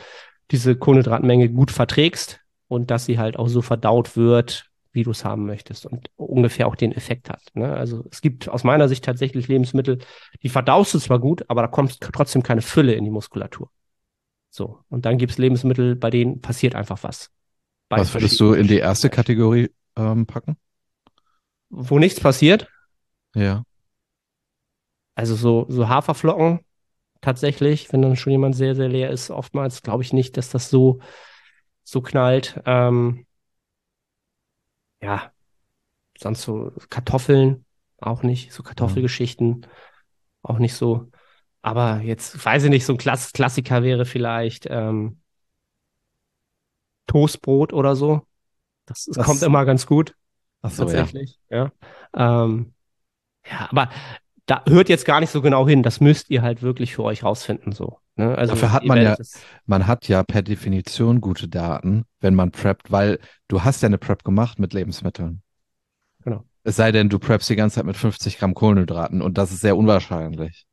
diese 0.51 0.77
Kohlenhydratmenge 0.77 1.51
gut 1.51 1.71
verträgst 1.71 2.41
und 2.69 2.91
dass 2.91 3.05
sie 3.05 3.19
halt 3.19 3.39
auch 3.39 3.49
so 3.49 3.63
verdaut 3.63 4.17
wird, 4.17 4.70
wie 4.93 5.05
du 5.05 5.11
es 5.11 5.25
haben 5.25 5.47
möchtest 5.47 5.87
und 5.87 6.11
ungefähr 6.17 6.67
auch 6.67 6.75
den 6.75 6.93
Effekt 6.93 7.31
hat. 7.31 7.43
Ne? 7.55 7.73
Also 7.73 8.05
es 8.11 8.21
gibt 8.21 8.49
aus 8.49 8.65
meiner 8.65 8.89
Sicht 8.89 9.05
tatsächlich 9.05 9.49
Lebensmittel, 9.49 9.99
die 10.43 10.49
verdaust 10.49 10.95
du 10.95 10.99
zwar 10.99 11.19
gut, 11.19 11.45
aber 11.49 11.63
da 11.63 11.69
kommt 11.69 12.01
trotzdem 12.01 12.43
keine 12.43 12.63
Fülle 12.63 12.95
in 12.95 13.05
die 13.05 13.11
Muskulatur. 13.11 13.71
So, 14.51 14.81
und 14.89 15.05
dann 15.07 15.17
gibt 15.17 15.33
es 15.33 15.39
Lebensmittel, 15.39 15.95
bei 15.95 16.11
denen 16.11 16.41
passiert 16.41 16.75
einfach 16.75 17.03
was. 17.03 17.31
Was 17.89 18.15
würdest 18.15 18.39
du 18.41 18.53
in 18.53 18.67
die 18.67 18.79
erste 18.79 19.11
Kategorie 19.11 19.71
ähm, 19.97 20.27
packen? 20.27 20.57
Wo 21.69 21.99
nichts 21.99 22.21
passiert? 22.21 22.69
Ja. 23.35 23.63
Also 25.15 25.37
so, 25.37 25.67
so 25.69 25.89
Haferflocken 25.89 26.61
tatsächlich, 27.21 27.93
wenn 27.93 28.03
dann 28.03 28.17
schon 28.17 28.33
jemand 28.33 28.57
sehr, 28.57 28.75
sehr 28.75 28.89
leer 28.89 29.11
ist, 29.11 29.31
oftmals 29.31 29.83
glaube 29.83 30.03
ich 30.03 30.13
nicht, 30.13 30.37
dass 30.37 30.51
das 30.51 30.71
so, 30.71 31.01
so 31.85 32.01
knallt. 32.01 32.61
Ähm, 32.65 33.27
ja, 35.03 35.33
sonst 36.19 36.43
so 36.43 36.73
Kartoffeln 36.91 37.65
auch 37.99 38.23
nicht, 38.23 38.53
so 38.53 38.63
Kartoffelgeschichten 38.63 39.67
auch 40.43 40.59
nicht 40.59 40.75
so. 40.75 41.11
Aber 41.63 42.01
jetzt 42.01 42.43
weiß 42.45 42.65
ich 42.65 42.71
nicht, 42.71 42.87
so 42.87 42.95
ein 42.95 42.99
Klass 42.99 43.33
Klassiker 43.33 43.83
wäre 43.83 44.07
vielleicht 44.07 44.67
ähm, 44.71 45.21
Toastbrot 47.07 47.73
oder 47.73 47.97
so. 47.97 48.23
Das, 48.87 49.05
das 49.05 49.25
kommt 49.25 49.43
immer 49.43 49.65
ganz 49.65 49.87
gut. 49.87 50.15
Ach 50.63 50.71
so, 50.71 50.85
tatsächlich. 50.85 51.39
Ja. 51.51 51.73
Ja. 52.17 52.45
Ähm, 52.45 52.73
ja, 53.51 53.69
aber 53.71 53.91
da 54.47 54.65
hört 54.67 54.89
jetzt 54.89 55.05
gar 55.05 55.21
nicht 55.21 55.31
so 55.31 55.43
genau 55.43 55.67
hin. 55.67 55.83
Das 55.83 56.01
müsst 56.01 56.31
ihr 56.31 56.43
halt 56.43 56.63
wirklich 56.63 56.95
für 56.95 57.05
euch 57.05 57.23
rausfinden, 57.23 57.73
so. 57.73 57.99
Ne? 58.21 58.37
Also 58.37 58.53
Dafür 58.53 58.73
hat 58.73 58.85
man 58.85 59.01
ja, 59.01 59.17
man 59.67 59.87
hat 59.87 60.07
ja 60.09 60.23
per 60.23 60.43
Definition 60.43 61.21
gute 61.21 61.49
Daten, 61.49 62.05
wenn 62.21 62.35
man 62.35 62.51
preppt, 62.51 62.93
weil 62.93 63.19
du 63.49 63.65
hast 63.65 63.83
ja 63.83 63.87
eine 63.87 63.99
Prep 63.99 64.25
gemacht 64.25 64.59
mit 64.59 64.75
Lebensmitteln. 64.75 65.43
Genau. 66.23 66.45
Es 66.63 66.77
sei 66.77 66.93
denn, 66.93 67.09
du 67.09 67.19
preppst 67.19 67.49
die 67.49 67.57
ganze 67.57 67.77
Zeit 67.77 67.87
mit 67.87 67.97
50 67.97 68.39
Gramm 68.39 68.55
Kohlenhydraten 68.55 69.23
und 69.23 69.39
das 69.39 69.53
ist 69.53 69.63
sehr 69.63 69.77
unwahrscheinlich. 69.77 70.67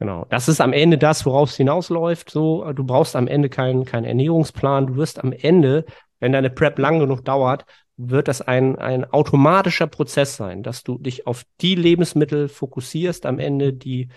Genau. 0.00 0.26
Das 0.30 0.48
ist 0.48 0.60
am 0.60 0.72
Ende 0.72 0.98
das, 0.98 1.24
worauf 1.24 1.50
es 1.50 1.56
hinausläuft. 1.56 2.30
So, 2.30 2.72
du 2.72 2.84
brauchst 2.84 3.14
am 3.14 3.28
Ende 3.28 3.48
keinen 3.48 3.84
keinen 3.84 4.04
Ernährungsplan. 4.04 4.88
Du 4.88 4.96
wirst 4.96 5.22
am 5.22 5.32
Ende, 5.32 5.84
wenn 6.18 6.32
deine 6.32 6.50
Prep 6.50 6.78
lang 6.78 6.98
genug 6.98 7.24
dauert, 7.24 7.64
wird 7.96 8.26
das 8.26 8.40
ein, 8.40 8.76
ein 8.78 9.04
automatischer 9.04 9.86
Prozess 9.86 10.36
sein, 10.36 10.62
dass 10.62 10.82
du 10.82 10.98
dich 10.98 11.26
auf 11.26 11.44
die 11.60 11.74
Lebensmittel 11.74 12.48
fokussierst 12.48 13.26
am 13.26 13.38
Ende, 13.38 13.74
die 13.74 14.08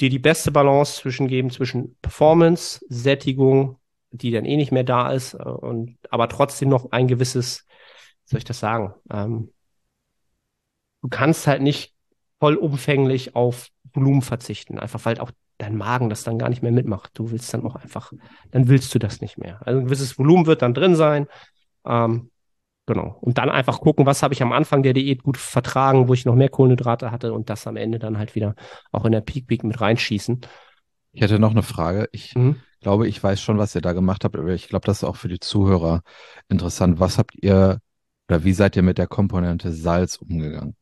dir 0.00 0.10
die 0.10 0.18
beste 0.18 0.50
Balance 0.50 1.00
zwischen 1.00 1.28
geben, 1.28 1.50
zwischen 1.50 1.96
Performance, 2.02 2.84
Sättigung, 2.88 3.78
die 4.10 4.30
dann 4.30 4.44
eh 4.44 4.56
nicht 4.56 4.72
mehr 4.72 4.84
da 4.84 5.12
ist, 5.12 5.34
äh, 5.34 5.38
und 5.38 5.98
aber 6.10 6.28
trotzdem 6.28 6.68
noch 6.68 6.92
ein 6.92 7.08
gewisses, 7.08 7.66
soll 8.24 8.38
ich 8.38 8.44
das 8.44 8.60
sagen, 8.60 8.94
ähm, 9.10 9.52
du 11.02 11.08
kannst 11.08 11.46
halt 11.46 11.62
nicht 11.62 11.94
vollumfänglich 12.40 13.36
auf 13.36 13.68
Volumen 13.92 14.22
verzichten, 14.22 14.78
einfach 14.78 15.04
weil 15.04 15.18
auch 15.20 15.30
dein 15.58 15.76
Magen 15.76 16.10
das 16.10 16.24
dann 16.24 16.38
gar 16.38 16.48
nicht 16.48 16.62
mehr 16.62 16.72
mitmacht. 16.72 17.12
Du 17.14 17.30
willst 17.30 17.52
dann 17.54 17.64
auch 17.64 17.76
einfach, 17.76 18.12
dann 18.50 18.68
willst 18.68 18.94
du 18.94 18.98
das 18.98 19.20
nicht 19.20 19.38
mehr. 19.38 19.60
Also 19.64 19.78
ein 19.78 19.84
gewisses 19.84 20.18
Volumen 20.18 20.46
wird 20.46 20.62
dann 20.62 20.74
drin 20.74 20.96
sein. 20.96 21.28
Ähm, 21.86 22.30
Genau. 22.86 23.16
Und 23.20 23.38
dann 23.38 23.48
einfach 23.48 23.80
gucken, 23.80 24.04
was 24.04 24.22
habe 24.22 24.34
ich 24.34 24.42
am 24.42 24.52
Anfang 24.52 24.82
der 24.82 24.92
Diät 24.92 25.22
gut 25.22 25.38
vertragen, 25.38 26.08
wo 26.08 26.14
ich 26.14 26.26
noch 26.26 26.34
mehr 26.34 26.50
Kohlenhydrate 26.50 27.10
hatte 27.10 27.32
und 27.32 27.48
das 27.48 27.66
am 27.66 27.76
Ende 27.76 27.98
dann 27.98 28.18
halt 28.18 28.34
wieder 28.34 28.54
auch 28.92 29.06
in 29.06 29.12
der 29.12 29.22
Peak 29.22 29.48
Week 29.48 29.64
mit 29.64 29.80
reinschießen. 29.80 30.42
Ich 31.12 31.22
hätte 31.22 31.38
noch 31.38 31.52
eine 31.52 31.62
Frage. 31.62 32.08
Ich 32.12 32.34
mhm. 32.34 32.56
glaube, 32.80 33.08
ich 33.08 33.22
weiß 33.22 33.40
schon, 33.40 33.56
was 33.56 33.74
ihr 33.74 33.80
da 33.80 33.92
gemacht 33.92 34.24
habt, 34.24 34.36
aber 34.36 34.48
ich 34.48 34.68
glaube, 34.68 34.84
das 34.84 34.98
ist 34.98 35.04
auch 35.04 35.16
für 35.16 35.28
die 35.28 35.40
Zuhörer 35.40 36.02
interessant. 36.48 37.00
Was 37.00 37.16
habt 37.16 37.34
ihr 37.36 37.78
oder 38.28 38.44
wie 38.44 38.52
seid 38.52 38.76
ihr 38.76 38.82
mit 38.82 38.98
der 38.98 39.06
Komponente 39.06 39.72
Salz 39.72 40.16
umgegangen? 40.16 40.76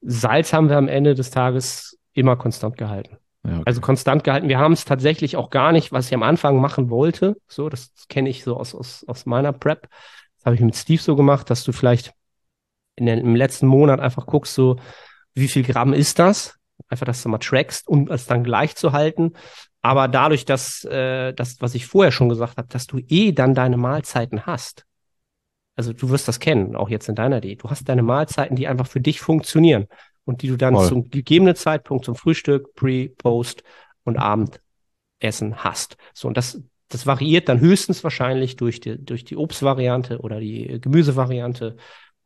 Salz 0.00 0.52
haben 0.52 0.68
wir 0.68 0.76
am 0.76 0.88
Ende 0.88 1.14
des 1.14 1.30
Tages 1.30 1.98
immer 2.12 2.36
konstant 2.36 2.76
gehalten. 2.76 3.18
Ja, 3.44 3.54
okay. 3.54 3.62
Also 3.66 3.80
konstant 3.80 4.24
gehalten. 4.24 4.48
Wir 4.48 4.58
haben 4.58 4.72
es 4.72 4.84
tatsächlich 4.84 5.36
auch 5.36 5.50
gar 5.50 5.72
nicht, 5.72 5.92
was 5.92 6.06
ich 6.06 6.14
am 6.14 6.22
Anfang 6.22 6.60
machen 6.60 6.90
wollte. 6.90 7.36
So, 7.46 7.68
das 7.68 7.92
kenne 8.08 8.28
ich 8.28 8.42
so 8.42 8.56
aus, 8.56 8.74
aus, 8.74 9.04
aus 9.06 9.26
meiner 9.26 9.52
Prep 9.52 9.88
habe 10.44 10.54
ich 10.54 10.60
mit 10.60 10.76
Steve 10.76 11.00
so 11.00 11.16
gemacht, 11.16 11.50
dass 11.50 11.64
du 11.64 11.72
vielleicht 11.72 12.12
in 12.96 13.06
den, 13.06 13.18
im 13.20 13.36
letzten 13.36 13.66
Monat 13.66 14.00
einfach 14.00 14.26
guckst, 14.26 14.54
so, 14.54 14.76
wie 15.34 15.48
viel 15.48 15.62
Gramm 15.62 15.92
ist 15.92 16.18
das? 16.18 16.56
Einfach, 16.88 17.06
dass 17.06 17.22
du 17.22 17.28
mal 17.28 17.38
trackst, 17.38 17.88
um 17.88 18.10
es 18.10 18.26
dann 18.26 18.44
gleich 18.44 18.76
zu 18.76 18.92
halten. 18.92 19.32
Aber 19.82 20.08
dadurch, 20.08 20.44
dass 20.44 20.84
äh, 20.84 21.32
das, 21.32 21.60
was 21.60 21.74
ich 21.74 21.86
vorher 21.86 22.12
schon 22.12 22.28
gesagt 22.28 22.56
habe, 22.56 22.68
dass 22.68 22.86
du 22.86 22.98
eh 23.08 23.32
dann 23.32 23.54
deine 23.54 23.76
Mahlzeiten 23.76 24.46
hast. 24.46 24.84
Also 25.76 25.92
du 25.92 26.10
wirst 26.10 26.26
das 26.26 26.40
kennen, 26.40 26.74
auch 26.74 26.88
jetzt 26.88 27.08
in 27.08 27.14
deiner 27.14 27.40
Diät. 27.40 27.62
Du 27.62 27.70
hast 27.70 27.88
deine 27.88 28.02
Mahlzeiten, 28.02 28.56
die 28.56 28.66
einfach 28.66 28.88
für 28.88 29.00
dich 29.00 29.20
funktionieren 29.20 29.86
und 30.24 30.42
die 30.42 30.48
du 30.48 30.56
dann 30.56 30.74
Voll. 30.74 30.88
zum 30.88 31.10
gegebenen 31.10 31.54
Zeitpunkt 31.54 32.04
zum 32.04 32.16
Frühstück, 32.16 32.74
Pre, 32.74 33.08
Post 33.10 33.62
und 34.02 34.16
Abendessen 34.18 35.62
hast. 35.62 35.96
So, 36.12 36.26
und 36.26 36.36
das 36.36 36.60
das 36.88 37.06
variiert 37.06 37.48
dann 37.48 37.60
höchstens 37.60 38.02
wahrscheinlich 38.02 38.56
durch 38.56 38.80
die, 38.80 39.02
durch 39.02 39.24
die 39.24 39.36
Obstvariante 39.36 40.18
oder 40.20 40.40
die 40.40 40.80
Gemüsevariante. 40.80 41.76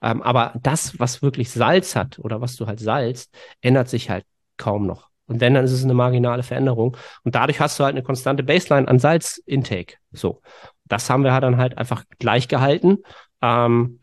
Ähm, 0.01 0.23
aber 0.23 0.55
das, 0.63 0.99
was 0.99 1.23
wirklich 1.23 1.51
Salz 1.51 1.97
hat 1.97 2.19
oder 2.19 2.41
was 2.41 2.57
du 2.57 2.67
halt 2.67 2.81
salzt, 2.81 3.35
ändert 3.61 3.89
sich 3.89 4.11
halt 4.11 4.25
kaum 4.57 4.87
noch. 4.87 5.11
Und 5.27 5.41
wenn, 5.41 5.55
dann 5.55 5.65
ist 5.65 5.73
es 5.73 5.85
eine 5.85 5.95
marginale 5.95 6.43
Veränderung. 6.43 6.97
Und 7.25 7.35
dadurch 7.35 7.61
hast 7.61 7.79
du 7.79 7.85
halt 7.85 7.95
eine 7.95 8.03
konstante 8.03 8.43
Baseline 8.43 8.89
an 8.89 8.99
Salzintake. 8.99 9.97
So. 10.13 10.43
Das 10.85 11.09
haben 11.09 11.25
wir 11.25 11.33
halt 11.33 11.45
dann 11.45 11.57
halt 11.57 11.79
einfach 11.79 12.05
gleich 12.19 12.49
gehalten. 12.49 12.99
Ähm, 13.41 14.01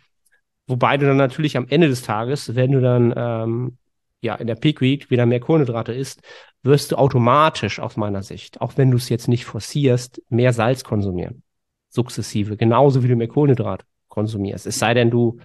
wobei 0.68 0.97
du 0.97 1.05
dann 1.05 1.18
natürlich 1.18 1.57
am 1.57 1.68
Ende 1.70 1.88
des 1.88 2.01
Tages, 2.01 2.55
wenn 2.55 2.72
du 2.72 2.82
dann 2.82 3.14
ähm, 3.16 3.78
ja 4.22 4.36
in 4.36 4.47
der 4.47 4.55
Peak 4.55 4.82
Week 4.82 5.10
wieder 5.10 5.26
mehr 5.26 5.39
Kohlenhydrate 5.39 5.93
isst, 5.93 6.22
wirst 6.64 6.91
du 6.91 6.97
automatisch 6.97 7.80
aus 7.80 7.97
meiner 7.97 8.24
Sicht, 8.24 8.62
auch 8.62 8.78
wenn 8.78 8.91
du 8.91 8.97
es 8.97 9.10
jetzt 9.10 9.28
nicht 9.28 9.45
forcierst, 9.45 10.22
mehr 10.30 10.53
Salz 10.53 10.84
konsumieren. 10.84 11.43
Sukzessive. 11.89 12.57
Genauso 12.57 13.03
wie 13.03 13.07
du 13.07 13.16
mehr 13.16 13.28
Kohlenhydrat 13.28 13.86
konsumierst. 14.10 14.68
Es 14.68 14.80
sei 14.80 14.93
denn, 14.93 15.10
du 15.10 15.39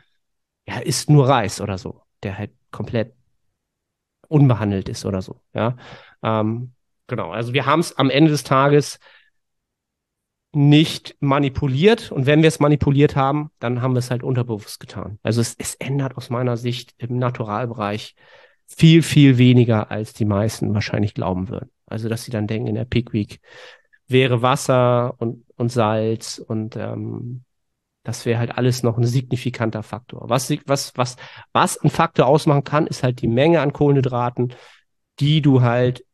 ja, 0.67 0.79
isst 0.79 1.11
nur 1.11 1.29
Reis 1.29 1.61
oder 1.61 1.79
so, 1.79 2.03
der 2.23 2.39
halt 2.39 2.53
komplett 2.71 3.15
unbehandelt 4.29 4.89
ist 4.89 5.05
oder 5.05 5.23
so. 5.23 5.41
Ja. 5.55 5.77
Ähm, 6.23 6.73
genau. 7.07 7.31
Also 7.31 7.53
wir 7.53 7.67
haben 7.67 7.81
es 7.81 7.97
am 7.97 8.11
Ende 8.11 8.31
des 8.31 8.45
Tages 8.45 8.99
nicht 10.55 11.17
manipuliert. 11.21 12.13
Und 12.13 12.27
wenn 12.27 12.43
wir 12.43 12.49
es 12.49 12.61
manipuliert 12.61 13.17
haben, 13.17 13.51
dann 13.59 13.83
haben 13.83 13.95
wir 13.95 13.99
es 13.99 14.11
halt 14.11 14.23
unterbewusst 14.23 14.81
getan. 14.81 15.19
Also 15.23 15.41
es, 15.41 15.55
es 15.59 15.75
ändert 15.75 16.17
aus 16.17 16.31
meiner 16.31 16.57
Sicht 16.57 16.95
im 16.99 17.19
Naturalbereich 17.19 18.15
viel, 18.67 19.03
viel 19.03 19.39
weniger, 19.39 19.91
als 19.91 20.13
die 20.13 20.25
meisten 20.25 20.75
wahrscheinlich 20.75 21.15
glauben 21.15 21.49
würden. 21.49 21.71
Also, 21.87 22.09
dass 22.09 22.25
sie 22.25 22.31
dann 22.31 22.47
denken, 22.47 22.69
in 22.69 22.75
der 22.75 22.85
Peak 22.85 23.13
Week 23.13 23.41
wäre 24.07 24.43
Wasser 24.43 25.15
und, 25.19 25.45
und 25.57 25.71
Salz 25.71 26.39
und 26.39 26.77
ähm, 26.77 27.45
das 28.05 28.27
wäre 28.27 28.39
halt 28.39 28.57
alles 28.57 28.83
noch 28.83 28.99
ein 28.99 29.07
signifikanter 29.07 29.83
Faktor. 29.83 30.29
Was, 30.29 30.51
was, 30.67 30.93
was, 30.95 31.17
was 31.53 31.79
ein 31.79 31.91
Faktor 31.91 32.27
ausmachen 32.27 32.63
kann, 32.63 32.87
ist 32.87 33.03
halt 33.03 33.23
die 33.23 33.29
Menge 33.29 33.63
an 33.63 33.73
Kohlenhydraten, 33.73 34.55
die 35.21 35.41
du 35.41 35.63
halt 35.63 36.05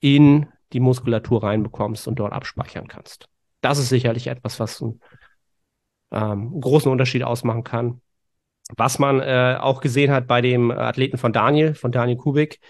in 0.00 0.48
die 0.72 0.80
Muskulatur 0.80 1.44
reinbekommst 1.44 2.08
und 2.08 2.18
dort 2.18 2.32
abspeichern 2.32 2.88
kannst. 2.88 3.28
Das 3.60 3.78
ist 3.78 3.90
sicherlich 3.90 4.26
etwas, 4.26 4.58
was 4.58 4.82
einen 4.82 5.00
ähm, 6.10 6.60
großen 6.60 6.90
Unterschied 6.90 7.22
ausmachen 7.22 7.62
kann. 7.62 8.00
Was 8.76 8.98
man 8.98 9.20
äh, 9.20 9.56
auch 9.60 9.80
gesehen 9.80 10.10
hat 10.12 10.26
bei 10.26 10.40
dem 10.40 10.70
Athleten 10.70 11.18
von 11.18 11.32
Daniel, 11.32 11.74
von 11.74 11.92
Daniel 11.92 12.16
Kubik, 12.16 12.60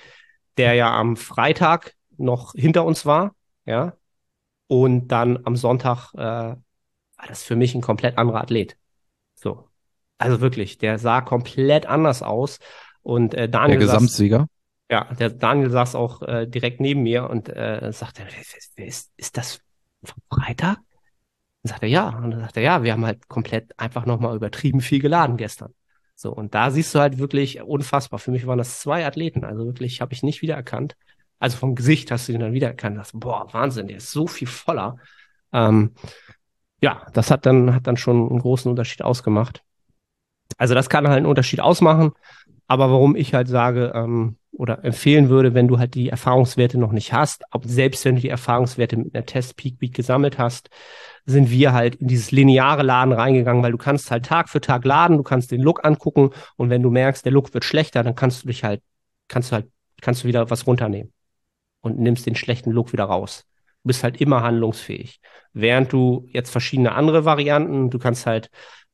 der 0.57 0.75
ja 0.75 0.93
am 0.93 1.17
Freitag 1.17 1.95
noch 2.17 2.53
hinter 2.55 2.85
uns 2.85 3.07
war, 3.07 3.35
ja, 3.67 3.95
und 4.71 5.09
dann 5.09 5.41
am 5.47 5.57
Sonntag 5.57 6.15
äh, 6.15 6.19
war 6.19 7.27
das 7.27 7.43
für 7.43 7.57
mich 7.57 7.75
ein 7.75 7.81
komplett 7.81 8.19
anderer 8.19 8.41
Athlet. 8.41 8.77
So. 9.35 9.69
Also 10.17 10.41
wirklich, 10.41 10.79
der 10.79 10.99
sah 10.99 11.23
komplett 11.23 11.87
anders 11.87 12.23
aus. 12.23 12.59
Und 13.03 13.35
äh, 13.35 13.49
Daniel. 13.49 13.79
Der 13.79 13.89
Gesamtsieger? 13.89 14.39
Saß, 14.39 14.49
ja, 14.91 15.05
der 15.15 15.31
Daniel 15.31 15.71
saß 15.71 15.97
auch 15.97 16.23
äh, 16.23 16.47
direkt 16.47 16.81
neben 16.81 17.03
mir 17.03 17.29
und 17.29 17.49
äh, 17.49 17.91
sagte, 17.93 18.23
ist, 18.77 19.11
ist 19.17 19.37
das 19.37 19.61
vom 20.05 20.23
Freitag? 20.31 20.77
Dann 21.63 21.69
sagt 21.71 21.83
er 21.83 21.89
ja. 21.89 22.09
Und 22.11 22.31
dann 22.31 22.41
sagt 22.41 22.57
er, 22.57 22.63
ja, 22.63 22.83
wir 22.85 22.93
haben 22.93 23.05
halt 23.05 23.29
komplett 23.29 23.79
einfach 23.79 24.07
nochmal 24.07 24.37
übertrieben 24.37 24.81
viel 24.81 25.01
geladen 25.01 25.37
gestern. 25.37 25.75
So, 26.21 26.31
und 26.35 26.55
da 26.55 26.71
siehst 26.71 26.95
du 26.95 26.99
halt 26.99 27.17
wirklich 27.17 27.63
unfassbar. 27.63 28.19
Für 28.19 28.31
mich 28.31 28.47
waren 28.47 28.59
das 28.59 28.81
zwei 28.81 29.07
Athleten, 29.07 29.43
also 29.43 29.65
wirklich 29.65 30.03
habe 30.03 30.13
ich 30.13 30.23
nicht 30.23 30.43
wiedererkannt. 30.43 30.95
Also 31.39 31.57
vom 31.57 31.75
Gesicht 31.75 32.11
hast 32.11 32.29
du 32.29 32.33
ihn 32.33 32.41
dann 32.41 32.53
wiedererkannt. 32.53 32.99
Das, 32.99 33.13
boah, 33.15 33.49
Wahnsinn, 33.55 33.87
der 33.87 33.97
ist 33.97 34.13
so 34.13 34.27
viel 34.27 34.47
voller. 34.47 34.99
Ähm, 35.55 35.93
ja, 36.83 37.07
das 37.15 37.31
hat 37.31 37.47
dann, 37.47 37.75
hat 37.75 37.87
dann 37.87 37.97
schon 37.97 38.29
einen 38.29 38.39
großen 38.39 38.71
Unterschied 38.71 39.01
ausgemacht. 39.01 39.63
Also 40.59 40.75
das 40.75 40.91
kann 40.91 41.09
halt 41.09 41.17
einen 41.17 41.27
Unterschied 41.27 41.61
ausmachen. 41.61 42.13
Aber 42.67 42.91
warum 42.91 43.17
ich 43.17 43.33
halt 43.33 43.49
sage 43.49 43.91
ähm, 43.95 44.37
oder 44.53 44.85
empfehlen 44.85 45.31
würde, 45.31 45.55
wenn 45.55 45.69
du 45.69 45.79
halt 45.79 45.95
die 45.95 46.11
Erfahrungswerte 46.11 46.77
noch 46.77 46.93
nicht 46.93 47.15
hast, 47.15 47.45
auch 47.51 47.63
selbst 47.65 48.05
wenn 48.05 48.17
du 48.17 48.21
die 48.21 48.29
Erfahrungswerte 48.29 48.99
mit 48.99 49.15
einer 49.15 49.25
Test 49.25 49.57
Peak 49.57 49.81
Week 49.81 49.95
gesammelt 49.95 50.39
hast, 50.39 50.69
sind 51.27 51.51
wir 51.51 51.73
halt 51.73 51.97
in 51.97 52.09
dieses 52.09 52.31
lineare 52.31 52.83
Laden 52.83 53.13
reingegangen, 53.13 53.63
weil 53.63 53.73
du 53.73 53.79
kannst 53.79 54.11
halt 54.11 54.27
Tag 54.27 54.49
für 54.49 54.61
Tag 54.61 54.85
laden, 54.85 55.17
du 55.17 55.23
kannst 55.23 55.51
den 55.51 55.61
Look 55.61 55.85
angucken 55.85 56.31
und 56.57 56.71
wenn 56.71 56.83
du 56.83 56.91
merkst, 56.91 57.25
der 57.25 57.33
Look 57.33 57.55
wird 57.55 57.65
schlechter, 57.65 58.03
dann 58.03 58.15
kannst 58.15 58.43
du 58.43 58.49
dich 58.49 58.65
halt, 58.65 58.83
kannst 59.29 59.51
du 59.51 59.57
halt, 59.57 59.71
kannst 60.01 60.25
du 60.25 60.29
wieder 60.29 60.51
was 60.51 60.67
runternehmen 60.67 61.13
und 61.81 61.99
nimmst 61.99 62.27
den 62.27 62.37
schlechten 62.37 62.71
Look 62.71 62.93
wieder 62.93 63.05
raus. 63.05 63.45
Du 63.83 63.89
bist 63.89 64.05
halt 64.05 64.21
immer 64.21 64.43
handlungsfähig. 64.43 65.21
Während 65.53 65.93
du 65.93 66.27
jetzt 66.31 66.51
verschiedene 66.51 66.93
andere 66.93 67.25
Varianten, 67.25 67.91
du 67.91 67.99
kannst 67.99 68.27
halt 68.27 68.51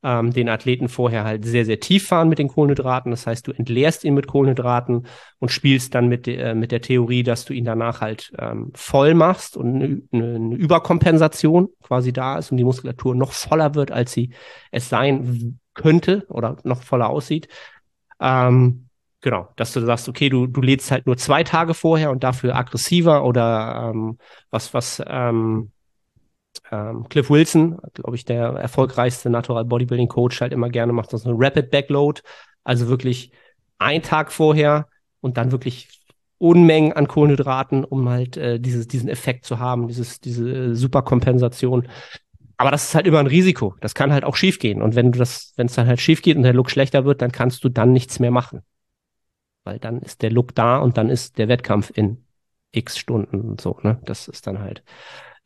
ähm, 0.07 0.33
den 0.33 0.49
Athleten 0.49 0.89
vorher 0.89 1.25
halt 1.25 1.45
sehr, 1.45 1.65
sehr 1.65 1.81
tief 1.81 2.07
fahren 2.07 2.29
mit 2.29 2.39
den 2.39 2.47
Kohlenhydraten. 2.47 3.11
Das 3.11 3.27
heißt, 3.27 3.49
du 3.49 3.53
entleerst 3.53 4.05
ihn 4.05 4.15
mit 4.15 4.29
Kohlenhydraten 4.29 5.09
und 5.41 5.49
spielst 5.51 5.97
dann 5.97 6.07
mit, 6.07 6.27
de, 6.27 6.37
äh, 6.37 6.55
mit 6.55 6.71
der 6.71 6.81
Theorie, 6.81 7.25
dass 7.25 7.45
du 7.45 7.53
ihn 7.53 7.65
danach 7.65 8.01
halt 8.01 8.33
ähm, 8.39 8.71
voll 8.75 9.15
machst 9.15 9.57
und 9.57 9.75
eine, 9.75 10.03
eine 10.13 10.55
Überkompensation 10.55 11.71
quasi 11.83 12.13
da 12.13 12.39
ist 12.39 12.53
und 12.53 12.57
die 12.57 12.65
Muskulatur 12.65 13.17
noch 13.17 13.33
voller 13.33 13.75
wird, 13.75 13.91
als 13.91 14.13
sie 14.13 14.31
es 14.71 14.89
sein 14.89 15.59
könnte 15.75 16.25
oder 16.29 16.57
noch 16.63 16.85
voller 16.85 17.11
aussieht. 17.11 17.49
Ähm, 18.21 18.89
genau, 19.23 19.49
dass 19.57 19.73
du 19.73 19.81
sagst, 19.81 20.09
okay, 20.09 20.29
du, 20.29 20.47
du 20.47 20.61
lädst 20.61 20.93
halt 20.93 21.07
nur 21.07 21.17
zwei 21.17 21.43
Tage 21.43 21.75
vorher 21.75 22.13
und 22.13 22.23
dafür 22.23 22.55
aggressiver 22.55 23.25
oder 23.25 23.91
ähm, 23.93 24.19
was, 24.51 24.73
was 24.73 25.03
ähm, 25.05 25.73
ähm, 26.71 27.09
Cliff 27.09 27.31
Wilson, 27.31 27.79
glaube 27.95 28.17
ich, 28.17 28.25
der 28.25 28.49
erfolgreichste 28.49 29.31
Natural 29.31 29.65
Bodybuilding 29.65 30.09
Coach 30.09 30.41
halt 30.41 30.53
immer 30.53 30.69
gerne 30.69 30.93
macht, 30.93 31.13
das 31.13 31.27
eine 31.27 31.35
Rapid 31.37 31.71
Backload, 31.71 32.23
also 32.65 32.89
wirklich 32.89 33.33
ein 33.79 34.03
Tag 34.03 34.33
vorher 34.33 34.89
und 35.21 35.37
dann 35.37 35.53
wirklich 35.53 35.89
Unmengen 36.39 36.93
an 36.93 37.09
Kohlenhydraten, 37.09 37.85
um 37.85 38.09
halt 38.09 38.37
äh, 38.37 38.61
dieses, 38.61 38.87
diesen 38.89 39.09
Effekt 39.09 39.47
zu 39.47 39.59
haben, 39.59 39.89
dieses, 39.89 40.21
diese 40.21 40.51
äh, 40.51 40.75
Superkompensation. 40.75 41.89
Aber 42.59 42.71
das 42.71 42.85
ist 42.85 42.95
halt 42.95 43.07
immer 43.07 43.21
ein 43.21 43.27
Risiko. 43.27 43.75
Das 43.81 43.95
kann 43.95 44.13
halt 44.13 44.25
auch 44.25 44.37
schiefgehen. 44.37 44.83
Und 44.83 44.95
wenn 44.95 45.13
du 45.13 45.19
das, 45.19 45.53
wenn 45.57 45.67
es 45.67 45.75
dann 45.75 45.87
halt 45.87 46.01
schief 46.01 46.23
geht 46.23 46.37
und 46.37 46.43
der 46.43 46.53
Look 46.53 46.71
schlechter 46.71 47.05
wird, 47.05 47.23
dann 47.23 47.33
kannst 47.33 47.65
du 47.65 47.69
dann 47.69 47.93
nichts 47.93 48.19
mehr 48.19 48.31
machen. 48.31 48.61
Weil 49.65 49.79
dann 49.79 50.01
ist 50.01 50.23
der 50.23 50.31
Look 50.31 50.55
da 50.55 50.79
und 50.79 50.99
dann 50.99 51.09
ist 51.09 51.39
der 51.39 51.49
Wettkampf 51.49 51.91
in 51.95 52.25
x 52.73 52.99
Stunden 52.99 53.41
und 53.41 53.61
so, 53.61 53.79
ne? 53.83 53.99
Das 54.05 54.29
ist 54.29 54.47
dann 54.47 54.61
halt 54.61 54.85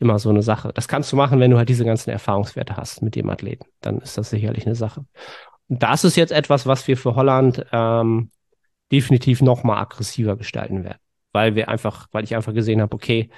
immer 0.00 0.18
so 0.18 0.30
eine 0.30 0.42
Sache. 0.42 0.72
Das 0.74 0.88
kannst 0.88 1.12
du 1.12 1.16
machen, 1.16 1.38
wenn 1.38 1.50
du 1.50 1.58
halt 1.58 1.68
diese 1.68 1.84
ganzen 1.84 2.10
Erfahrungswerte 2.10 2.76
hast 2.76 3.02
mit 3.02 3.14
dem 3.14 3.28
Athleten. 3.30 3.66
Dann 3.80 3.98
ist 3.98 4.18
das 4.18 4.30
sicherlich 4.30 4.66
eine 4.66 4.74
Sache. 4.74 5.04
Und 5.68 5.82
das 5.82 6.04
ist 6.04 6.16
jetzt 6.16 6.32
etwas, 6.32 6.66
was 6.66 6.88
wir 6.88 6.96
für 6.96 7.14
Holland 7.14 7.64
ähm, 7.70 8.30
definitiv 8.90 9.42
noch 9.42 9.62
mal 9.62 9.78
aggressiver 9.78 10.36
gestalten 10.36 10.82
werden, 10.84 10.98
weil 11.32 11.54
wir 11.54 11.68
einfach, 11.68 12.08
weil 12.12 12.24
ich 12.24 12.34
einfach 12.34 12.54
gesehen 12.54 12.80
habe, 12.80 12.94
okay, 12.94 13.30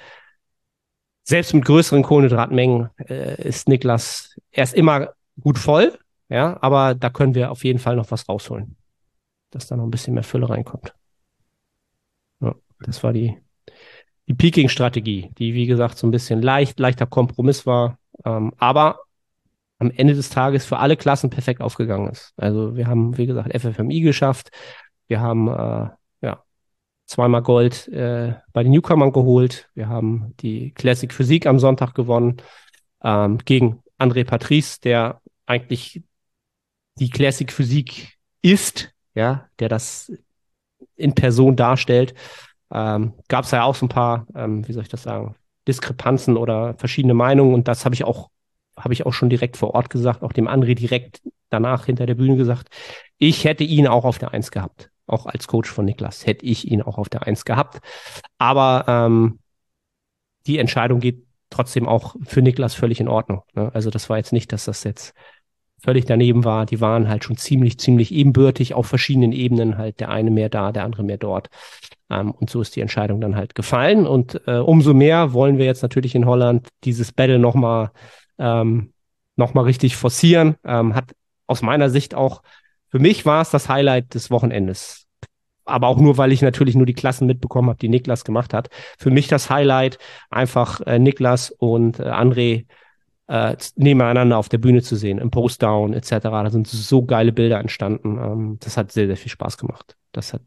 selbst 1.23 1.53
mit 1.53 1.65
größeren 1.65 2.01
Kohlenhydratmengen 2.01 2.89
äh, 2.97 3.41
ist 3.41 3.67
Niklas 3.67 4.35
erst 4.51 4.73
immer 4.73 5.13
gut 5.39 5.59
voll, 5.59 5.97
ja, 6.29 6.57
aber 6.61 6.95
da 6.95 7.09
können 7.09 7.35
wir 7.35 7.51
auf 7.51 7.63
jeden 7.63 7.79
Fall 7.79 7.95
noch 7.95 8.09
was 8.09 8.27
rausholen, 8.27 8.77
dass 9.51 9.67
da 9.67 9.75
noch 9.75 9.83
ein 9.83 9.91
bisschen 9.91 10.13
mehr 10.13 10.23
Fülle 10.23 10.49
reinkommt. 10.49 10.95
Ja, 12.39 12.55
das 12.79 13.03
war 13.03 13.13
die 13.13 13.37
die 14.27 14.33
Peaking-Strategie, 14.33 15.31
die 15.37 15.53
wie 15.53 15.65
gesagt 15.65 15.97
so 15.97 16.07
ein 16.07 16.11
bisschen 16.11 16.41
leicht, 16.41 16.79
leichter 16.79 17.05
Kompromiss 17.05 17.65
war, 17.65 17.97
ähm, 18.25 18.53
aber 18.57 18.99
am 19.79 19.91
Ende 19.91 20.13
des 20.13 20.29
Tages 20.29 20.65
für 20.65 20.77
alle 20.77 20.95
Klassen 20.95 21.29
perfekt 21.29 21.61
aufgegangen 21.61 22.09
ist. 22.09 22.33
Also 22.37 22.75
wir 22.75 22.87
haben, 22.87 23.17
wie 23.17 23.25
gesagt, 23.25 23.53
FFMI 23.53 23.99
geschafft, 23.99 24.51
wir 25.07 25.19
haben 25.19 25.47
äh, 25.49 25.89
ja 26.21 26.43
zweimal 27.05 27.41
Gold 27.41 27.87
äh, 27.89 28.35
bei 28.53 28.63
den 28.63 28.71
Newcomern 28.71 29.11
geholt, 29.11 29.69
wir 29.73 29.89
haben 29.89 30.33
die 30.39 30.71
Classic 30.71 31.11
Physik 31.11 31.45
am 31.45 31.59
Sonntag 31.59 31.93
gewonnen 31.93 32.37
ähm, 33.03 33.39
gegen 33.39 33.83
André 33.99 34.23
Patrice, 34.23 34.79
der 34.81 35.21
eigentlich 35.45 36.01
die 36.95 37.09
Classic 37.09 37.51
Physik 37.51 38.17
ist, 38.41 38.93
ja, 39.15 39.49
der 39.59 39.67
das 39.67 40.11
in 40.95 41.13
Person 41.13 41.55
darstellt 41.55 42.13
ähm, 42.71 43.13
gab 43.27 43.45
es 43.45 43.51
ja 43.51 43.63
auch 43.63 43.75
so 43.75 43.85
ein 43.85 43.89
paar, 43.89 44.25
ähm, 44.35 44.67
wie 44.67 44.73
soll 44.73 44.83
ich 44.83 44.89
das 44.89 45.03
sagen, 45.03 45.35
Diskrepanzen 45.67 46.37
oder 46.37 46.75
verschiedene 46.75 47.13
Meinungen 47.13 47.53
und 47.53 47.67
das 47.67 47.85
habe 47.85 47.95
ich 47.95 48.03
auch, 48.03 48.29
habe 48.77 48.93
ich 48.93 49.05
auch 49.05 49.13
schon 49.13 49.29
direkt 49.29 49.57
vor 49.57 49.73
Ort 49.75 49.89
gesagt, 49.89 50.23
auch 50.23 50.33
dem 50.33 50.47
André 50.47 50.75
direkt 50.75 51.21
danach 51.49 51.85
hinter 51.85 52.05
der 52.05 52.15
Bühne 52.15 52.35
gesagt. 52.35 52.69
Ich 53.17 53.45
hätte 53.45 53.63
ihn 53.63 53.87
auch 53.87 54.05
auf 54.05 54.17
der 54.17 54.31
Eins 54.31 54.51
gehabt. 54.51 54.89
Auch 55.05 55.25
als 55.25 55.47
Coach 55.47 55.69
von 55.69 55.85
Niklas 55.85 56.25
hätte 56.25 56.45
ich 56.45 56.69
ihn 56.69 56.81
auch 56.81 56.97
auf 56.97 57.09
der 57.09 57.23
Eins 57.23 57.45
gehabt. 57.45 57.79
Aber 58.37 58.85
ähm, 58.87 59.39
die 60.47 60.57
Entscheidung 60.57 60.99
geht 60.99 61.25
trotzdem 61.49 61.87
auch 61.87 62.15
für 62.23 62.41
Niklas 62.41 62.73
völlig 62.73 62.99
in 62.99 63.07
Ordnung. 63.07 63.43
Ne? 63.53 63.69
Also 63.73 63.89
das 63.89 64.09
war 64.09 64.17
jetzt 64.17 64.33
nicht, 64.33 64.51
dass 64.51 64.65
das 64.65 64.83
jetzt 64.83 65.13
völlig 65.83 66.05
daneben 66.05 66.45
war. 66.45 66.65
Die 66.65 66.79
waren 66.81 67.09
halt 67.09 67.23
schon 67.23 67.37
ziemlich, 67.37 67.77
ziemlich 67.77 68.13
ebenbürtig 68.13 68.73
auf 68.73 68.87
verschiedenen 68.87 69.33
Ebenen, 69.33 69.77
halt 69.77 69.99
der 69.99 70.09
eine 70.09 70.31
mehr 70.31 70.49
da, 70.49 70.71
der 70.71 70.85
andere 70.85 71.03
mehr 71.03 71.17
dort. 71.17 71.49
Ähm, 72.09 72.31
und 72.31 72.49
so 72.49 72.61
ist 72.61 72.75
die 72.75 72.81
Entscheidung 72.81 73.19
dann 73.19 73.35
halt 73.35 73.53
gefallen. 73.53 74.07
Und 74.07 74.41
äh, 74.47 74.57
umso 74.57 74.93
mehr 74.93 75.33
wollen 75.33 75.57
wir 75.57 75.65
jetzt 75.65 75.83
natürlich 75.83 76.15
in 76.15 76.25
Holland 76.25 76.69
dieses 76.85 77.11
Battle 77.11 77.37
nochmal 77.37 77.91
ähm, 78.39 78.93
noch 79.35 79.53
richtig 79.55 79.97
forcieren. 79.97 80.55
Ähm, 80.63 80.95
hat 80.95 81.11
aus 81.47 81.61
meiner 81.61 81.89
Sicht 81.89 82.15
auch, 82.15 82.41
für 82.89 82.99
mich 82.99 83.25
war 83.25 83.41
es 83.41 83.49
das 83.49 83.67
Highlight 83.67 84.13
des 84.13 84.31
Wochenendes. 84.31 85.05
Aber 85.65 85.87
auch 85.87 85.97
nur, 85.97 86.17
weil 86.17 86.31
ich 86.31 86.41
natürlich 86.41 86.75
nur 86.75 86.85
die 86.85 86.93
Klassen 86.93 87.27
mitbekommen 87.27 87.69
habe, 87.69 87.79
die 87.79 87.89
Niklas 87.89 88.23
gemacht 88.23 88.53
hat. 88.53 88.69
Für 88.97 89.11
mich 89.11 89.27
das 89.27 89.49
Highlight, 89.49 89.97
einfach 90.29 90.81
äh, 90.81 90.99
Niklas 90.99 91.51
und 91.51 91.99
äh, 91.99 92.03
André 92.03 92.65
äh, 93.27 93.55
nebeneinander 93.75 94.37
auf 94.37 94.49
der 94.49 94.57
Bühne 94.57 94.81
zu 94.81 94.95
sehen, 94.95 95.17
im 95.17 95.31
Postdown 95.31 95.93
etc. 95.93 96.09
Da 96.21 96.49
sind 96.49 96.67
so 96.67 97.05
geile 97.05 97.31
Bilder 97.31 97.59
entstanden. 97.59 98.17
Ähm, 98.17 98.57
das 98.59 98.77
hat 98.77 98.91
sehr, 98.91 99.07
sehr 99.07 99.17
viel 99.17 99.31
Spaß 99.31 99.57
gemacht. 99.57 99.95
Das 100.11 100.33
hat 100.33 100.41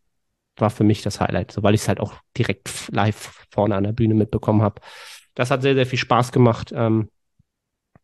war 0.60 0.70
für 0.70 0.84
mich 0.84 1.02
das 1.02 1.20
Highlight, 1.20 1.52
so, 1.52 1.62
weil 1.62 1.74
ich 1.74 1.82
es 1.82 1.88
halt 1.88 2.00
auch 2.00 2.14
direkt 2.36 2.88
live 2.90 3.44
vorne 3.50 3.76
an 3.76 3.84
der 3.84 3.92
Bühne 3.92 4.14
mitbekommen 4.14 4.62
habe. 4.62 4.80
Das 5.34 5.50
hat 5.50 5.62
sehr, 5.62 5.74
sehr 5.74 5.86
viel 5.86 5.98
Spaß 5.98 6.32
gemacht. 6.32 6.72
Ähm, 6.74 7.10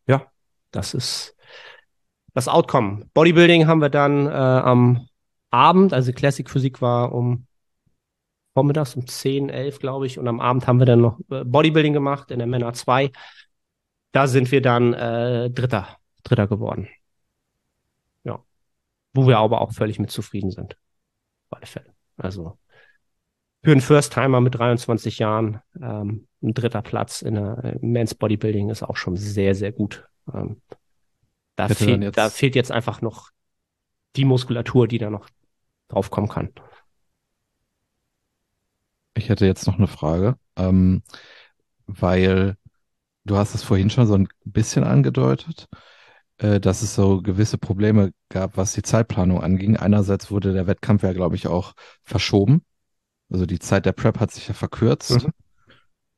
ja, 0.07 0.27
das 0.70 0.95
ist 0.95 1.37
das 2.35 2.49
Outcome. 2.49 3.07
Bodybuilding 3.14 3.66
haben 3.66 3.81
wir 3.81 3.91
dann 3.91 4.27
äh, 4.27 4.31
am 4.31 5.07
Abend, 5.51 5.93
also 5.93 6.12
Classic 6.12 6.49
Physik 6.49 6.81
war 6.81 7.12
um 7.12 7.47
vormittags 8.55 8.95
um 8.97 9.07
10, 9.07 9.49
11, 9.49 9.79
glaube 9.79 10.07
ich, 10.07 10.18
und 10.18 10.29
am 10.29 10.41
Abend 10.41 10.66
haben 10.66 10.79
wir 10.79 10.87
dann 10.87 11.01
noch 11.01 11.18
äh, 11.31 11.45
Bodybuilding 11.45 11.95
gemacht 11.95 12.31
in 12.31 12.39
der 12.39 12.47
Männer 12.47 12.73
2. 12.75 13.11
Da 14.13 14.27
sind 14.27 14.51
wir 14.53 14.61
dann 14.61 14.93
äh, 14.95 15.51
Dritter, 15.51 15.99
Dritter 16.23 16.47
geworden. 16.47 16.89
Ja. 18.25 18.45
Wo 19.15 19.27
wir 19.27 19.39
aber 19.39 19.61
auch 19.61 19.73
völlig 19.73 19.99
mit 19.99 20.11
zufrieden 20.11 20.51
sind. 20.51 20.77
Auf 21.49 21.59
alle 21.59 21.67
Fälle. 21.67 21.95
Also 22.17 22.59
für 23.65 23.73
einen 23.73 23.81
First-Timer 23.81 24.41
mit 24.41 24.55
23 24.57 25.19
Jahren 25.19 25.61
ähm, 25.81 26.27
ein 26.43 26.55
dritter 26.55 26.83
Platz 26.83 27.23
in 27.23 27.37
der 27.37 27.79
Men's 27.81 28.15
Bodybuilding 28.15 28.71
ist 28.71 28.83
auch 28.83 28.97
schon 28.97 29.17
sehr, 29.17 29.55
sehr 29.55 29.71
gut. 29.71 30.05
Ähm, 30.33 30.61
da, 31.55 31.69
fehlt, 31.69 32.17
da 32.17 32.29
fehlt 32.29 32.57
jetzt 32.57 32.73
einfach 32.73 33.01
noch 33.03 33.31
die 34.17 34.25
Muskulatur, 34.25 34.89
die 34.89 34.99
da 34.99 35.11
noch 35.11 35.29
draufkommen 35.89 36.29
kann. 36.29 36.51
Ich 39.15 39.29
hätte 39.29 39.47
jetzt 39.47 39.67
noch 39.67 39.79
eine 39.79 39.87
Frage, 39.87 40.37
ähm, 40.57 41.03
weil 41.87 42.57
du 43.25 43.37
hast 43.37 43.55
es 43.55 43.62
vorhin 43.62 43.91
schon 43.91 44.07
so 44.07 44.14
ein 44.14 44.29
bisschen 44.45 44.85
angedeutet. 44.85 45.68
Äh, 46.43 46.61
dass 46.61 46.83
es 46.83 46.95
so 46.95 47.23
gewisse 47.23 47.57
Probleme 47.57 48.12
gab, 48.29 48.57
was 48.57 48.73
die 48.73 48.83
Zeitplanung 48.83 49.41
anging. 49.41 49.77
Einerseits 49.77 50.31
wurde 50.31 50.53
der 50.53 50.66
Wettkampf 50.66 51.05
ja, 51.05 51.12
glaube 51.12 51.37
ich, 51.37 51.47
auch 51.47 51.75
verschoben. 52.03 52.64
Also 53.31 53.47
die 53.47 53.61
Zeit 53.61 53.87
der 53.87 53.93
Prep 53.93 54.18
hat 54.18 54.33
sich 54.33 54.49
ja 54.49 54.55
verkürzt. 54.55 55.25
Mhm. 55.25 55.33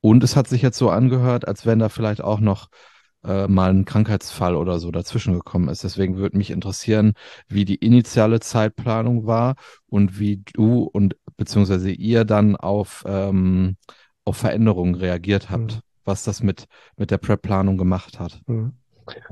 Und 0.01 0.25
es 0.25 0.35
hat 0.35 0.49
sich 0.49 0.63
jetzt 0.63 0.79
so 0.79 0.91
angehört, 0.91 1.47
als 1.47 1.67
wenn 1.67 1.79
da 1.79 1.91
vielleicht 1.91 2.23
auch 2.23 2.41
noch 2.41 2.69
äh, 3.23 3.49
mal 3.49 3.71
ein 3.71 3.85
Krankheitsfall 3.85 4.57
oder 4.57 4.79
so 4.79 4.91
dazwischen 4.91 5.35
gekommen 5.35 5.69
ist. 5.69 5.85
Deswegen 5.85 6.17
würde 6.17 6.39
mich 6.39 6.51
interessieren, 6.51 7.13
wie 7.49 7.67
die 7.67 7.77
initiale 7.77 8.41
Zeitplanung 8.41 9.27
war 9.27 9.57
und 9.87 10.19
wie 10.19 10.43
du 10.55 10.85
und 10.85 11.17
beziehungsweise 11.37 11.91
ihr 11.91 12.25
dann 12.25 12.57
auf, 12.57 13.05
ähm, 13.07 13.77
auf 14.25 14.39
Veränderungen 14.39 14.95
reagiert 14.95 15.51
habt, 15.51 15.75
mhm. 15.75 15.81
Was 16.05 16.25
das 16.25 16.43
mit, 16.43 16.67
mit 16.97 17.11
der 17.11 17.19
Prep-Planung 17.19 17.77
gemacht 17.77 18.19
hat. 18.19 18.41
Mhm. 18.47 18.73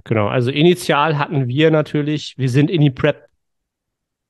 Genau, 0.04 0.28
also 0.28 0.50
initial 0.50 1.18
hatten 1.18 1.48
wir 1.48 1.70
natürlich, 1.70 2.34
wir 2.36 2.50
sind 2.50 2.70
in 2.70 2.80
die 2.80 2.90
Prep 2.90 3.26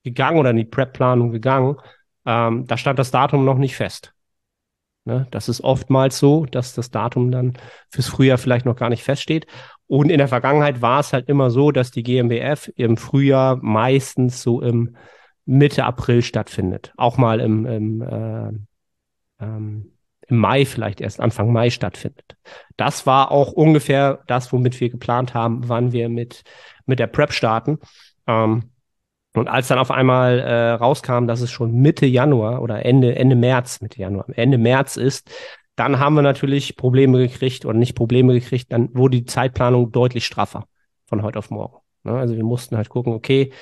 gegangen 0.04 0.38
oder 0.38 0.50
in 0.50 0.56
die 0.56 0.64
Prep-Planung 0.64 1.30
gegangen. 1.30 1.76
Ähm, 2.24 2.66
da 2.66 2.76
stand 2.76 2.98
das 2.98 3.10
Datum 3.10 3.44
noch 3.44 3.58
nicht 3.58 3.76
fest. 3.76 4.14
Ne? 5.04 5.26
Das 5.30 5.48
ist 5.48 5.62
oftmals 5.62 6.18
so, 6.18 6.46
dass 6.46 6.74
das 6.74 6.90
Datum 6.90 7.30
dann 7.30 7.54
fürs 7.90 8.06
Frühjahr 8.06 8.38
vielleicht 8.38 8.66
noch 8.66 8.76
gar 8.76 8.88
nicht 8.88 9.02
feststeht. 9.02 9.46
Und 9.88 10.10
in 10.10 10.18
der 10.18 10.28
Vergangenheit 10.28 10.80
war 10.80 11.00
es 11.00 11.12
halt 11.12 11.28
immer 11.28 11.50
so, 11.50 11.72
dass 11.72 11.90
die 11.90 12.02
GmbF 12.02 12.70
im 12.76 12.96
Frühjahr 12.96 13.58
meistens 13.60 14.42
so 14.42 14.60
im 14.62 14.96
Mitte 15.44 15.84
April 15.84 16.22
stattfindet. 16.22 16.92
Auch 16.96 17.18
mal 17.18 17.40
im, 17.40 17.66
im, 17.66 18.02
äh, 18.02 19.44
ähm, 19.44 19.91
im 20.32 20.38
Mai 20.38 20.64
vielleicht 20.64 21.02
erst 21.02 21.20
Anfang 21.20 21.52
Mai 21.52 21.68
stattfindet. 21.68 22.36
Das 22.78 23.06
war 23.06 23.30
auch 23.30 23.52
ungefähr 23.52 24.20
das, 24.26 24.50
womit 24.50 24.80
wir 24.80 24.88
geplant 24.88 25.34
haben, 25.34 25.68
wann 25.68 25.92
wir 25.92 26.08
mit, 26.08 26.42
mit 26.86 26.98
der 26.98 27.06
Prep 27.06 27.32
starten. 27.32 27.78
Ähm, 28.26 28.70
und 29.34 29.48
als 29.48 29.68
dann 29.68 29.78
auf 29.78 29.90
einmal 29.90 30.40
äh, 30.40 30.70
rauskam, 30.72 31.26
dass 31.26 31.42
es 31.42 31.50
schon 31.50 31.74
Mitte 31.74 32.06
Januar 32.06 32.62
oder 32.62 32.84
Ende, 32.84 33.14
Ende 33.14 33.36
März, 33.36 33.82
Mitte 33.82 34.00
Januar, 34.00 34.24
Ende 34.34 34.56
März 34.56 34.96
ist, 34.96 35.30
dann 35.76 35.98
haben 35.98 36.14
wir 36.14 36.22
natürlich 36.22 36.76
Probleme 36.76 37.18
gekriegt 37.18 37.66
oder 37.66 37.78
nicht 37.78 37.94
Probleme 37.94 38.32
gekriegt, 38.32 38.72
dann 38.72 38.94
wurde 38.94 39.18
die 39.18 39.26
Zeitplanung 39.26 39.92
deutlich 39.92 40.24
straffer 40.24 40.66
von 41.06 41.22
heute 41.22 41.38
auf 41.38 41.50
morgen. 41.50 41.76
Ne? 42.04 42.12
Also 42.12 42.36
wir 42.36 42.44
mussten 42.44 42.76
halt 42.76 42.88
gucken, 42.88 43.12
okay, 43.12 43.52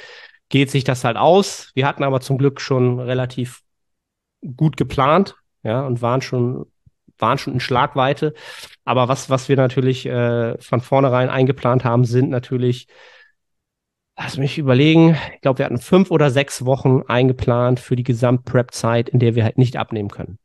geht 0.49 0.71
sich 0.71 0.85
das 0.85 1.03
halt 1.03 1.16
aus? 1.16 1.73
Wir 1.75 1.87
hatten 1.87 2.05
aber 2.05 2.21
zum 2.21 2.39
Glück 2.39 2.61
schon 2.61 3.01
relativ 3.01 3.61
gut 4.57 4.77
geplant, 4.77 5.37
ja, 5.63 5.83
und 5.87 6.03
waren 6.03 6.23
schon, 6.23 6.67
waren 7.19 7.39
schon 7.39 7.55
in 7.55 7.61
Schlagweite. 7.61 8.35
Aber 8.85 9.09
was, 9.09 9.31
was 9.31 9.49
wir 9.49 9.57
natürlich 9.57 10.07
äh, 10.07 10.59
von 10.59 10.81
vornherein 10.81 11.29
eingeplant 11.29 11.85
haben, 11.85 12.05
sind 12.05 12.31
natürlich 12.31 12.87
Lass 14.23 14.37
mich 14.37 14.59
überlegen. 14.59 15.17
Ich 15.35 15.41
glaube, 15.41 15.61
wir 15.61 15.65
hatten 15.65 15.79
fünf 15.79 16.11
oder 16.11 16.31
sechs 16.31 16.67
Wochen 16.67 17.03
eingeplant 17.09 17.81
für 17.81 17.97
die 17.97 18.03
Gesamt-Prep-Zeit, 18.03 19.09
in 19.09 19.19
der 19.19 19.35
wir 19.35 19.45
halt 19.45 19.57
nicht 19.57 19.79
abnehmen 19.79 20.11
können. 20.11 20.39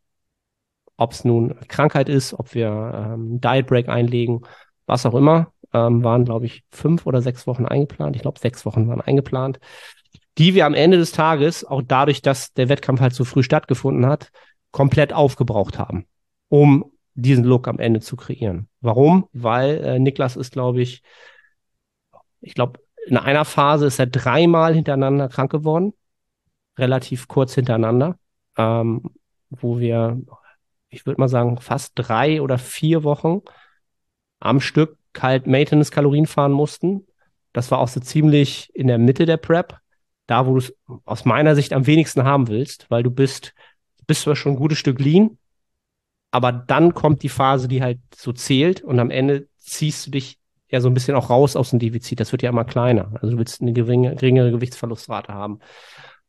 Ob 0.96 1.12
es 1.12 1.26
nun 1.26 1.60
Krankheit 1.68 2.08
ist, 2.08 2.34
ob 2.34 2.54
wir 2.54 2.68
ähm, 2.70 3.42
Diet 3.42 3.68
Break 3.68 3.90
einlegen, 3.90 4.44
was 4.86 5.06
auch 5.06 5.14
immer, 5.14 5.52
ähm, 5.74 6.06
waren, 6.06 6.24
glaube 6.24 6.46
ich, 6.46 6.64
fünf 6.72 7.06
oder 7.06 7.22
sechs 7.22 7.48
Wochen 7.48 7.66
eingeplant. 7.66 8.16
Ich 8.16 8.22
glaube, 8.22 8.40
sechs 8.40 8.66
Wochen 8.66 8.88
waren 8.88 9.02
eingeplant, 9.02 9.60
die 10.38 10.54
wir 10.54 10.66
am 10.66 10.74
Ende 10.74 10.96
des 10.96 11.12
Tages, 11.12 11.66
auch 11.66 11.82
dadurch, 11.86 12.22
dass 12.22 12.54
der 12.54 12.70
Wettkampf 12.70 13.02
halt 13.02 13.14
so 13.14 13.26
früh 13.26 13.44
stattgefunden 13.44 14.06
hat, 14.06 14.30
komplett 14.76 15.14
aufgebraucht 15.14 15.80
haben, 15.80 16.06
um 16.50 16.92
diesen 17.14 17.46
Look 17.46 17.70
am 17.70 17.80
Ende 17.80 18.02
zu 18.02 18.18
kreieren. 18.18 18.68
Warum? 18.82 19.30
Weil 19.32 19.78
äh, 19.78 20.00
Niklas 20.00 20.36
ist, 20.36 20.52
glaube 20.52 20.82
ich, 20.82 21.02
ich 22.42 22.56
glaube, 22.56 22.82
in 23.08 23.16
einer 23.16 23.46
Phase 23.46 23.86
ist 23.86 24.00
er 24.00 24.08
dreimal 24.08 24.76
hintereinander 24.76 25.30
krank 25.30 25.50
geworden, 25.50 25.94
relativ 26.78 27.30
kurz 27.30 27.56
hintereinander, 27.56 28.20
ähm, 28.58 29.12
wo 29.50 29.80
wir, 29.80 30.22
ich 30.90 31.06
würde 31.06 31.22
mal 31.22 31.30
sagen, 31.30 31.58
fast 31.62 31.94
drei 31.96 32.42
oder 32.42 32.58
vier 32.58 33.06
Wochen 33.06 33.44
am 34.42 34.60
Stück 34.60 34.98
kalt 35.14 35.48
Maintenance-Kalorien 35.48 36.26
fahren 36.26 36.52
mussten. 36.52 37.08
Das 37.54 37.72
war 37.72 37.80
auch 37.80 37.88
so 37.88 38.02
ziemlich 38.02 38.76
in 38.76 38.88
der 38.88 38.98
Mitte 38.98 39.26
der 39.26 39.38
Prep, 39.38 39.78
da 40.28 40.46
wo 40.46 40.52
du 40.52 40.58
es 40.58 40.76
aus 41.06 41.24
meiner 41.24 41.56
Sicht 41.56 41.72
am 41.72 41.88
wenigsten 41.88 42.26
haben 42.26 42.50
willst, 42.50 42.92
weil 42.92 43.04
du 43.04 43.10
bist, 43.12 43.54
bist 44.08 44.22
zwar 44.22 44.36
schon 44.36 44.54
ein 44.54 44.58
gutes 44.58 44.78
Stück 44.78 45.00
lean, 45.00 45.38
aber 46.32 46.52
dann 46.52 46.94
kommt 46.94 47.24
die 47.24 47.30
Phase, 47.30 47.68
die 47.68 47.82
halt 47.82 48.00
so 48.14 48.34
zählt 48.34 48.82
und 48.82 49.00
am 49.00 49.10
Ende 49.10 49.48
ziehst 49.58 50.08
du 50.08 50.12
dich 50.12 50.40
ja 50.70 50.82
so 50.82 50.90
ein 50.90 50.94
bisschen 50.94 51.16
auch 51.16 51.30
raus 51.30 51.56
aus 51.56 51.70
dem 51.70 51.80
Defizit. 51.80 52.20
Das 52.20 52.32
wird 52.32 52.42
ja 52.42 52.50
immer 52.50 52.66
kleiner. 52.66 53.12
Also 53.16 53.32
du 53.32 53.38
willst 53.38 53.62
eine 53.62 53.74
geringe, 53.74 54.16
geringere 54.16 54.52
Gewichtsverlustrate 54.52 55.34
haben. 55.34 55.60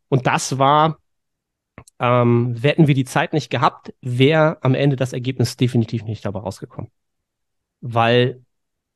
Und 0.09 0.27
das 0.27 0.59
war, 0.59 0.99
ähm, 1.99 2.57
hätten 2.63 2.87
wir 2.87 2.95
die 2.95 3.05
Zeit 3.05 3.33
nicht 3.33 3.51
gehabt, 3.51 3.93
wäre 4.01 4.59
am 4.63 4.75
Ende 4.75 4.97
das 4.97 5.13
Ergebnis 5.13 5.57
definitiv 5.57 6.05
nicht 6.05 6.25
dabei 6.25 6.41
rausgekommen. 6.41 6.91
Weil 7.81 8.45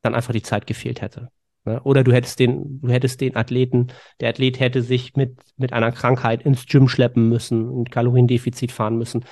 dann 0.02 0.14
einfach 0.14 0.32
die 0.32 0.42
Zeit 0.42 0.66
gefehlt 0.66 1.00
hätte. 1.00 1.30
Ne? 1.64 1.80
Oder 1.82 2.04
du 2.04 2.12
hättest 2.12 2.38
den, 2.38 2.80
du 2.80 2.88
hättest 2.88 3.20
den 3.20 3.36
Athleten, 3.36 3.88
der 4.20 4.30
Athlet 4.30 4.60
hätte 4.60 4.82
sich 4.82 5.14
mit, 5.16 5.38
mit 5.56 5.72
einer 5.72 5.92
Krankheit 5.92 6.42
ins 6.42 6.66
Gym 6.66 6.88
schleppen 6.88 7.28
müssen, 7.28 7.82
ein 7.82 7.84
Kaloriendefizit 7.84 8.72
fahren 8.72 8.96
müssen, 8.96 9.24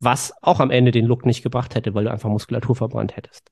was 0.00 0.32
auch 0.42 0.60
am 0.60 0.70
Ende 0.70 0.90
den 0.90 1.06
Look 1.06 1.24
nicht 1.24 1.42
gebracht 1.42 1.74
hätte, 1.74 1.94
weil 1.94 2.04
du 2.04 2.10
einfach 2.10 2.28
Muskulatur 2.28 2.76
verbrannt 2.76 3.16
hättest. 3.16 3.50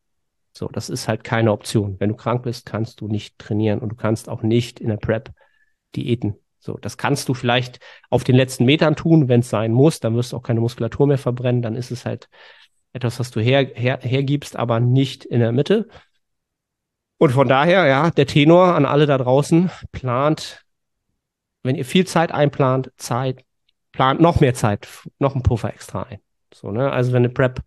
So, 0.52 0.68
das 0.68 0.88
ist 0.88 1.08
halt 1.08 1.24
keine 1.24 1.52
Option. 1.52 1.96
Wenn 1.98 2.10
du 2.10 2.16
krank 2.16 2.42
bist, 2.42 2.66
kannst 2.66 3.00
du 3.00 3.08
nicht 3.08 3.38
trainieren 3.38 3.80
und 3.80 3.88
du 3.90 3.96
kannst 3.96 4.28
auch 4.28 4.42
nicht 4.42 4.78
in 4.80 4.88
der 4.88 4.98
Prep 4.98 5.32
Diäten. 5.96 6.34
So, 6.60 6.78
das 6.78 6.96
kannst 6.96 7.28
du 7.28 7.34
vielleicht 7.34 7.80
auf 8.08 8.24
den 8.24 8.36
letzten 8.36 8.64
Metern 8.64 8.96
tun, 8.96 9.28
wenn 9.28 9.40
es 9.40 9.50
sein 9.50 9.72
muss. 9.72 10.00
Dann 10.00 10.16
wirst 10.16 10.32
du 10.32 10.36
auch 10.36 10.42
keine 10.42 10.60
Muskulatur 10.60 11.06
mehr 11.06 11.18
verbrennen. 11.18 11.60
Dann 11.60 11.76
ist 11.76 11.90
es 11.90 12.06
halt 12.06 12.28
etwas, 12.92 13.18
was 13.18 13.30
du 13.30 13.40
her, 13.40 13.70
her, 13.74 13.98
hergibst, 14.00 14.56
aber 14.56 14.80
nicht 14.80 15.24
in 15.24 15.40
der 15.40 15.52
Mitte. 15.52 15.88
Und 17.24 17.30
von 17.30 17.48
daher, 17.48 17.86
ja, 17.86 18.10
der 18.10 18.26
Tenor 18.26 18.74
an 18.74 18.84
alle 18.84 19.06
da 19.06 19.16
draußen 19.16 19.70
plant, 19.92 20.62
wenn 21.62 21.74
ihr 21.74 21.86
viel 21.86 22.06
Zeit 22.06 22.32
einplant, 22.32 22.92
Zeit, 22.98 23.44
plant 23.92 24.20
noch 24.20 24.40
mehr 24.40 24.52
Zeit, 24.52 24.86
noch 25.18 25.34
ein 25.34 25.42
Puffer 25.42 25.70
extra 25.70 26.02
ein. 26.02 26.18
So, 26.52 26.70
ne? 26.70 26.92
Also 26.92 27.12
wenn 27.12 27.24
eine 27.24 27.30
Prep 27.30 27.62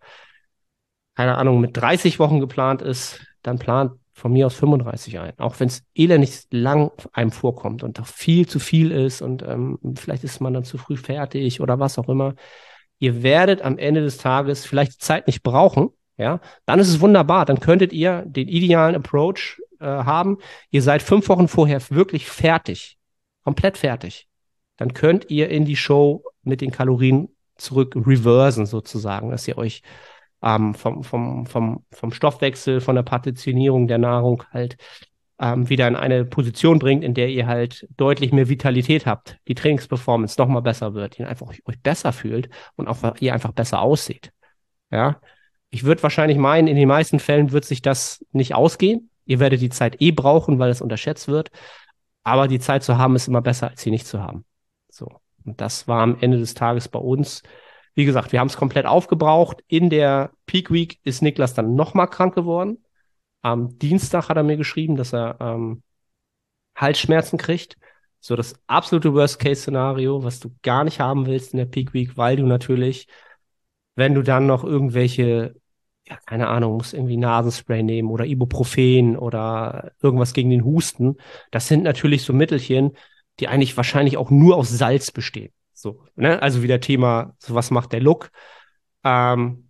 keine 1.16 1.36
Ahnung, 1.36 1.60
mit 1.60 1.76
30 1.76 2.20
Wochen 2.20 2.38
geplant 2.38 2.80
ist, 2.80 3.26
dann 3.42 3.58
plant 3.58 3.90
von 4.12 4.32
mir 4.32 4.46
aus 4.46 4.54
35 4.54 5.18
ein. 5.18 5.36
Auch 5.40 5.58
wenn 5.58 5.66
es 5.66 5.82
elendig 5.92 6.42
lang 6.52 6.92
einem 7.12 7.32
vorkommt 7.32 7.82
und 7.82 7.98
doch 7.98 8.06
viel 8.06 8.46
zu 8.46 8.60
viel 8.60 8.92
ist 8.92 9.20
und 9.20 9.42
ähm, 9.42 9.80
vielleicht 9.96 10.22
ist 10.22 10.40
man 10.40 10.54
dann 10.54 10.62
zu 10.62 10.78
früh 10.78 10.96
fertig 10.96 11.60
oder 11.60 11.80
was 11.80 11.98
auch 11.98 12.08
immer. 12.08 12.36
Ihr 13.00 13.24
werdet 13.24 13.62
am 13.62 13.78
Ende 13.78 14.02
des 14.02 14.18
Tages 14.18 14.64
vielleicht 14.64 15.02
Zeit 15.02 15.26
nicht 15.26 15.42
brauchen, 15.42 15.90
ja, 16.18 16.40
dann 16.66 16.80
ist 16.80 16.88
es 16.88 17.00
wunderbar. 17.00 17.44
Dann 17.46 17.60
könntet 17.60 17.92
ihr 17.92 18.24
den 18.26 18.48
idealen 18.48 18.96
Approach 18.96 19.60
äh, 19.80 19.86
haben. 19.86 20.38
Ihr 20.70 20.82
seid 20.82 21.00
fünf 21.00 21.28
Wochen 21.28 21.48
vorher 21.48 21.80
wirklich 21.90 22.28
fertig, 22.28 22.98
komplett 23.44 23.78
fertig. 23.78 24.28
Dann 24.76 24.92
könnt 24.92 25.30
ihr 25.30 25.48
in 25.48 25.64
die 25.64 25.76
Show 25.76 26.24
mit 26.42 26.60
den 26.60 26.72
Kalorien 26.72 27.28
zurück 27.56 27.94
reversen 27.96 28.66
sozusagen, 28.66 29.30
dass 29.30 29.46
ihr 29.48 29.58
euch 29.58 29.82
ähm, 30.42 30.74
vom, 30.74 31.04
vom, 31.04 31.46
vom, 31.46 31.84
vom 31.90 32.12
Stoffwechsel, 32.12 32.80
von 32.80 32.96
der 32.96 33.02
Partitionierung 33.02 33.88
der 33.88 33.98
Nahrung 33.98 34.44
halt 34.52 34.76
ähm, 35.40 35.68
wieder 35.68 35.86
in 35.86 35.96
eine 35.96 36.24
Position 36.24 36.78
bringt, 36.78 37.04
in 37.04 37.14
der 37.14 37.28
ihr 37.28 37.46
halt 37.46 37.86
deutlich 37.96 38.32
mehr 38.32 38.48
Vitalität 38.48 39.06
habt, 39.06 39.38
die 39.46 39.54
Trainingsperformance 39.54 40.36
noch 40.38 40.48
mal 40.48 40.60
besser 40.60 40.94
wird, 40.94 41.18
ihr 41.18 41.28
einfach 41.28 41.48
euch 41.48 41.82
besser 41.82 42.12
fühlt 42.12 42.48
und 42.76 42.88
auch 42.88 42.98
ihr 43.20 43.34
einfach 43.34 43.52
besser 43.52 43.80
aussieht. 43.80 44.32
Ja, 44.90 45.20
ich 45.70 45.84
würde 45.84 46.02
wahrscheinlich 46.02 46.38
meinen, 46.38 46.68
in 46.68 46.76
den 46.76 46.88
meisten 46.88 47.20
Fällen 47.20 47.52
wird 47.52 47.64
sich 47.64 47.82
das 47.82 48.24
nicht 48.32 48.54
ausgehen. 48.54 49.10
Ihr 49.26 49.40
werdet 49.40 49.60
die 49.60 49.68
Zeit 49.68 50.00
eh 50.00 50.12
brauchen, 50.12 50.58
weil 50.58 50.70
es 50.70 50.80
unterschätzt 50.80 51.28
wird. 51.28 51.50
Aber 52.24 52.48
die 52.48 52.58
Zeit 52.58 52.82
zu 52.82 52.98
haben 52.98 53.16
ist 53.16 53.28
immer 53.28 53.42
besser, 53.42 53.70
als 53.70 53.82
sie 53.82 53.90
nicht 53.90 54.06
zu 54.06 54.22
haben. 54.22 54.44
So. 54.90 55.08
Und 55.44 55.60
das 55.60 55.88
war 55.88 56.02
am 56.02 56.18
Ende 56.20 56.38
des 56.38 56.54
Tages 56.54 56.88
bei 56.88 56.98
uns 56.98 57.42
wie 57.98 58.04
gesagt, 58.04 58.30
wir 58.30 58.38
haben 58.38 58.46
es 58.46 58.56
komplett 58.56 58.86
aufgebraucht. 58.86 59.64
In 59.66 59.90
der 59.90 60.30
Peak 60.46 60.70
Week 60.70 61.00
ist 61.02 61.20
Niklas 61.20 61.54
dann 61.54 61.74
nochmal 61.74 62.06
krank 62.06 62.32
geworden. 62.32 62.84
Am 63.42 63.76
Dienstag 63.76 64.28
hat 64.28 64.36
er 64.36 64.44
mir 64.44 64.56
geschrieben, 64.56 64.94
dass 64.94 65.12
er 65.12 65.36
ähm, 65.40 65.82
Halsschmerzen 66.76 67.38
kriegt. 67.38 67.76
So 68.20 68.36
das 68.36 68.54
absolute 68.68 69.14
Worst-Case-Szenario, 69.14 70.22
was 70.22 70.38
du 70.38 70.54
gar 70.62 70.84
nicht 70.84 71.00
haben 71.00 71.26
willst 71.26 71.52
in 71.52 71.56
der 71.56 71.66
Peak 71.66 71.92
Week, 71.92 72.16
weil 72.16 72.36
du 72.36 72.46
natürlich, 72.46 73.08
wenn 73.98 74.14
du 74.14 74.22
dann 74.22 74.46
noch 74.46 74.62
irgendwelche, 74.62 75.56
ja, 76.06 76.16
keine 76.24 76.46
Ahnung, 76.46 76.74
musst 76.76 76.94
irgendwie 76.94 77.16
Nasenspray 77.16 77.82
nehmen 77.82 78.10
oder 78.10 78.24
Ibuprofen 78.26 79.16
oder 79.16 79.90
irgendwas 80.00 80.34
gegen 80.34 80.50
den 80.50 80.64
Husten, 80.64 81.16
das 81.50 81.66
sind 81.66 81.82
natürlich 81.82 82.22
so 82.22 82.32
Mittelchen, 82.32 82.92
die 83.40 83.48
eigentlich 83.48 83.76
wahrscheinlich 83.76 84.16
auch 84.16 84.30
nur 84.30 84.56
aus 84.56 84.68
Salz 84.70 85.10
bestehen. 85.10 85.52
So, 85.72 86.04
ne? 86.14 86.40
Also 86.40 86.62
wieder 86.62 86.80
Thema, 86.80 87.34
so 87.38 87.56
was 87.56 87.72
macht 87.72 87.92
der 87.92 88.00
Look? 88.00 88.30
Ähm, 89.02 89.67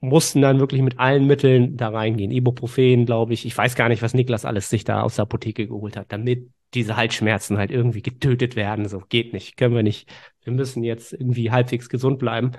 mussten 0.00 0.42
dann 0.42 0.60
wirklich 0.60 0.82
mit 0.82 0.98
allen 0.98 1.26
Mitteln 1.26 1.76
da 1.76 1.88
reingehen. 1.88 2.30
Ibuprofen, 2.30 3.06
glaube 3.06 3.34
ich. 3.34 3.46
Ich 3.46 3.56
weiß 3.56 3.74
gar 3.74 3.88
nicht, 3.88 4.02
was 4.02 4.14
Niklas 4.14 4.44
alles 4.44 4.68
sich 4.68 4.84
da 4.84 5.02
aus 5.02 5.16
der 5.16 5.24
Apotheke 5.24 5.66
geholt 5.66 5.96
hat, 5.96 6.12
damit 6.12 6.50
diese 6.74 6.96
Halsschmerzen 6.96 7.58
halt 7.58 7.70
irgendwie 7.70 8.02
getötet 8.02 8.56
werden. 8.56 8.88
So 8.88 9.00
geht 9.08 9.32
nicht, 9.32 9.56
können 9.56 9.74
wir 9.74 9.82
nicht. 9.82 10.08
Wir 10.42 10.52
müssen 10.52 10.84
jetzt 10.84 11.12
irgendwie 11.12 11.50
halbwegs 11.50 11.88
gesund 11.88 12.18
bleiben. 12.18 12.52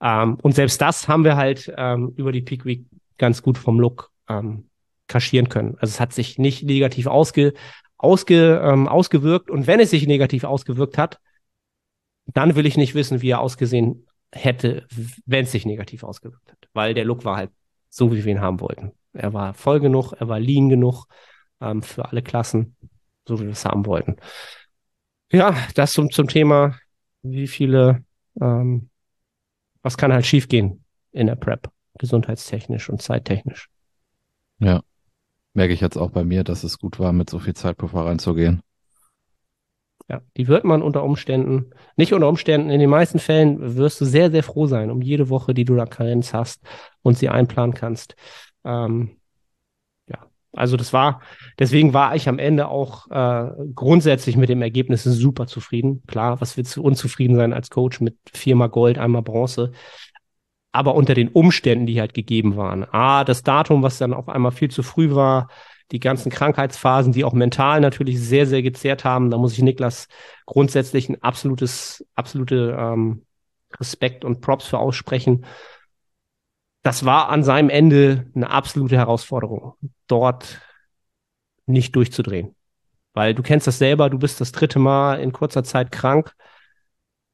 Ähm, 0.00 0.36
und 0.42 0.54
selbst 0.54 0.80
das 0.80 1.08
haben 1.08 1.24
wir 1.24 1.36
halt 1.36 1.72
ähm, 1.76 2.12
über 2.16 2.32
die 2.32 2.42
Peak 2.42 2.64
Week 2.64 2.86
ganz 3.18 3.42
gut 3.42 3.58
vom 3.58 3.78
Look 3.78 4.10
ähm, 4.28 4.68
kaschieren 5.06 5.48
können. 5.48 5.76
Also 5.80 5.92
es 5.92 6.00
hat 6.00 6.12
sich 6.12 6.38
nicht 6.38 6.62
negativ 6.62 7.06
ausge 7.06 7.52
ausge, 8.02 8.60
ähm, 8.64 8.88
ausgewirkt. 8.88 9.50
Und 9.50 9.66
wenn 9.66 9.80
es 9.80 9.90
sich 9.90 10.06
negativ 10.06 10.44
ausgewirkt 10.44 10.98
hat, 10.98 11.20
dann 12.26 12.54
will 12.54 12.66
ich 12.66 12.76
nicht 12.76 12.94
wissen, 12.94 13.22
wie 13.22 13.30
er 13.30 13.40
ausgesehen 13.40 14.06
hätte, 14.32 14.86
wenn 15.26 15.44
es 15.44 15.52
sich 15.52 15.66
negativ 15.66 16.04
ausgewirkt 16.04 16.50
hat. 16.50 16.68
Weil 16.72 16.94
der 16.94 17.04
Look 17.04 17.24
war 17.24 17.36
halt 17.36 17.50
so, 17.88 18.12
wie 18.12 18.24
wir 18.24 18.32
ihn 18.32 18.40
haben 18.40 18.60
wollten. 18.60 18.92
Er 19.12 19.32
war 19.32 19.54
voll 19.54 19.80
genug, 19.80 20.12
er 20.12 20.28
war 20.28 20.38
lean 20.38 20.68
genug 20.68 21.06
ähm, 21.60 21.82
für 21.82 22.04
alle 22.06 22.22
Klassen, 22.22 22.76
so 23.26 23.40
wie 23.40 23.44
wir 23.44 23.52
es 23.52 23.64
haben 23.64 23.86
wollten. 23.86 24.16
Ja, 25.32 25.56
das 25.74 25.92
zum, 25.92 26.10
zum 26.10 26.28
Thema, 26.28 26.76
wie 27.22 27.48
viele, 27.48 28.04
ähm, 28.40 28.90
was 29.82 29.96
kann 29.96 30.12
halt 30.12 30.26
schiefgehen 30.26 30.84
in 31.12 31.26
der 31.26 31.36
Prep, 31.36 31.70
gesundheitstechnisch 31.98 32.88
und 32.88 33.02
zeittechnisch. 33.02 33.68
Ja. 34.58 34.82
Merke 35.52 35.72
ich 35.72 35.80
jetzt 35.80 35.96
auch 35.96 36.10
bei 36.10 36.22
mir, 36.22 36.44
dass 36.44 36.62
es 36.62 36.78
gut 36.78 37.00
war, 37.00 37.12
mit 37.12 37.28
so 37.28 37.40
viel 37.40 37.54
Zeitpuffer 37.54 38.06
reinzugehen. 38.06 38.62
Ja, 40.10 40.22
die 40.36 40.48
wird 40.48 40.64
man 40.64 40.82
unter 40.82 41.04
Umständen, 41.04 41.70
nicht 41.94 42.12
unter 42.12 42.28
Umständen, 42.28 42.68
in 42.68 42.80
den 42.80 42.90
meisten 42.90 43.20
Fällen 43.20 43.76
wirst 43.76 44.00
du 44.00 44.04
sehr, 44.04 44.32
sehr 44.32 44.42
froh 44.42 44.66
sein 44.66 44.90
um 44.90 45.02
jede 45.02 45.28
Woche, 45.28 45.54
die 45.54 45.64
du 45.64 45.76
da 45.76 45.86
Karenz 45.86 46.34
hast 46.34 46.60
und 47.02 47.16
sie 47.16 47.28
einplanen 47.28 47.74
kannst. 47.74 48.16
Ähm, 48.64 49.18
ja, 50.08 50.18
also 50.52 50.76
das 50.76 50.92
war, 50.92 51.20
deswegen 51.60 51.94
war 51.94 52.16
ich 52.16 52.28
am 52.28 52.40
Ende 52.40 52.66
auch 52.66 53.08
äh, 53.08 53.52
grundsätzlich 53.72 54.36
mit 54.36 54.48
dem 54.48 54.62
Ergebnis 54.62 55.04
super 55.04 55.46
zufrieden. 55.46 56.02
Klar, 56.08 56.40
was 56.40 56.56
willst 56.56 56.74
du 56.74 56.82
unzufrieden 56.82 57.36
sein 57.36 57.52
als 57.52 57.70
Coach 57.70 58.00
mit 58.00 58.16
viermal 58.32 58.68
Gold, 58.68 58.98
einmal 58.98 59.22
Bronze? 59.22 59.70
aber 60.72 60.94
unter 60.94 61.14
den 61.14 61.28
Umständen, 61.28 61.86
die 61.86 62.00
halt 62.00 62.14
gegeben 62.14 62.56
waren. 62.56 62.84
A, 62.92 63.24
das 63.24 63.42
Datum, 63.42 63.82
was 63.82 63.98
dann 63.98 64.14
auf 64.14 64.28
einmal 64.28 64.52
viel 64.52 64.70
zu 64.70 64.84
früh 64.84 65.12
war, 65.12 65.48
die 65.92 66.00
ganzen 66.00 66.30
Krankheitsphasen, 66.30 67.12
die 67.12 67.24
auch 67.24 67.32
mental 67.32 67.80
natürlich 67.80 68.20
sehr, 68.20 68.46
sehr 68.46 68.62
gezehrt 68.62 69.04
haben. 69.04 69.30
Da 69.30 69.38
muss 69.38 69.52
ich 69.52 69.62
Niklas 69.62 70.06
grundsätzlich 70.46 71.08
ein 71.08 71.22
absolutes, 71.22 72.06
absolute 72.14 72.76
ähm, 72.78 73.26
Respekt 73.78 74.24
und 74.24 74.40
Props 74.40 74.66
für 74.66 74.78
aussprechen. 74.78 75.44
Das 76.82 77.04
war 77.04 77.28
an 77.28 77.42
seinem 77.42 77.70
Ende 77.70 78.30
eine 78.34 78.50
absolute 78.50 78.96
Herausforderung, 78.96 79.74
dort 80.06 80.60
nicht 81.66 81.94
durchzudrehen. 81.94 82.54
Weil 83.12 83.34
du 83.34 83.42
kennst 83.42 83.66
das 83.66 83.78
selber, 83.78 84.08
du 84.08 84.18
bist 84.18 84.40
das 84.40 84.52
dritte 84.52 84.78
Mal 84.78 85.20
in 85.20 85.32
kurzer 85.32 85.64
Zeit 85.64 85.90
krank 85.90 86.34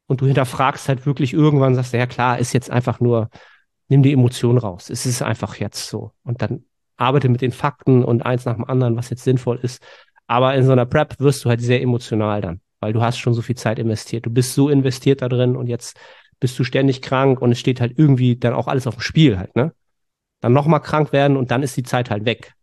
und 0.07 0.21
du 0.21 0.27
hinterfragst 0.27 0.89
halt 0.89 1.07
wirklich 1.07 1.33
irgendwann, 1.33 1.75
sagst 1.75 1.93
du, 1.93 1.99
ja 1.99 2.07
klar, 2.07 2.39
ist 2.39 2.53
jetzt 2.53 2.71
einfach 2.71 3.01
nur, 3.01 3.29
nimm 3.89 4.03
die 4.03 4.13
Emotion 4.13 4.59
raus. 4.59 4.91
Es 4.91 5.05
ist 5.07 5.23
einfach 5.23 5.57
jetzt 5.57 5.89
so. 5.89 6.13
Und 6.25 6.43
dann 6.43 6.65
arbeite 6.97 7.29
mit 7.29 7.41
den 7.41 7.53
Fakten 7.53 8.05
und 8.05 8.25
eins 8.25 8.45
nach 8.45 8.55
dem 8.55 8.65
anderen, 8.65 8.97
was 8.97 9.11
jetzt 9.11 9.25
sinnvoll 9.25 9.59
ist. 9.63 9.83
Aber 10.27 10.55
in 10.55 10.65
so 10.65 10.73
einer 10.73 10.87
Prep 10.87 11.21
wirst 11.21 11.45
du 11.45 11.49
halt 11.49 11.61
sehr 11.61 11.83
emotional 11.83 12.41
dann, 12.41 12.61
weil 12.81 12.93
du 12.93 13.03
hast 13.03 13.19
schon 13.19 13.35
so 13.35 13.43
viel 13.43 13.57
Zeit 13.57 13.79
investiert. 13.79 14.27
Du 14.27 14.31
bist 14.31 14.55
so 14.55 14.69
investiert 14.69 15.23
da 15.23 15.29
drin 15.29 15.57
und 15.57 15.67
jetzt 15.67 15.99
bist 16.41 16.59
du 16.59 16.65
ständig 16.65 17.03
krank 17.03 17.41
und 17.41 17.53
es 17.53 17.59
steht 17.59 17.81
halt 17.81 17.99
irgendwie 17.99 18.37
dann 18.37 18.55
auch 18.55 18.69
alles 18.69 18.87
auf 18.87 18.97
dem 18.97 19.03
Spiel 19.03 19.39
halt, 19.39 19.55
ne? 19.57 19.73
Dann 20.41 20.53
nochmal 20.53 20.81
krank 20.81 21.13
werden 21.13 21.37
und 21.37 21.51
dann 21.51 21.63
ist 21.63 21.77
die 21.77 21.83
Zeit 21.83 22.11
halt 22.11 22.25
weg. 22.25 22.55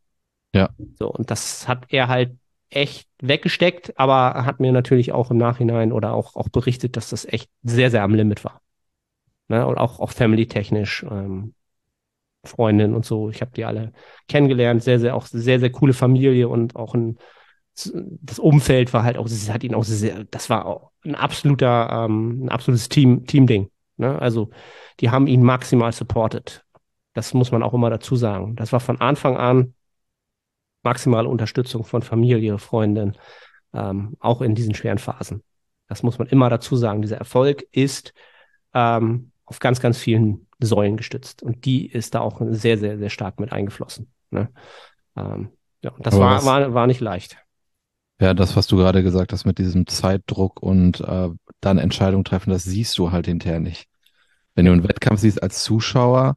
Ja. 0.53 0.69
So, 0.99 1.09
und 1.09 1.31
das 1.31 1.67
hat 1.67 1.85
er 1.89 2.07
halt 2.07 2.37
echt 2.69 3.07
weggesteckt, 3.21 3.97
aber 3.99 4.45
hat 4.45 4.59
mir 4.59 4.71
natürlich 4.71 5.11
auch 5.11 5.31
im 5.31 5.37
Nachhinein 5.37 5.91
oder 5.91 6.13
auch, 6.13 6.35
auch 6.35 6.49
berichtet, 6.49 6.97
dass 6.97 7.09
das 7.09 7.25
echt 7.25 7.49
sehr, 7.63 7.91
sehr 7.91 8.03
am 8.03 8.13
Limit 8.13 8.43
war. 8.43 8.61
Ne? 9.47 9.65
Und 9.65 9.77
auch, 9.77 9.99
auch 9.99 10.11
family-technisch, 10.11 11.05
ähm, 11.09 11.53
Freundin 12.43 12.93
und 12.93 13.05
so. 13.05 13.29
Ich 13.29 13.41
habe 13.41 13.51
die 13.51 13.65
alle 13.65 13.93
kennengelernt, 14.27 14.83
sehr, 14.83 14.99
sehr, 14.99 15.15
auch 15.15 15.25
sehr, 15.25 15.59
sehr 15.59 15.71
coole 15.71 15.93
Familie 15.93 16.49
und 16.49 16.75
auch 16.75 16.93
ein, 16.93 17.17
das 17.75 18.39
Umfeld 18.39 18.93
war 18.93 19.03
halt 19.03 19.17
auch, 19.17 19.23
das 19.23 19.49
hat 19.49 19.63
ihn 19.63 19.73
auch 19.73 19.83
sehr, 19.83 20.25
das 20.25 20.49
war 20.49 20.65
auch 20.65 20.91
ein 21.03 21.15
absoluter, 21.15 22.05
ähm, 22.05 22.45
ein 22.45 22.49
absolutes 22.49 22.89
Team, 22.89 23.25
Team-Ding. 23.25 23.69
Ne? 23.97 24.19
Also, 24.19 24.49
die 24.99 25.09
haben 25.09 25.27
ihn 25.27 25.43
maximal 25.43 25.91
supported. 25.91 26.63
Das 27.13 27.33
muss 27.33 27.51
man 27.51 27.63
auch 27.63 27.73
immer 27.73 27.89
dazu 27.89 28.15
sagen. 28.15 28.55
Das 28.55 28.71
war 28.71 28.79
von 28.79 28.99
Anfang 28.99 29.37
an 29.37 29.73
maximale 30.83 31.29
Unterstützung 31.29 31.83
von 31.83 32.01
Familie, 32.01 32.57
Freundin, 32.57 33.17
ähm, 33.73 34.15
auch 34.19 34.41
in 34.41 34.55
diesen 34.55 34.75
schweren 34.75 34.97
Phasen. 34.97 35.43
Das 35.87 36.03
muss 36.03 36.19
man 36.19 36.27
immer 36.27 36.49
dazu 36.49 36.75
sagen. 36.75 37.01
Dieser 37.01 37.17
Erfolg 37.17 37.65
ist 37.71 38.13
ähm, 38.73 39.31
auf 39.53 39.59
ganz, 39.59 39.79
ganz 39.79 39.99
vielen 39.99 40.47
Säulen 40.59 40.97
gestützt. 40.97 41.43
Und 41.43 41.65
die 41.65 41.85
ist 41.85 42.15
da 42.15 42.21
auch 42.21 42.41
sehr, 42.49 42.79
sehr, 42.79 42.97
sehr 42.97 43.11
stark 43.11 43.39
mit 43.39 43.51
eingeflossen. 43.51 44.11
Ne? 44.31 44.49
Ähm, 45.15 45.49
ja, 45.83 45.93
das 45.99 46.17
war, 46.17 46.43
war, 46.43 46.73
war 46.73 46.87
nicht 46.87 47.01
leicht. 47.01 47.37
Ja, 48.19 48.33
das, 48.33 48.55
was 48.55 48.65
du 48.65 48.77
gerade 48.77 49.03
gesagt 49.03 49.31
hast 49.31 49.45
mit 49.45 49.59
diesem 49.59 49.85
Zeitdruck 49.85 50.59
und 50.63 51.01
äh, 51.01 51.29
dann 51.61 51.77
Entscheidungen 51.77 52.23
treffen, 52.23 52.49
das 52.49 52.63
siehst 52.63 52.97
du 52.97 53.11
halt 53.11 53.27
hinterher 53.27 53.59
nicht. 53.59 53.85
Wenn 54.55 54.65
du 54.65 54.71
einen 54.71 54.87
Wettkampf 54.87 55.19
siehst 55.19 55.43
als 55.43 55.63
Zuschauer 55.63 56.35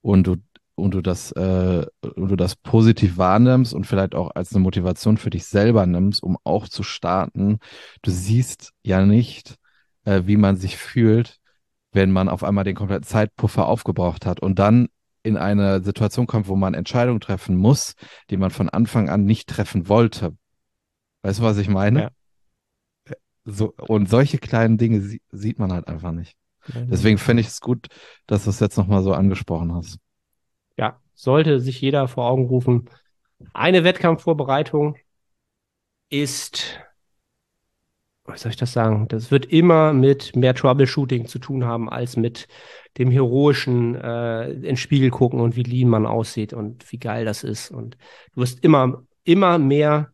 und 0.00 0.26
du 0.26 0.36
und 0.74 0.92
du 0.92 1.02
das 1.02 1.32
äh, 1.32 1.86
und 2.16 2.28
du 2.30 2.36
das 2.36 2.56
positiv 2.56 3.18
wahrnimmst 3.18 3.74
und 3.74 3.86
vielleicht 3.86 4.14
auch 4.14 4.30
als 4.34 4.52
eine 4.52 4.62
Motivation 4.62 5.18
für 5.18 5.30
dich 5.30 5.44
selber 5.44 5.86
nimmst, 5.86 6.22
um 6.22 6.38
auch 6.44 6.68
zu 6.68 6.82
starten, 6.82 7.58
du 8.02 8.10
siehst 8.10 8.72
ja 8.82 9.04
nicht, 9.04 9.56
äh, 10.04 10.22
wie 10.24 10.36
man 10.36 10.56
sich 10.56 10.76
fühlt, 10.76 11.40
wenn 11.94 12.10
man 12.10 12.28
auf 12.28 12.44
einmal 12.44 12.64
den 12.64 12.74
kompletten 12.74 13.04
Zeitpuffer 13.04 13.66
aufgebraucht 13.66 14.26
hat 14.26 14.40
und 14.40 14.58
dann 14.58 14.88
in 15.22 15.38
eine 15.38 15.82
Situation 15.82 16.26
kommt, 16.26 16.48
wo 16.48 16.56
man 16.56 16.74
Entscheidungen 16.74 17.20
treffen 17.20 17.56
muss, 17.56 17.94
die 18.28 18.36
man 18.36 18.50
von 18.50 18.68
Anfang 18.68 19.08
an 19.08 19.24
nicht 19.24 19.48
treffen 19.48 19.88
wollte. 19.88 20.36
Weißt 21.22 21.38
du, 21.38 21.44
was 21.44 21.56
ich 21.56 21.68
meine? 21.68 22.00
Ja. 22.02 22.10
So, 23.46 23.72
und 23.76 24.08
solche 24.08 24.38
kleinen 24.38 24.76
Dinge 24.76 25.00
sie 25.00 25.22
sieht 25.30 25.58
man 25.58 25.72
halt 25.72 25.88
einfach 25.88 26.12
nicht. 26.12 26.36
Deswegen 26.66 27.18
finde 27.18 27.42
ich 27.42 27.48
es 27.48 27.60
gut, 27.60 27.88
dass 28.26 28.44
du 28.44 28.50
es 28.50 28.60
jetzt 28.60 28.76
nochmal 28.76 29.02
so 29.02 29.12
angesprochen 29.12 29.74
hast 29.74 29.98
ja, 30.76 31.00
sollte 31.14 31.60
sich 31.60 31.80
jeder 31.80 32.08
vor 32.08 32.26
Augen 32.26 32.46
rufen. 32.46 32.90
Eine 33.52 33.84
Wettkampfvorbereitung 33.84 34.96
ist, 36.08 36.80
was 38.24 38.42
soll 38.42 38.50
ich 38.50 38.56
das 38.56 38.72
sagen? 38.72 39.06
Das 39.08 39.30
wird 39.30 39.46
immer 39.46 39.92
mit 39.92 40.34
mehr 40.34 40.54
Troubleshooting 40.54 41.26
zu 41.26 41.38
tun 41.38 41.64
haben 41.64 41.90
als 41.90 42.16
mit 42.16 42.48
dem 42.98 43.10
heroischen 43.10 43.94
äh, 43.96 44.50
ins 44.50 44.80
Spiegel 44.80 45.10
gucken 45.10 45.40
und 45.40 45.56
wie 45.56 45.62
lean 45.62 45.88
man 45.88 46.06
aussieht 46.06 46.52
und 46.52 46.90
wie 46.90 46.98
geil 46.98 47.24
das 47.24 47.44
ist. 47.44 47.70
Und 47.70 47.96
du 48.34 48.40
wirst 48.40 48.64
immer, 48.64 49.02
immer 49.24 49.58
mehr 49.58 50.12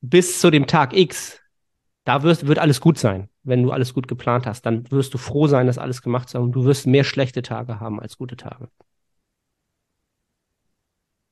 bis 0.00 0.40
zu 0.40 0.50
dem 0.50 0.66
Tag 0.66 0.96
X. 0.96 1.40
Da 2.04 2.22
wirst, 2.22 2.46
wird 2.46 2.58
alles 2.58 2.80
gut 2.80 2.98
sein, 2.98 3.28
wenn 3.42 3.62
du 3.62 3.72
alles 3.72 3.94
gut 3.94 4.08
geplant 4.08 4.46
hast. 4.46 4.62
Dann 4.62 4.90
wirst 4.90 5.14
du 5.14 5.18
froh 5.18 5.46
sein, 5.48 5.66
dass 5.66 5.78
alles 5.78 6.02
gemacht 6.02 6.28
ist. 6.28 6.34
Und 6.36 6.52
du 6.52 6.64
wirst 6.64 6.86
mehr 6.86 7.04
schlechte 7.04 7.42
Tage 7.42 7.80
haben 7.80 8.00
als 8.00 8.16
gute 8.18 8.36
Tage 8.36 8.68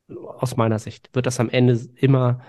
aus 0.09 0.57
meiner 0.57 0.79
Sicht, 0.79 1.11
wird 1.14 1.27
das 1.27 1.41
am 1.41 1.49
Ende 1.49 1.81
immer 1.97 2.41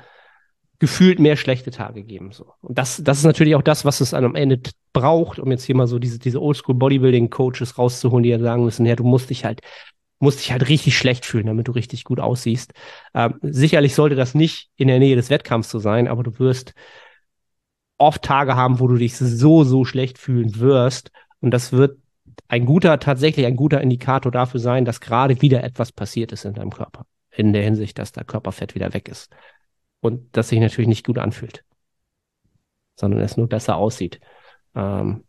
gefühlt 0.80 1.20
mehr 1.20 1.38
schlechte 1.38 1.72
Tage 1.72 2.04
geben. 2.04 2.32
So. 2.32 2.54
Und 2.62 2.78
das, 2.78 3.02
das 3.04 3.20
ist 3.20 3.24
natürlich 3.24 3.56
auch 3.56 3.62
das, 3.62 3.86
was 3.86 4.02
es 4.02 4.14
am 4.14 4.36
Ende 4.36 4.60
braucht, 4.94 5.40
um 5.40 5.52
jetzt 5.52 5.64
hier 5.64 5.76
mal 5.76 5.88
so 5.88 6.00
diese, 6.00 6.20
diese 6.20 6.42
Oldschool 6.42 6.76
Bodybuilding 6.76 7.30
Coaches 7.30 7.78
rauszuholen, 7.78 8.24
die 8.24 8.30
ja 8.30 8.40
sagen 8.40 8.66
müssen, 8.66 8.86
ja, 8.86 8.96
du 8.96 9.04
musst 9.04 9.30
dich 9.30 9.46
halt, 9.46 9.62
musst 10.20 10.40
dich 10.40 10.52
halt 10.52 10.68
richtig 10.68 10.98
schlecht 10.98 11.26
fühlen, 11.26 11.48
damit 11.48 11.68
du 11.68 11.72
richtig 11.72 12.04
gut 12.04 12.20
aussiehst. 12.20 12.74
Ähm, 13.14 13.36
sicherlich 13.42 13.96
sollte 13.96 14.16
das 14.16 14.36
nicht 14.36 14.70
in 14.76 14.88
der 14.88 15.00
Nähe 15.00 15.16
des 15.16 15.30
Wettkampfs 15.30 15.70
so 15.70 15.80
sein, 15.80 16.08
aber 16.08 16.24
du 16.24 16.38
wirst 16.40 16.74
oft 17.98 18.22
Tage 18.24 18.56
haben, 18.56 18.80
wo 18.80 18.88
du 18.88 18.96
dich 18.96 19.16
so, 19.18 19.64
so 19.64 19.86
schlecht 19.86 20.18
fühlen 20.18 20.60
wirst. 20.60 21.12
Und 21.40 21.52
das 21.52 21.72
wird 21.72 22.00
ein 22.48 22.66
guter, 22.66 23.00
tatsächlich 23.00 23.46
ein 23.46 23.56
guter 23.56 23.82
Indikator 23.82 24.32
dafür 24.32 24.60
sein, 24.60 24.84
dass 24.84 25.00
gerade 25.00 25.42
wieder 25.42 25.64
etwas 25.64 25.92
passiert 25.92 26.32
ist 26.32 26.46
in 26.46 26.54
deinem 26.54 26.72
Körper 26.72 27.06
in 27.38 27.54
der 27.54 27.64
Hinsicht, 27.64 28.00
dass 28.00 28.12
da 28.12 28.24
Körperfett 28.24 28.76
wieder 28.76 28.94
weg 28.94 29.08
ist. 29.10 29.30
Und 30.06 30.38
das 30.38 30.50
sich 30.50 30.60
natürlich 30.60 30.88
nicht 30.88 31.06
gut 31.06 31.18
anfühlt, 31.18 31.66
sondern 32.96 33.22
es 33.22 33.38
nur 33.38 33.48
besser 33.50 33.78
aussieht. 33.78 34.20
Ähm, 34.76 35.24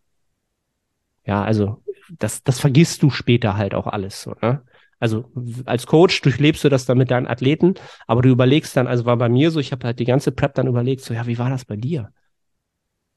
ja, 1.25 1.43
also 1.43 1.83
das, 2.19 2.43
das 2.43 2.61
vergisst 2.61 3.03
du 3.03 3.11
später 3.11 3.57
halt 3.57 3.75
auch 3.75 3.87
alles. 3.87 4.23
So, 4.23 4.35
ne? 4.41 4.63
Also 4.99 5.31
als 5.67 5.87
Coach 5.87 6.23
durchlebst 6.23 6.65
du 6.65 6.69
das 6.69 6.87
dann 6.87 6.99
mit 6.99 7.11
deinen 7.11 7.27
Athleten, 7.27 7.75
aber 8.07 8.23
du 8.23 8.31
überlegst 8.31 8.77
dann, 8.77 8.87
also 8.87 9.05
war 9.05 9.17
bei 9.17 9.29
mir 9.29 9.51
so, 9.51 9.61
ich 9.61 9.73
habe 9.73 9.87
halt 9.87 9.99
die 9.99 10.05
ganze 10.05 10.33
Prep 10.33 10.55
dann 10.55 10.67
überlegt, 10.69 11.03
so 11.03 11.13
ja, 11.13 11.27
wie 11.27 11.39
war 11.39 11.51
das 11.51 11.65
bei 11.65 11.77
dir? 11.77 12.13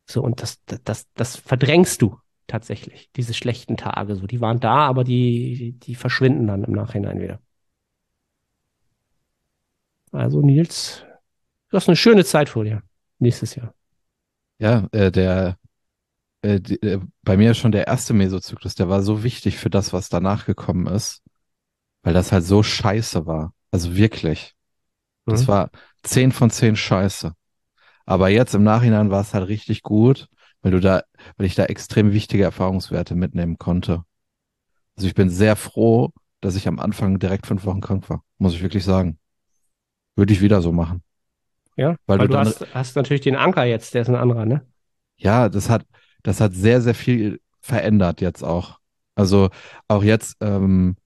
So 0.08 0.22
und 0.24 0.42
das, 0.42 0.64
das, 0.66 0.82
das, 0.84 1.08
das 1.14 1.36
verdrängst 1.38 2.02
du 2.02 2.18
tatsächlich, 2.48 3.12
diese 3.16 3.34
schlechten 3.34 3.78
Tage. 3.78 4.16
So, 4.16 4.26
die 4.28 4.42
waren 4.42 4.60
da, 4.60 4.88
aber 4.88 5.04
die, 5.04 5.74
die 5.84 5.96
verschwinden 5.96 6.48
dann 6.48 6.64
im 6.64 6.74
Nachhinein 6.74 7.20
wieder. 7.20 7.40
Also 10.12 10.42
Nils, 10.42 11.04
du 11.70 11.78
hast 11.78 11.88
eine 11.88 11.96
schöne 11.96 12.26
Zeit 12.26 12.50
vor 12.50 12.64
dir 12.64 12.84
nächstes 13.20 13.56
Jahr. 13.56 13.74
Ja, 14.60 14.88
äh, 14.92 15.12
der 15.12 15.58
äh, 16.42 16.60
die, 16.60 16.82
äh, 16.82 17.00
bei 17.24 17.38
mir 17.38 17.54
schon 17.54 17.72
der 17.72 17.88
erste 17.88 18.14
Mesozyklus, 18.14 18.76
der 18.76 18.90
war 18.90 19.02
so 19.02 19.24
wichtig 19.24 19.58
für 19.58 19.70
das, 19.70 19.94
was 19.94 20.10
danach 20.10 20.46
gekommen 20.46 20.88
ist, 20.88 21.22
weil 22.04 22.14
das 22.14 22.32
halt 22.32 22.46
so 22.46 22.64
scheiße 22.64 23.26
war. 23.26 23.54
Also 23.72 23.96
wirklich. 23.96 24.56
Das 25.26 25.44
mhm. 25.44 25.48
war 25.48 25.70
zehn 26.04 26.32
von 26.32 26.50
zehn 26.50 26.76
scheiße. 26.76 27.34
Aber 28.06 28.30
jetzt 28.30 28.56
im 28.56 28.64
Nachhinein 28.64 29.12
war 29.12 29.22
es 29.22 29.34
halt 29.34 29.48
richtig 29.48 29.84
gut, 29.84 30.28
weil 30.62 30.72
du 30.72 30.80
da, 30.80 31.04
weil 31.38 31.46
ich 31.46 31.56
da 31.56 31.66
extrem 31.66 32.14
wichtige 32.14 32.44
Erfahrungswerte 32.44 33.16
mitnehmen 33.16 33.58
konnte. 33.58 34.04
Also 34.96 35.08
ich 35.08 35.14
bin 35.14 35.30
sehr 35.30 35.56
froh, 35.56 36.12
dass 36.42 36.56
ich 36.56 36.68
am 36.68 36.80
Anfang 36.80 37.20
direkt 37.20 37.48
fünf 37.48 37.66
Wochen 37.66 37.82
krank 37.82 38.10
war, 38.10 38.24
muss 38.38 38.54
ich 38.54 38.62
wirklich 38.64 38.84
sagen. 38.84 39.20
Würde 40.16 40.34
ich 40.34 40.42
wieder 40.42 40.62
so 40.62 40.72
machen. 40.72 41.04
Ja, 41.80 41.96
weil, 42.08 42.20
weil 42.20 42.28
du, 42.28 42.34
du 42.34 42.40
hast, 42.40 42.66
hast, 42.74 42.98
natürlich 42.98 43.22
den 43.22 43.38
Anker 43.38 43.64
jetzt, 43.64 43.94
der 43.94 44.02
ist 44.02 44.10
ein 44.10 44.16
anderer, 44.16 44.46
ne? 44.46 44.66
Ja, 45.16 45.48
das 45.48 45.70
hat, 45.70 45.86
das 46.24 46.42
hat 46.42 46.54
sehr, 46.54 46.82
sehr 46.82 46.94
viel 46.94 47.40
verändert 47.62 48.20
jetzt 48.20 48.44
auch. 48.44 48.80
Also 49.16 49.50
auch 49.88 50.04
jetzt, 50.04 50.36
ähm, 50.42 50.98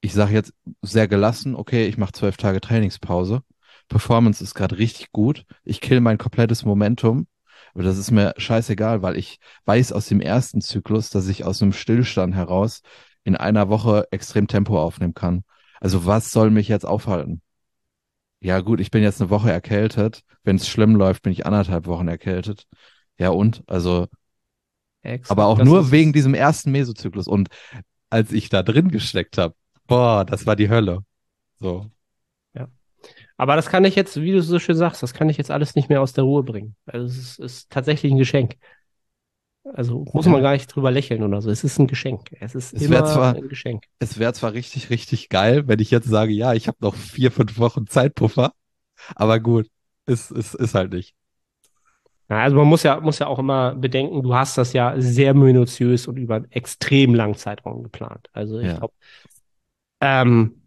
ich 0.00 0.12
sage 0.12 0.32
jetzt 0.32 0.54
sehr 0.82 1.08
gelassen, 1.08 1.56
okay, 1.56 1.86
ich 1.86 1.98
mache 1.98 2.12
zwölf 2.12 2.36
Tage 2.36 2.60
Trainingspause. 2.60 3.42
Performance 3.88 4.42
ist 4.42 4.54
gerade 4.54 4.78
richtig 4.78 5.10
gut. 5.10 5.44
Ich 5.64 5.80
kill 5.80 6.00
mein 6.00 6.16
komplettes 6.16 6.64
Momentum. 6.64 7.26
Aber 7.74 7.82
das 7.82 7.98
ist 7.98 8.12
mir 8.12 8.32
scheißegal, 8.36 9.02
weil 9.02 9.16
ich 9.16 9.38
weiß 9.64 9.92
aus 9.92 10.06
dem 10.06 10.20
ersten 10.20 10.60
Zyklus, 10.60 11.10
dass 11.10 11.26
ich 11.26 11.44
aus 11.44 11.60
einem 11.60 11.72
Stillstand 11.72 12.36
heraus 12.36 12.82
in 13.24 13.34
einer 13.34 13.68
Woche 13.68 14.06
extrem 14.12 14.46
Tempo 14.46 14.80
aufnehmen 14.80 15.14
kann. 15.14 15.42
Also 15.80 16.06
was 16.06 16.30
soll 16.30 16.50
mich 16.50 16.68
jetzt 16.68 16.86
aufhalten? 16.86 17.42
Ja 18.40 18.60
gut, 18.60 18.80
ich 18.80 18.90
bin 18.90 19.02
jetzt 19.02 19.20
eine 19.20 19.30
Woche 19.30 19.50
erkältet. 19.50 20.22
Wenn 20.42 20.56
es 20.56 20.68
schlimm 20.68 20.96
läuft, 20.96 21.22
bin 21.22 21.32
ich 21.32 21.46
anderthalb 21.46 21.86
Wochen 21.86 22.08
erkältet. 22.08 22.66
Ja 23.18 23.30
und? 23.30 23.62
Also, 23.66 24.08
Exakt. 25.02 25.30
aber 25.30 25.46
auch 25.46 25.62
nur 25.62 25.90
wegen 25.90 26.12
diesem 26.12 26.34
ersten 26.34 26.72
Mesozyklus. 26.72 27.28
Und 27.28 27.48
als 28.08 28.32
ich 28.32 28.48
da 28.48 28.62
drin 28.62 28.90
gesteckt 28.90 29.38
habe, 29.38 29.54
boah, 29.86 30.24
das 30.24 30.46
war 30.46 30.56
die 30.56 30.70
Hölle. 30.70 31.04
So. 31.58 31.90
Aber 33.40 33.56
das 33.56 33.70
kann 33.70 33.86
ich 33.86 33.96
jetzt, 33.96 34.20
wie 34.20 34.32
du 34.32 34.42
so 34.42 34.58
schön 34.58 34.76
sagst, 34.76 35.02
das 35.02 35.14
kann 35.14 35.30
ich 35.30 35.38
jetzt 35.38 35.50
alles 35.50 35.74
nicht 35.74 35.88
mehr 35.88 36.02
aus 36.02 36.12
der 36.12 36.24
Ruhe 36.24 36.42
bringen. 36.42 36.76
Also 36.84 37.06
es 37.06 37.16
ist, 37.16 37.38
ist 37.38 37.70
tatsächlich 37.70 38.12
ein 38.12 38.18
Geschenk. 38.18 38.56
Also 39.64 40.04
muss 40.12 40.26
man 40.26 40.42
gar 40.42 40.52
nicht 40.52 40.74
drüber 40.74 40.90
lächeln 40.90 41.22
oder 41.22 41.40
so. 41.42 41.50
Es 41.50 41.64
ist 41.64 41.78
ein 41.78 41.86
Geschenk. 41.86 42.32
Es 42.40 42.54
ist 42.54 42.72
Es 42.74 42.82
immer 42.82 43.04
zwar- 43.04 43.34
ein 43.36 43.48
Geschenk. 43.48 43.84
Es 43.98 44.18
wäre 44.18 44.32
zwar 44.32 44.52
richtig, 44.54 44.90
richtig 44.90 45.28
geil, 45.28 45.68
wenn 45.68 45.78
ich 45.78 45.90
jetzt 45.90 46.08
sage, 46.08 46.32
ja, 46.32 46.54
ich 46.54 46.66
habe 46.68 46.78
noch 46.80 46.94
vier, 46.94 47.30
fünf 47.30 47.58
Wochen 47.58 47.86
Zeitpuffer, 47.86 48.52
aber 49.14 49.38
gut, 49.40 49.68
ist, 50.06 50.30
ist, 50.30 50.54
ist 50.54 50.74
halt 50.74 50.92
nicht. 50.92 51.14
Ja, 52.30 52.42
also 52.42 52.56
man 52.56 52.66
muss 52.68 52.82
ja, 52.84 53.00
muss 53.00 53.18
ja 53.18 53.26
auch 53.26 53.38
immer 53.38 53.74
bedenken, 53.74 54.22
du 54.22 54.34
hast 54.34 54.56
das 54.56 54.72
ja 54.72 54.94
sehr 55.00 55.34
minutiös 55.34 56.06
und 56.06 56.16
über 56.16 56.36
einen 56.36 56.50
extrem 56.52 57.14
langen 57.14 57.34
Zeitraum 57.34 57.82
geplant. 57.82 58.28
Also 58.32 58.58
ich 58.60 58.68
Ja. 58.68 58.78
glaube, 58.78 58.94
ähm, 60.00 60.62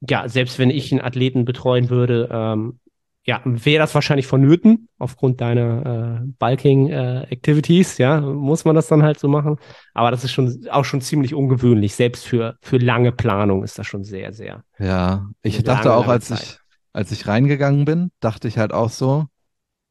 ja, 0.00 0.28
selbst 0.28 0.58
wenn 0.58 0.70
ich 0.70 0.92
einen 0.92 1.00
Athleten 1.00 1.44
betreuen 1.44 1.88
würde, 1.90 2.28
ähm, 2.32 2.80
ja, 3.24 3.40
wäre 3.44 3.80
das 3.80 3.94
wahrscheinlich 3.94 4.26
vonnöten, 4.26 4.88
aufgrund 4.98 5.40
deiner 5.40 6.22
äh, 6.22 6.26
Bulking 6.38 6.88
äh, 6.88 7.22
Activities, 7.30 7.98
ja, 7.98 8.20
muss 8.20 8.64
man 8.64 8.74
das 8.74 8.88
dann 8.88 9.04
halt 9.04 9.20
so 9.20 9.28
machen. 9.28 9.58
Aber 9.94 10.10
das 10.10 10.24
ist 10.24 10.32
schon 10.32 10.66
auch 10.70 10.84
schon 10.84 11.00
ziemlich 11.00 11.32
ungewöhnlich. 11.32 11.94
Selbst 11.94 12.26
für, 12.26 12.56
für 12.60 12.78
lange 12.78 13.12
Planung 13.12 13.62
ist 13.62 13.78
das 13.78 13.86
schon 13.86 14.02
sehr, 14.02 14.32
sehr. 14.32 14.64
Ja, 14.78 15.28
ich 15.42 15.62
dachte 15.62 15.88
lange, 15.88 15.96
auch, 15.96 16.00
lange 16.02 16.12
als 16.12 16.28
Zeit. 16.28 16.42
ich, 16.42 16.58
als 16.92 17.12
ich 17.12 17.28
reingegangen 17.28 17.84
bin, 17.84 18.10
dachte 18.18 18.48
ich 18.48 18.58
halt 18.58 18.72
auch 18.72 18.90
so, 18.90 19.26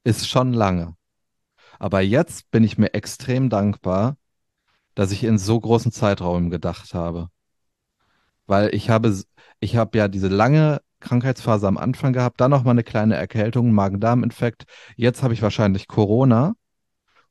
ist 0.03 0.27
schon 0.27 0.51
lange. 0.51 0.95
Aber 1.79 2.01
jetzt 2.01 2.51
bin 2.51 2.65
ich 2.65 2.77
mir 2.77 2.93
extrem 2.93 3.49
dankbar, 3.49 4.17
dass 4.93 5.11
ich 5.13 5.23
in 5.23 5.37
so 5.37 5.57
großen 5.57 5.93
Zeiträumen 5.93 6.49
gedacht 6.49 6.93
habe. 6.93 7.29
Weil 8.45 8.75
ich 8.75 8.89
habe, 8.89 9.17
ich 9.61 9.77
habe 9.77 9.97
ja 9.97 10.09
diese 10.09 10.27
lange 10.27 10.81
Krankheitsphase 11.01 11.67
am 11.67 11.77
Anfang 11.77 12.13
gehabt, 12.13 12.39
dann 12.39 12.51
noch 12.51 12.63
mal 12.63 12.71
eine 12.71 12.83
kleine 12.83 13.15
Erkältung, 13.15 13.73
Magen-Darm-Infekt. 13.73 14.63
Jetzt 14.95 15.23
habe 15.23 15.33
ich 15.33 15.41
wahrscheinlich 15.41 15.87
Corona. 15.87 16.53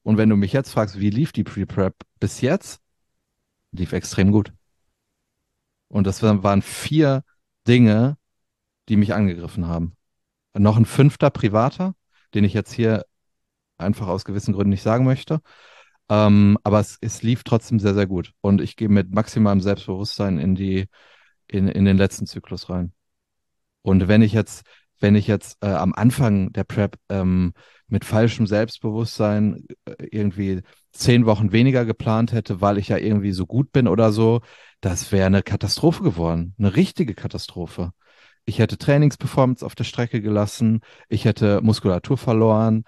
Und 0.03 0.17
wenn 0.19 0.29
du 0.29 0.37
mich 0.37 0.53
jetzt 0.53 0.73
fragst, 0.73 1.01
wie 1.01 1.11
lief 1.11 1.33
die 1.33 1.45
Pre-Prep 1.45 1.95
bis 2.21 2.41
jetzt, 2.41 2.81
lief 3.73 3.93
extrem 3.93 4.33
gut. 4.33 4.53
Und 5.89 6.07
das 6.07 6.23
waren 6.23 6.63
vier 6.63 7.25
Dinge, 7.67 8.17
die 8.89 8.97
mich 8.97 9.15
angegriffen 9.15 9.67
haben. 9.67 9.97
Noch 10.55 10.77
ein 10.77 10.85
fünfter 10.85 11.31
privater, 11.31 11.95
den 12.35 12.45
ich 12.45 12.55
jetzt 12.55 12.73
hier 12.73 13.05
einfach 13.79 14.09
aus 14.09 14.25
gewissen 14.25 14.53
Gründen 14.55 14.71
nicht 14.71 14.83
sagen 14.83 15.05
möchte. 15.05 15.41
Ähm, 16.09 16.59
aber 16.65 16.81
es, 16.81 16.99
es 17.01 17.23
lief 17.23 17.45
trotzdem 17.45 17.79
sehr, 17.79 17.95
sehr 17.95 18.07
gut. 18.07 18.33
Und 18.41 18.61
ich 18.61 18.77
gehe 18.77 18.89
mit 18.89 19.13
maximalem 19.15 19.61
Selbstbewusstsein 19.61 20.39
in 20.39 20.55
die, 20.55 20.89
in, 21.47 21.69
in 21.69 21.85
den 21.85 21.97
letzten 21.97 22.27
Zyklus 22.27 22.69
rein. 22.69 22.93
Und 23.83 24.09
wenn 24.09 24.23
ich 24.23 24.33
jetzt, 24.33 24.65
wenn 25.01 25.15
ich 25.15 25.27
jetzt 25.27 25.57
äh, 25.63 25.69
am 25.69 25.95
Anfang 25.95 26.53
der 26.53 26.65
Prep 26.65 26.97
ähm, 27.09 27.53
mit 27.89 28.05
falschem 28.05 28.47
Selbstbewusstsein 28.47 29.65
äh, 29.85 29.95
irgendwie 30.11 30.63
zehn 30.93 31.27
Wochen 31.27 31.53
weniger 31.53 31.85
geplant 31.85 32.33
hätte, 32.33 32.61
weil 32.61 32.79
ich 32.79 32.89
ja 32.89 32.99
irgendwie 32.99 33.33
so 33.33 33.47
gut 33.47 33.73
bin 33.73 33.89
oder 33.89 34.13
so, 34.13 34.41
das 34.81 35.13
wäre 35.13 35.27
eine 35.27 35.43
Katastrophe 35.43 36.03
geworden. 36.03 36.55
Eine 36.59 36.77
richtige 36.77 37.15
Katastrophe. 37.15 37.93
Ich 38.45 38.59
hätte 38.59 38.79
Trainingsperformance 38.79 39.65
auf 39.65 39.75
der 39.75 39.85
Strecke 39.85 40.21
gelassen, 40.21 40.81
ich 41.09 41.25
hätte 41.25 41.61
Muskulatur 41.63 42.17
verloren, 42.19 42.85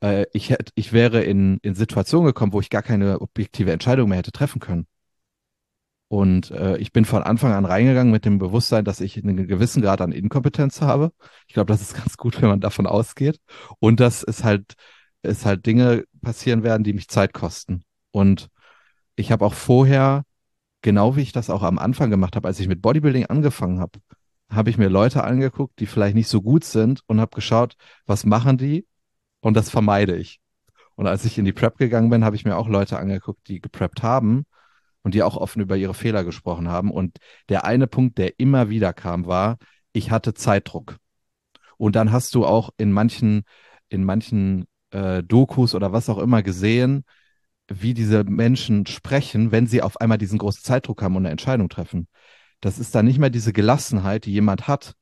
äh, 0.00 0.26
ich 0.32 0.50
hätte, 0.50 0.72
ich 0.74 0.92
wäre 0.92 1.22
in, 1.22 1.58
in 1.62 1.74
Situationen 1.74 2.26
gekommen, 2.26 2.52
wo 2.52 2.60
ich 2.60 2.70
gar 2.70 2.82
keine 2.82 3.20
objektive 3.20 3.72
Entscheidung 3.72 4.08
mehr 4.08 4.18
hätte 4.18 4.32
treffen 4.32 4.60
können. 4.60 4.86
Und 6.08 6.50
äh, 6.50 6.76
ich 6.78 6.92
bin 6.92 7.04
von 7.04 7.22
Anfang 7.22 7.52
an 7.52 7.64
reingegangen 7.64 8.12
mit 8.12 8.24
dem 8.24 8.38
Bewusstsein, 8.38 8.84
dass 8.84 9.00
ich 9.00 9.16
einen 9.16 9.48
gewissen 9.48 9.82
Grad 9.82 10.00
an 10.00 10.12
Inkompetenz 10.12 10.80
habe. 10.80 11.12
Ich 11.48 11.54
glaube, 11.54 11.72
das 11.72 11.82
ist 11.82 11.94
ganz 11.94 12.16
gut, 12.16 12.40
wenn 12.40 12.48
man 12.48 12.60
davon 12.60 12.86
ausgeht. 12.86 13.38
Und 13.80 14.00
dass 14.00 14.22
es 14.22 14.44
halt, 14.44 14.74
es 15.22 15.46
halt 15.46 15.66
Dinge 15.66 16.04
passieren 16.22 16.62
werden, 16.62 16.84
die 16.84 16.92
mich 16.92 17.08
Zeit 17.08 17.32
kosten. 17.32 17.84
Und 18.10 18.48
ich 19.16 19.32
habe 19.32 19.44
auch 19.44 19.54
vorher, 19.54 20.24
genau 20.82 21.16
wie 21.16 21.22
ich 21.22 21.32
das 21.32 21.50
auch 21.50 21.62
am 21.62 21.78
Anfang 21.78 22.10
gemacht 22.10 22.36
habe, 22.36 22.48
als 22.48 22.60
ich 22.60 22.68
mit 22.68 22.82
Bodybuilding 22.82 23.26
angefangen 23.26 23.80
habe, 23.80 23.98
habe 24.50 24.70
ich 24.70 24.78
mir 24.78 24.88
Leute 24.88 25.24
angeguckt, 25.24 25.80
die 25.80 25.86
vielleicht 25.86 26.14
nicht 26.14 26.28
so 26.28 26.42
gut 26.42 26.64
sind 26.64 27.00
und 27.06 27.20
habe 27.20 27.34
geschaut, 27.34 27.76
was 28.06 28.26
machen 28.26 28.58
die? 28.58 28.86
Und 29.40 29.56
das 29.56 29.70
vermeide 29.70 30.16
ich. 30.16 30.40
Und 30.96 31.06
als 31.06 31.24
ich 31.24 31.38
in 31.38 31.44
die 31.44 31.52
Prep 31.52 31.78
gegangen 31.78 32.10
bin, 32.10 32.24
habe 32.24 32.36
ich 32.36 32.44
mir 32.44 32.56
auch 32.56 32.68
Leute 32.68 32.98
angeguckt, 32.98 33.48
die 33.48 33.60
gepreppt 33.60 34.02
haben 34.02 34.44
und 35.04 35.14
die 35.14 35.22
auch 35.22 35.36
offen 35.36 35.62
über 35.62 35.76
ihre 35.76 35.94
Fehler 35.94 36.24
gesprochen 36.24 36.68
haben. 36.68 36.90
Und 36.90 37.18
der 37.48 37.64
eine 37.64 37.86
Punkt, 37.86 38.18
der 38.18 38.40
immer 38.40 38.68
wieder 38.70 38.92
kam, 38.92 39.26
war, 39.26 39.58
ich 39.92 40.10
hatte 40.10 40.34
Zeitdruck. 40.34 40.96
Und 41.76 41.94
dann 41.94 42.10
hast 42.10 42.34
du 42.34 42.44
auch 42.44 42.70
in 42.78 42.90
manchen, 42.90 43.44
in 43.88 44.02
manchen 44.02 44.66
äh, 44.90 45.22
Dokus 45.22 45.74
oder 45.74 45.92
was 45.92 46.08
auch 46.08 46.18
immer 46.18 46.42
gesehen, 46.42 47.04
wie 47.68 47.94
diese 47.94 48.24
Menschen 48.24 48.86
sprechen, 48.86 49.52
wenn 49.52 49.66
sie 49.66 49.82
auf 49.82 50.00
einmal 50.00 50.18
diesen 50.18 50.38
großen 50.38 50.62
Zeitdruck 50.62 51.02
haben 51.02 51.16
und 51.16 51.22
eine 51.22 51.30
Entscheidung 51.30 51.68
treffen. 51.68 52.08
Das 52.60 52.78
ist 52.78 52.94
dann 52.94 53.04
nicht 53.04 53.18
mehr 53.18 53.30
diese 53.30 53.52
Gelassenheit, 53.52 54.24
die 54.24 54.32
jemand 54.32 54.66
hat, 54.68 54.94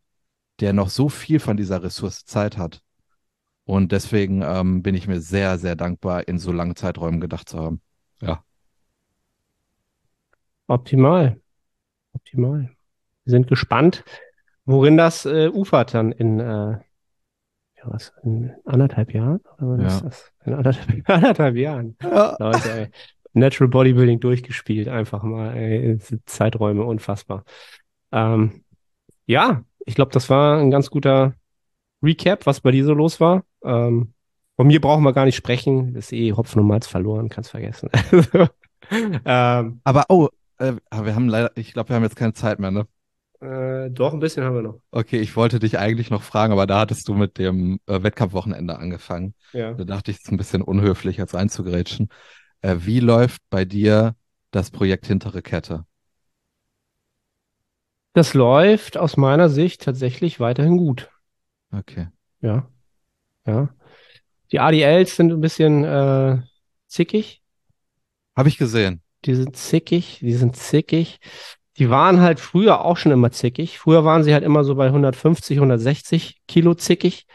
der 0.61 0.73
noch 0.73 0.91
so 0.91 1.09
viel 1.09 1.39
von 1.39 1.57
dieser 1.57 1.83
Ressource 1.83 2.25
Zeit 2.25 2.59
hat. 2.59 2.83
Und 3.65 3.93
deswegen 3.93 4.43
ähm, 4.43 4.83
bin 4.83 4.95
ich 4.95 5.07
mir 5.07 5.21
sehr, 5.21 5.59
sehr 5.59 5.77
dankbar, 5.77 6.27
in 6.27 6.39
so 6.39 6.51
langen 6.51 6.75
Zeiträumen 6.75 7.21
gedacht 7.21 7.49
zu 7.49 7.59
haben. 7.59 7.81
Ja. 8.21 8.45
Optimal. 10.73 11.39
Optimal. 12.15 12.71
Wir 13.25 13.31
sind 13.31 13.47
gespannt, 13.47 14.05
worin 14.65 14.97
das 14.97 15.27
äh, 15.27 15.49
ufert 15.53 15.93
dann 15.93 16.13
in, 16.13 16.41
äh, 16.41 16.45
ja, 16.45 16.81
was, 17.85 18.15
in 18.23 18.53
anderthalb 18.65 19.13
Jahren? 19.13 19.41
Oder 19.59 19.69
wann 19.69 19.81
Ja. 19.81 19.87
ist 19.89 20.03
das? 20.03 20.33
In 20.47 20.55
anderthalb, 20.55 21.11
anderthalb 21.11 21.57
Jahren. 21.57 21.97
Ja. 22.03 22.37
Leute, 22.39 22.73
ey. 22.73 22.89
Natural 23.35 23.69
Bodybuilding 23.69 24.21
durchgespielt, 24.21 24.89
einfach 24.89 25.23
mal, 25.23 25.55
ey, 25.57 25.99
Zeiträume, 26.25 26.85
unfassbar. 26.85 27.45
Ähm, 28.11 28.65
ja, 29.27 29.65
ich 29.85 29.95
glaube, 29.95 30.13
das 30.13 30.31
war 30.31 30.59
ein 30.59 30.71
ganz 30.71 30.89
guter 30.91 31.35
Recap, 32.03 32.47
was 32.47 32.63
bei 32.63 32.71
dir 32.71 32.85
so 32.85 32.95
los 32.95 33.21
war. 33.21 33.45
Ähm, 33.63 34.15
von 34.57 34.67
mir 34.67 34.81
brauchen 34.81 35.03
wir 35.05 35.13
gar 35.13 35.27
nicht 35.27 35.37
sprechen, 35.37 35.93
das 35.95 36.07
ist 36.07 36.13
eh 36.13 36.33
Hopfen 36.33 36.61
und 36.61 36.67
Malz 36.69 36.87
verloren, 36.87 37.29
kannst 37.29 37.51
vergessen. 37.51 37.91
ähm, 39.25 39.81
Aber 39.85 40.05
oh, 40.09 40.29
äh, 40.59 40.73
wir 40.93 41.15
haben 41.15 41.29
leider, 41.29 41.53
ich 41.57 41.73
glaube, 41.73 41.91
wir 41.91 41.97
haben 41.97 42.03
jetzt 42.03 42.17
keine 42.17 42.33
Zeit 42.33 42.59
mehr, 42.59 42.71
ne? 42.71 42.87
äh, 43.43 43.91
doch, 43.91 44.13
ein 44.13 44.21
bisschen 44.21 44.45
haben 44.45 44.55
wir 44.55 44.63
noch. 44.63 44.81
Okay, 44.93 45.19
ich 45.19 45.35
wollte 45.35 45.59
dich 45.59 45.79
eigentlich 45.79 46.11
noch 46.11 46.23
fragen, 46.23 46.53
aber 46.53 46.67
da 46.67 46.81
hattest 46.81 47.09
du 47.09 47.15
mit 47.15 47.39
dem 47.39 47.81
äh, 47.87 48.03
Wettkampfwochenende 48.03 48.79
angefangen. 48.79 49.35
Ja. 49.53 49.75
Da 49.75 49.85
dachte 49.85 50.13
ich, 50.13 50.19
es 50.19 50.25
ist 50.25 50.31
ein 50.31 50.37
bisschen 50.37 50.63
unhöflich, 50.63 51.17
jetzt 51.17 51.35
reinzugrätschen. 51.35 52.09
Äh, 52.61 52.77
wie 52.81 53.01
läuft 53.01 53.43
bei 53.51 53.65
dir 53.65 54.15
das 54.53 54.71
Projekt 54.71 55.07
Hintere 55.07 55.43
Kette? 55.43 55.85
Das 58.13 58.35
läuft 58.35 58.97
aus 58.97 59.17
meiner 59.17 59.49
Sicht 59.49 59.83
tatsächlich 59.83 60.39
weiterhin 60.39 60.77
gut. 60.77 61.11
Okay. 61.73 62.09
Ja. 62.43 62.69
Ja. 63.47 63.71
Die 64.53 64.61
ADLs 64.61 65.17
sind 65.17 65.33
ein 65.33 65.41
bisschen 65.41 65.83
äh, 65.83 66.43
zickig. 66.87 67.43
Habe 68.37 68.49
ich 68.49 68.59
gesehen. 68.59 69.03
Die 69.25 69.35
sind 69.35 69.57
zickig, 69.57 70.19
die 70.21 70.35
sind 70.35 70.57
zickig. 70.57 71.19
Die 71.79 71.89
waren 71.91 72.21
halt 72.21 72.41
früher 72.41 72.85
auch 72.85 72.97
schon 72.97 73.13
immer 73.13 73.31
zickig. 73.31 73.79
Früher 73.79 74.05
waren 74.05 74.25
sie 74.25 74.35
halt 74.35 74.45
immer 74.45 74.65
so 74.65 74.75
bei 74.75 74.87
150, 74.87 75.57
160 75.59 76.43
Kilo 76.47 76.75
zickig. 76.75 77.27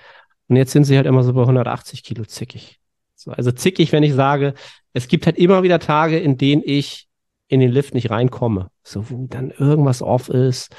Und 0.48 0.56
jetzt 0.56 0.72
sind 0.72 0.84
sie 0.86 0.96
halt 0.96 1.08
immer 1.08 1.24
so 1.24 1.34
bei 1.34 1.42
180 1.42 2.04
Kilo 2.04 2.26
zickig. 2.26 2.80
So, 3.16 3.32
also 3.32 3.52
zickig, 3.52 3.92
wenn 3.92 4.04
ich 4.04 4.14
sage, 4.14 4.54
es 4.94 5.08
gibt 5.08 5.26
halt 5.26 5.38
immer 5.38 5.64
wieder 5.64 5.80
Tage, 5.80 6.20
in 6.20 6.38
denen 6.38 6.62
ich 6.64 7.08
in 7.48 7.60
den 7.60 7.72
Lift 7.72 7.94
nicht 7.94 8.10
reinkomme. 8.10 8.70
So, 8.84 9.10
wo 9.10 9.26
dann 9.28 9.52
irgendwas 9.52 10.02
off 10.02 10.30
ist. 10.30 10.76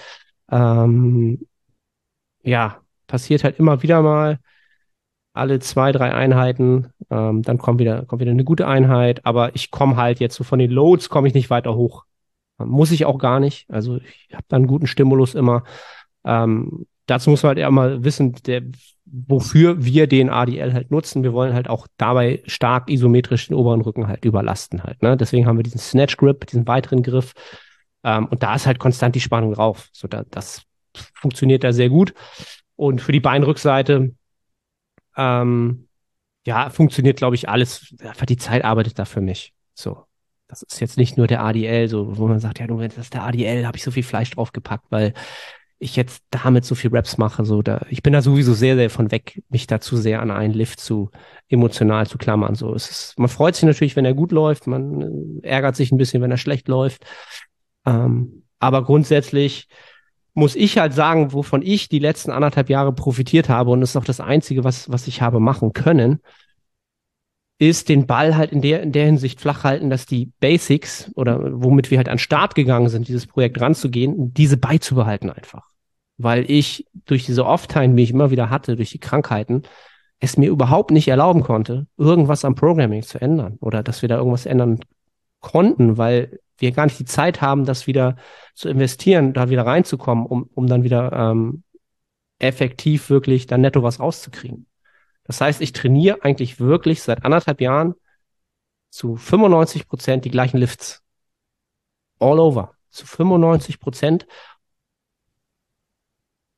Ähm, 0.51 1.47
ja, 2.43 2.81
passiert 3.07 3.45
halt 3.45 3.59
immer 3.59 3.83
wieder 3.83 4.03
mal. 4.03 4.39
Alle 5.39 5.59
zwei, 5.61 5.93
drei 5.93 6.13
Einheiten, 6.13 6.89
ähm, 7.11 7.43
dann 7.43 7.59
kommt 7.59 7.81
wieder, 7.81 8.05
kommt 8.05 8.21
wieder 8.21 8.33
eine 8.33 8.45
gute 8.45 8.67
Einheit, 8.67 9.25
aber 9.25 9.55
ich 9.55 9.71
komme 9.71 9.97
halt 9.97 10.21
jetzt 10.21 10.35
so 10.37 10.45
von 10.45 10.59
den 10.59 10.71
Loads 10.71 11.09
komme 11.09 11.29
ich 11.29 11.35
nicht 11.35 11.51
weiter 11.51 11.75
hoch. 11.75 12.05
Muss 12.59 12.91
ich 12.91 13.05
auch 13.05 13.19
gar 13.19 13.41
nicht. 13.41 13.71
Also 13.71 13.99
ich 13.99 14.35
habe 14.35 14.45
da 14.49 14.57
einen 14.57 14.67
guten 14.67 14.87
Stimulus 14.87 15.35
immer. 15.35 15.63
Ähm, 16.25 16.87
dazu 17.07 17.31
muss 17.31 17.43
man 17.43 17.57
halt 17.57 17.73
mal 17.73 18.05
wissen, 18.05 18.33
der, 18.47 18.63
wofür 19.07 19.85
wir 19.85 20.07
den 20.07 20.29
ADL 20.29 20.73
halt 20.73 20.91
nutzen. 20.91 21.23
Wir 21.23 21.33
wollen 21.33 21.55
halt 21.55 21.69
auch 21.69 21.87
dabei 21.97 22.43
stark 22.47 22.91
isometrisch 22.91 23.49
den 23.49 23.57
oberen 23.57 23.81
Rücken 23.81 24.09
halt 24.09 24.25
überlasten 24.25 24.83
halt. 24.83 25.03
Ne? 25.03 25.17
Deswegen 25.17 25.47
haben 25.47 25.57
wir 25.57 25.63
diesen 25.63 25.81
Snatch 25.81 26.17
Grip, 26.17 26.47
diesen 26.47 26.67
weiteren 26.67 27.03
Griff. 27.03 27.33
Ähm, 28.05 28.27
und 28.27 28.43
da 28.43 28.55
ist 28.55 28.67
halt 28.67 28.79
konstant 28.79 29.15
die 29.15 29.21
Spannung 29.21 29.53
drauf. 29.53 29.89
So, 29.93 30.09
da, 30.09 30.25
das 30.31 30.63
funktioniert 31.15 31.65
da 31.65 31.73
sehr 31.73 31.89
gut. 31.89 32.13
Und 32.77 33.01
für 33.01 33.13
die 33.13 33.21
Beinrückseite, 33.21 34.15
ähm, 35.19 35.89
ja, 36.47 36.71
funktioniert, 36.71 37.19
glaube 37.19 37.37
ich, 37.37 37.49
alles. 37.49 37.95
Einfach 38.01 38.27
die 38.27 38.39
Zeit 38.39 38.65
arbeitet 38.65 38.99
da 38.99 39.05
für 39.05 39.21
mich. 39.21 39.53
So. 39.75 40.05
Das 40.47 40.63
ist 40.63 40.81
jetzt 40.81 40.97
nicht 40.97 41.19
nur 41.19 41.27
der 41.27 41.45
ADL, 41.45 41.89
so, 41.89 42.17
wo 42.17 42.27
man 42.27 42.41
sagt, 42.41 42.59
ja, 42.59 42.67
du, 42.67 42.79
das 42.79 42.97
ist 42.97 43.13
der 43.13 43.25
ADL, 43.25 43.67
habe 43.67 43.77
ich 43.77 43.83
so 43.83 43.91
viel 43.91 44.03
Fleisch 44.03 44.31
draufgepackt, 44.31 44.87
weil 44.89 45.13
ich 45.79 45.95
jetzt 45.95 46.25
damit 46.31 46.65
so 46.65 46.75
viel 46.75 46.91
Raps 46.93 47.19
mache, 47.19 47.45
so 47.45 47.63
da, 47.63 47.87
ich 47.89 48.03
bin 48.03 48.13
da 48.13 48.23
sowieso 48.23 48.55
sehr, 48.55 48.75
sehr 48.75 48.91
von 48.91 49.13
weg, 49.13 49.43
mich 49.49 49.67
dazu 49.67 49.97
sehr 49.97 50.21
an 50.23 50.31
einen 50.31 50.55
Lift 50.55 50.81
zu 50.81 51.11
emotional 51.49 52.07
zu 52.07 52.19
klammern. 52.19 52.55
So 52.55 52.75
es 52.75 52.91
ist, 52.91 53.19
man 53.19 53.29
freut 53.29 53.55
sich 53.55 53.65
natürlich, 53.65 53.95
wenn 53.95 54.05
er 54.05 54.15
gut 54.15 54.33
läuft, 54.33 54.67
man 54.67 55.41
äh, 55.43 55.47
ärgert 55.47 55.77
sich 55.77 55.93
ein 55.93 55.99
bisschen, 55.99 56.23
wenn 56.23 56.31
er 56.31 56.39
schlecht 56.39 56.67
läuft. 56.67 57.05
Ähm, 57.87 58.45
aber 58.59 58.85
grundsätzlich 58.85 59.69
muss 60.35 60.55
ich 60.55 60.79
halt 60.79 60.95
sagen, 60.95 61.33
wovon 61.33 61.63
ich 61.63 61.89
die 61.89 61.99
letzten 61.99 62.31
anderthalb 62.31 62.71
Jahre 62.71 62.93
profitiert 62.93 63.49
habe, 63.49 63.71
und 63.71 63.81
das 63.81 63.91
ist 63.91 63.97
auch 63.97 64.05
das 64.05 64.21
Einzige, 64.21 64.65
was, 64.65 64.91
was 64.91 65.07
ich 65.07 65.21
habe 65.23 65.41
machen 65.41 65.73
können, 65.73 66.21
ist 67.59 67.89
den 67.89 68.07
Ball 68.07 68.37
halt 68.37 68.53
in 68.53 68.63
der, 68.63 68.83
in 68.83 68.93
der 68.93 69.07
Hinsicht 69.07 69.41
flach 69.41 69.65
halten, 69.65 69.91
dass 69.91 70.07
die 70.07 70.33
Basics 70.39 71.11
oder 71.17 71.41
womit 71.61 71.91
wir 71.91 71.99
halt 71.99 72.09
an 72.09 72.19
Start 72.19 72.55
gegangen 72.55 72.89
sind, 72.89 73.09
dieses 73.09 73.27
Projekt 73.27 73.61
ranzugehen, 73.61 74.33
diese 74.33 74.57
beizubehalten 74.57 75.31
einfach. 75.31 75.69
Weil 76.19 76.49
ich 76.49 76.87
durch 77.07 77.27
diese 77.27 77.45
Off-Time, 77.45 77.97
die 77.97 78.05
ich 78.05 78.11
immer 78.11 78.31
wieder 78.31 78.51
hatte, 78.51 78.77
durch 78.77 78.91
die 78.91 79.01
Krankheiten, 79.01 79.63
es 80.21 80.37
mir 80.37 80.51
überhaupt 80.51 80.91
nicht 80.91 81.09
erlauben 81.09 81.43
konnte, 81.43 81.87
irgendwas 81.97 82.45
am 82.45 82.55
Programming 82.55 83.03
zu 83.03 83.21
ändern 83.21 83.57
oder 83.61 83.83
dass 83.83 84.03
wir 84.03 84.09
da 84.09 84.19
irgendwas 84.19 84.47
ändern 84.47 84.81
konnten, 85.41 85.97
weil 85.97 86.41
wir 86.59 86.73
gar 86.73 86.87
nicht 86.87 86.99
die 86.99 87.05
Zeit 87.05 87.41
haben, 87.41 87.65
das 87.65 87.87
wieder 87.87 88.17
zu 88.55 88.69
investieren, 88.69 89.33
da 89.33 89.51
wieder 89.51 89.67
reinzukommen, 89.67 90.27
um, 90.27 90.51
um 90.55 90.67
dann 90.67 90.83
wieder 90.83 91.13
ähm, 91.13 91.63
effektiv 92.39 93.11
wirklich 93.11 93.47
dann 93.47 93.61
netto 93.61 93.83
was 93.83 94.01
rauszukriegen. 94.01 94.67
Das 95.25 95.41
heißt, 95.41 95.61
ich 95.61 95.73
trainiere 95.73 96.23
eigentlich 96.23 96.59
wirklich 96.59 97.03
seit 97.03 97.25
anderthalb 97.25 97.61
Jahren 97.61 97.95
zu 98.91 99.17
95 99.17 99.87
Prozent 99.87 100.25
die 100.25 100.31
gleichen 100.31 100.59
Lifts. 100.59 101.03
All 102.19 102.41
over. 102.41 102.75
Zu 102.91 103.07
95 103.07 103.79
Prozent. 103.79 104.27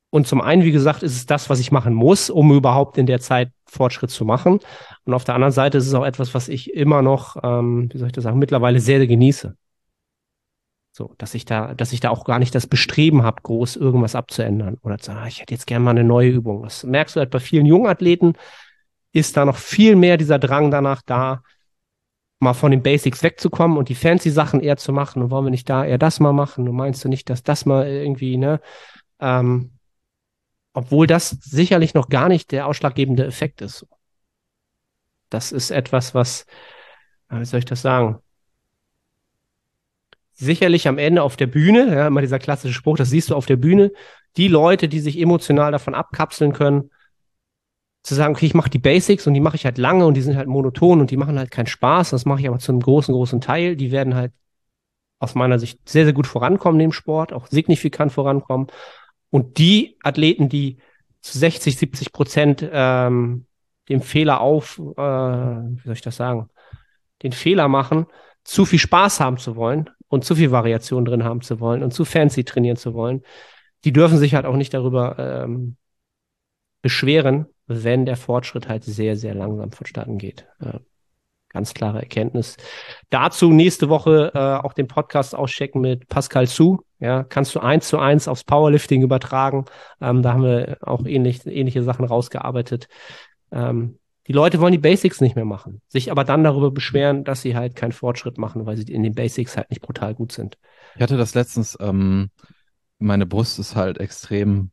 Und 0.09 0.27
zum 0.27 0.41
einen, 0.41 0.63
wie 0.63 0.71
gesagt, 0.71 1.03
ist 1.03 1.15
es 1.15 1.25
das, 1.25 1.49
was 1.49 1.59
ich 1.59 1.71
machen 1.71 1.93
muss, 1.93 2.29
um 2.29 2.51
überhaupt 2.53 2.97
in 2.97 3.05
der 3.05 3.21
Zeit 3.21 3.51
Fortschritt 3.65 4.09
zu 4.11 4.25
machen. 4.25 4.59
Und 5.05 5.13
auf 5.13 5.23
der 5.23 5.35
anderen 5.35 5.53
Seite 5.53 5.77
ist 5.77 5.87
es 5.87 5.93
auch 5.93 6.05
etwas, 6.05 6.33
was 6.33 6.49
ich 6.49 6.73
immer 6.73 7.01
noch, 7.01 7.37
ähm, 7.43 7.89
wie 7.91 7.97
soll 7.97 8.07
ich 8.07 8.13
das 8.13 8.25
sagen, 8.25 8.39
mittlerweile 8.39 8.81
sehr, 8.81 8.97
sehr 8.97 9.07
genieße. 9.07 9.55
So, 10.93 11.13
dass 11.17 11.33
ich 11.35 11.45
da, 11.45 11.73
dass 11.73 11.93
ich 11.93 12.01
da 12.01 12.09
auch 12.09 12.25
gar 12.25 12.37
nicht 12.37 12.53
das 12.53 12.67
Bestreben 12.67 13.23
habe, 13.23 13.41
groß 13.41 13.77
irgendwas 13.77 14.13
abzuändern 14.13 14.77
oder 14.81 14.97
zu 14.97 15.07
sagen, 15.07 15.19
ah, 15.19 15.27
ich 15.27 15.39
hätte 15.39 15.53
jetzt 15.53 15.65
gerne 15.67 15.85
mal 15.85 15.91
eine 15.91 16.03
neue 16.03 16.29
Übung. 16.29 16.63
Das 16.63 16.83
merkst 16.83 17.15
du 17.15 17.19
halt 17.21 17.29
bei 17.29 17.39
vielen 17.39 17.65
Jungathleten, 17.65 18.33
ist 19.13 19.37
da 19.37 19.45
noch 19.45 19.57
viel 19.57 19.95
mehr 19.95 20.17
dieser 20.17 20.39
Drang 20.39 20.69
danach 20.69 21.01
da, 21.01 21.43
mal 22.41 22.53
von 22.53 22.71
den 22.71 22.81
Basics 22.83 23.23
wegzukommen 23.23 23.77
und 23.77 23.87
die 23.87 23.95
fancy 23.95 24.31
Sachen 24.31 24.59
eher 24.61 24.75
zu 24.77 24.91
machen. 24.91 25.21
Und 25.21 25.29
wollen 25.29 25.45
wir 25.45 25.51
nicht 25.51 25.69
da 25.69 25.85
eher 25.85 25.97
das 25.97 26.19
mal 26.19 26.33
machen? 26.33 26.65
Du 26.65 26.73
meinst 26.73 27.03
du 27.05 27.09
nicht, 27.09 27.29
dass 27.29 27.43
das 27.43 27.65
mal 27.65 27.87
irgendwie, 27.87 28.37
ne? 28.37 28.59
Ähm, 29.19 29.77
obwohl 30.73 31.05
das 31.07 31.29
sicherlich 31.29 31.93
noch 31.93 32.09
gar 32.09 32.29
nicht 32.29 32.51
der 32.51 32.65
ausschlaggebende 32.65 33.25
Effekt 33.25 33.61
ist. 33.61 33.85
Das 35.29 35.51
ist 35.51 35.69
etwas, 35.69 36.15
was, 36.15 36.45
wie 37.29 37.45
soll 37.45 37.59
ich 37.59 37.65
das 37.65 37.81
sagen? 37.81 38.19
Sicherlich 40.33 40.87
am 40.87 40.97
Ende 40.97 41.23
auf 41.23 41.37
der 41.37 41.47
Bühne, 41.47 41.93
ja, 41.93 42.07
immer 42.07 42.21
dieser 42.21 42.39
klassische 42.39 42.73
Spruch, 42.73 42.97
das 42.97 43.09
siehst 43.09 43.29
du 43.29 43.35
auf 43.35 43.45
der 43.45 43.57
Bühne, 43.57 43.91
die 44.37 44.47
Leute, 44.47 44.87
die 44.87 44.99
sich 44.99 45.19
emotional 45.19 45.71
davon 45.71 45.93
abkapseln 45.93 46.53
können, 46.53 46.89
zu 48.03 48.15
sagen, 48.15 48.33
okay, 48.33 48.47
ich 48.47 48.53
mache 48.53 48.69
die 48.69 48.79
Basics 48.79 49.27
und 49.27 49.33
die 49.33 49.39
mache 49.39 49.55
ich 49.55 49.65
halt 49.65 49.77
lange 49.77 50.05
und 50.05 50.15
die 50.15 50.21
sind 50.21 50.35
halt 50.35 50.47
monoton 50.47 51.01
und 51.01 51.11
die 51.11 51.17
machen 51.17 51.37
halt 51.37 51.51
keinen 51.51 51.67
Spaß, 51.67 52.09
das 52.09 52.25
mache 52.25 52.41
ich 52.41 52.47
aber 52.47 52.59
zu 52.59 52.71
einem 52.71 52.81
großen, 52.81 53.13
großen 53.13 53.41
Teil, 53.41 53.75
die 53.75 53.91
werden 53.91 54.15
halt 54.15 54.31
aus 55.19 55.35
meiner 55.35 55.59
Sicht 55.59 55.87
sehr, 55.87 56.05
sehr 56.05 56.13
gut 56.13 56.25
vorankommen 56.25 56.81
im 56.81 56.91
Sport, 56.91 57.31
auch 57.31 57.45
signifikant 57.47 58.11
vorankommen. 58.11 58.67
Und 59.29 59.59
die 59.59 59.97
Athleten, 60.01 60.49
die 60.49 60.77
zu 61.21 61.37
60, 61.37 61.77
70 61.77 62.11
Prozent 62.11 62.67
ähm, 62.71 63.45
dem 63.87 64.01
Fehler 64.01 64.41
auf, 64.41 64.79
äh, 64.79 65.01
wie 65.01 65.81
soll 65.83 65.93
ich 65.93 66.01
das 66.01 66.15
sagen, 66.15 66.49
den 67.21 67.33
Fehler 67.33 67.67
machen, 67.67 68.07
zu 68.43 68.65
viel 68.65 68.79
Spaß 68.79 69.19
haben 69.19 69.37
zu 69.37 69.55
wollen, 69.55 69.91
und 70.11 70.25
zu 70.25 70.35
viel 70.35 70.51
Variation 70.51 71.05
drin 71.05 71.23
haben 71.23 71.41
zu 71.41 71.59
wollen 71.61 71.83
und 71.83 71.93
zu 71.93 72.03
fancy 72.03 72.43
trainieren 72.43 72.75
zu 72.75 72.93
wollen, 72.93 73.23
die 73.85 73.93
dürfen 73.93 74.17
sich 74.17 74.35
halt 74.35 74.45
auch 74.45 74.57
nicht 74.57 74.73
darüber 74.73 75.17
ähm, 75.17 75.77
beschweren, 76.81 77.47
wenn 77.65 78.05
der 78.05 78.17
Fortschritt 78.17 78.67
halt 78.67 78.83
sehr, 78.83 79.15
sehr 79.15 79.33
langsam 79.33 79.71
vonstatten 79.71 80.17
geht. 80.17 80.45
Äh, 80.59 80.79
ganz 81.47 81.73
klare 81.73 81.99
Erkenntnis. 81.99 82.57
Dazu 83.09 83.51
nächste 83.51 83.87
Woche 83.87 84.31
äh, 84.33 84.65
auch 84.65 84.73
den 84.73 84.87
Podcast 84.87 85.33
auschecken 85.33 85.79
mit 85.79 86.09
Pascal 86.09 86.45
Su. 86.45 86.79
Ja, 86.99 87.23
kannst 87.23 87.55
du 87.55 87.61
eins 87.61 87.87
zu 87.87 87.97
eins 87.97 88.27
aufs 88.27 88.43
Powerlifting 88.43 89.01
übertragen. 89.01 89.65
Ähm, 90.01 90.21
da 90.21 90.33
haben 90.33 90.43
wir 90.43 90.77
auch 90.81 91.05
ähnlich, 91.05 91.45
ähnliche 91.45 91.83
Sachen 91.83 92.05
rausgearbeitet. 92.05 92.89
Ähm, 93.51 93.97
die 94.31 94.37
Leute 94.37 94.61
wollen 94.61 94.71
die 94.71 94.77
Basics 94.77 95.19
nicht 95.19 95.35
mehr 95.35 95.43
machen, 95.43 95.81
sich 95.89 96.09
aber 96.09 96.23
dann 96.23 96.45
darüber 96.45 96.71
beschweren, 96.71 97.25
dass 97.25 97.41
sie 97.41 97.53
halt 97.53 97.75
keinen 97.75 97.91
Fortschritt 97.91 98.37
machen, 98.37 98.65
weil 98.65 98.77
sie 98.77 98.83
in 98.83 99.03
den 99.03 99.13
Basics 99.13 99.57
halt 99.57 99.69
nicht 99.69 99.81
brutal 99.81 100.15
gut 100.15 100.31
sind. 100.31 100.57
Ich 100.95 101.01
hatte 101.01 101.17
das 101.17 101.33
letztens, 101.33 101.77
ähm, 101.81 102.29
meine 102.97 103.25
Brust 103.25 103.59
ist 103.59 103.75
halt 103.75 103.97
extrem 103.97 104.71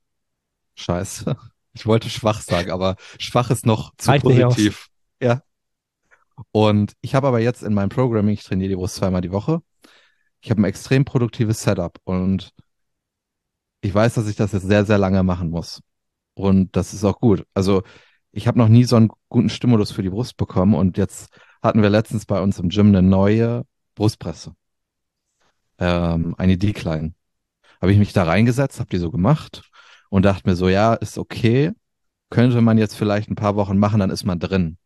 scheiße. 0.77 1.37
Ich 1.75 1.87
wollte 1.87 2.09
schwach 2.09 2.41
sagen, 2.41 2.73
aber 2.73 2.97
schwach 3.21 3.51
ist 3.51 3.65
noch 3.65 3.95
zu 3.99 4.11
halt 4.11 4.23
positiv. 4.23 4.89
Ja. 5.23 5.43
Und 6.51 6.95
ich 7.03 7.15
habe 7.15 7.29
aber 7.29 7.39
jetzt 7.39 7.63
in 7.63 7.73
meinem 7.73 7.91
Programming, 7.91 8.35
ich 8.35 8.43
trainiere 8.43 8.71
die 8.71 8.75
Brust 8.75 8.97
zweimal 8.97 9.21
die 9.21 9.31
Woche. 9.31 9.61
Ich 10.41 10.51
habe 10.51 10.61
ein 10.61 10.65
extrem 10.65 11.05
produktives 11.05 11.63
Setup 11.63 11.97
und 12.03 12.53
ich 13.81 13.95
weiß, 13.95 14.15
dass 14.15 14.27
ich 14.27 14.35
das 14.35 14.53
jetzt 14.53 14.67
sehr, 14.67 14.87
sehr 14.87 14.99
lange 14.99 15.23
machen 15.23 15.51
muss. 15.51 15.81
Und 16.35 16.75
das 16.75 16.95
ist 16.95 17.05
auch 17.05 17.21
gut. 17.21 17.47
Also 17.55 17.85
ich 18.39 18.47
habe 18.47 18.59
noch 18.59 18.68
nie 18.68 18.84
so 18.84 18.97
einen 18.97 19.11
guten 19.28 19.51
Stimulus 19.51 19.91
für 19.91 20.03
die 20.03 20.11
Brust 20.11 20.36
bekommen 20.36 20.74
und 20.74 20.97
jetzt 20.97 21.28
hatten 21.61 21.82
wir 21.82 21.91
letztens 21.91 22.24
bei 22.24 22.41
uns 22.41 22.59
im 22.61 22.68
Gym 22.68 22.89
eine 22.89 23.03
neue 23.03 23.64
Brustpresse. 23.97 24.55
Ähm, 25.78 26.34
eine 26.39 26.57
Decline. 26.57 27.14
Habe 27.82 27.93
ich 27.93 27.99
mich 27.99 28.12
da 28.12 28.22
reingesetzt, 28.22 28.78
habe 28.78 28.91
die 28.91 28.99
so 28.99 29.11
gemacht 29.11 29.68
und 30.09 30.24
dachte 30.24 30.49
mir 30.49 30.55
so, 30.55 30.68
ja, 30.68 30.95
ist 30.95 31.18
okay. 31.18 31.72
Könnte 32.30 32.61
man 32.61 32.78
jetzt 32.78 32.95
vielleicht 32.95 33.28
ein 33.28 33.34
paar 33.34 33.57
Wochen 33.57 33.78
machen, 33.78 33.99
dann 33.99 34.11
ist 34.11 34.24
man 34.24 34.39
drin. 34.39 34.78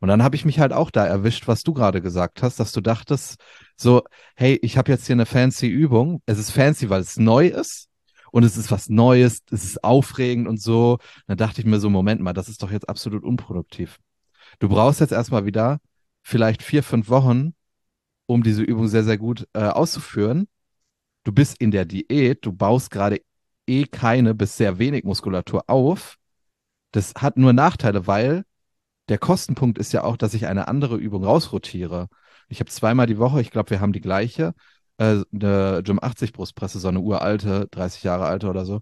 Und 0.00 0.08
dann 0.08 0.22
habe 0.24 0.34
ich 0.34 0.44
mich 0.44 0.58
halt 0.58 0.72
auch 0.72 0.90
da 0.90 1.06
erwischt, 1.06 1.46
was 1.46 1.62
du 1.62 1.74
gerade 1.74 2.02
gesagt 2.02 2.42
hast, 2.42 2.58
dass 2.58 2.72
du 2.72 2.80
dachtest, 2.80 3.36
so, 3.76 4.02
hey, 4.34 4.58
ich 4.62 4.76
habe 4.76 4.90
jetzt 4.90 5.06
hier 5.06 5.14
eine 5.14 5.26
fancy 5.26 5.68
Übung. 5.68 6.20
Es 6.26 6.38
ist 6.38 6.50
fancy, 6.50 6.90
weil 6.90 7.00
es 7.00 7.16
neu 7.16 7.46
ist 7.46 7.88
und 8.30 8.44
es 8.44 8.56
ist 8.56 8.70
was 8.70 8.88
Neues, 8.88 9.42
es 9.50 9.64
ist 9.64 9.84
aufregend 9.84 10.48
und 10.48 10.60
so. 10.60 10.98
Da 11.26 11.34
dachte 11.34 11.60
ich 11.60 11.66
mir 11.66 11.80
so, 11.80 11.90
Moment 11.90 12.20
mal, 12.20 12.32
das 12.32 12.48
ist 12.48 12.62
doch 12.62 12.70
jetzt 12.70 12.88
absolut 12.88 13.24
unproduktiv. 13.24 13.98
Du 14.58 14.68
brauchst 14.68 15.00
jetzt 15.00 15.12
erstmal 15.12 15.46
wieder 15.46 15.80
vielleicht 16.22 16.62
vier, 16.62 16.82
fünf 16.82 17.08
Wochen, 17.08 17.54
um 18.26 18.42
diese 18.42 18.62
Übung 18.62 18.88
sehr, 18.88 19.04
sehr 19.04 19.18
gut 19.18 19.46
äh, 19.54 19.60
auszuführen. 19.60 20.48
Du 21.24 21.32
bist 21.32 21.60
in 21.60 21.70
der 21.70 21.84
Diät, 21.84 22.44
du 22.44 22.52
baust 22.52 22.90
gerade 22.90 23.20
eh 23.66 23.84
keine 23.84 24.34
bis 24.34 24.56
sehr 24.56 24.78
wenig 24.78 25.04
Muskulatur 25.04 25.64
auf. 25.68 26.16
Das 26.92 27.14
hat 27.16 27.36
nur 27.36 27.52
Nachteile, 27.52 28.06
weil 28.06 28.44
der 29.08 29.18
Kostenpunkt 29.18 29.78
ist 29.78 29.92
ja 29.92 30.04
auch, 30.04 30.16
dass 30.16 30.34
ich 30.34 30.46
eine 30.46 30.68
andere 30.68 30.96
Übung 30.96 31.24
rausrotiere. 31.24 32.08
Ich 32.48 32.60
habe 32.60 32.70
zweimal 32.70 33.06
die 33.06 33.18
Woche, 33.18 33.40
ich 33.40 33.50
glaube, 33.50 33.70
wir 33.70 33.80
haben 33.80 33.92
die 33.92 34.00
gleiche, 34.00 34.54
äh, 34.98 35.22
eine 35.32 35.82
Gym 35.84 35.98
80 36.02 36.32
Brustpresse, 36.32 36.78
so 36.78 36.88
eine 36.88 37.00
uralte, 37.00 37.68
30 37.70 38.02
Jahre 38.04 38.26
alte 38.26 38.48
oder 38.48 38.64
so. 38.64 38.80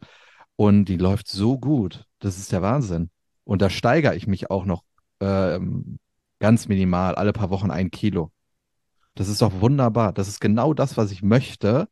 Und 0.57 0.87
die 0.87 0.97
läuft 0.97 1.29
so 1.29 1.59
gut. 1.59 2.05
Das 2.19 2.39
ist 2.39 2.53
der 2.53 2.63
Wahnsinn. 2.63 3.11
Und 3.45 3.63
da 3.63 3.71
steigere 3.71 4.17
ich 4.17 4.27
mich 4.27 4.51
auch 4.51 4.65
noch 4.65 4.85
ähm, 5.21 5.99
ganz 6.41 6.69
minimal, 6.69 7.15
alle 7.15 7.33
paar 7.33 7.51
Wochen 7.51 7.71
ein 7.71 7.91
Kilo. 7.91 8.33
Das 9.15 9.29
ist 9.29 9.43
doch 9.43 9.61
wunderbar. 9.61 10.13
Das 10.13 10.29
ist 10.29 10.41
genau 10.41 10.75
das, 10.75 10.97
was 10.97 11.11
ich 11.11 11.23
möchte, 11.23 11.89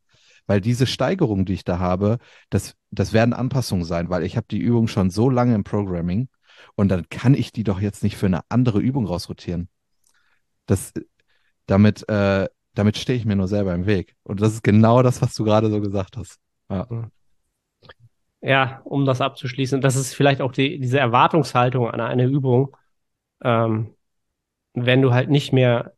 weil 0.46 0.60
diese 0.60 0.86
Steigerung, 0.86 1.44
die 1.46 1.54
ich 1.54 1.64
da 1.64 1.78
habe, 1.78 2.18
das, 2.50 2.74
das 2.90 3.12
werden 3.12 3.32
Anpassungen 3.34 3.84
sein, 3.84 4.10
weil 4.10 4.24
ich 4.24 4.36
habe 4.36 4.46
die 4.50 4.58
Übung 4.58 4.88
schon 4.88 5.10
so 5.10 5.30
lange 5.30 5.54
im 5.54 5.64
Programming 5.64 6.28
und 6.76 6.88
dann 6.88 7.08
kann 7.08 7.34
ich 7.34 7.52
die 7.52 7.64
doch 7.64 7.80
jetzt 7.80 8.02
nicht 8.02 8.16
für 8.16 8.26
eine 8.26 8.40
andere 8.50 8.80
Übung 8.80 9.06
rausrotieren. 9.06 9.68
Das, 10.66 10.92
damit 11.66 12.08
äh, 12.08 12.48
damit 12.74 12.98
stehe 12.98 13.18
ich 13.18 13.24
mir 13.24 13.36
nur 13.36 13.48
selber 13.48 13.74
im 13.74 13.86
Weg. 13.86 14.14
Und 14.24 14.40
das 14.40 14.52
ist 14.52 14.62
genau 14.62 15.02
das, 15.02 15.22
was 15.22 15.34
du 15.34 15.44
gerade 15.44 15.70
so 15.70 15.80
gesagt 15.80 16.16
hast. 16.16 16.38
Ja. 16.70 16.86
Ja, 18.40 18.82
um 18.84 19.06
das 19.06 19.22
abzuschließen, 19.22 19.80
das 19.80 19.96
ist 19.96 20.12
vielleicht 20.12 20.42
auch 20.42 20.52
die, 20.52 20.78
diese 20.78 20.98
Erwartungshaltung 20.98 21.88
an 21.88 22.00
eine 22.02 22.26
Übung, 22.26 22.76
ähm, 23.42 23.94
wenn 24.74 25.00
du 25.00 25.14
halt 25.14 25.30
nicht 25.30 25.52
mehr 25.52 25.94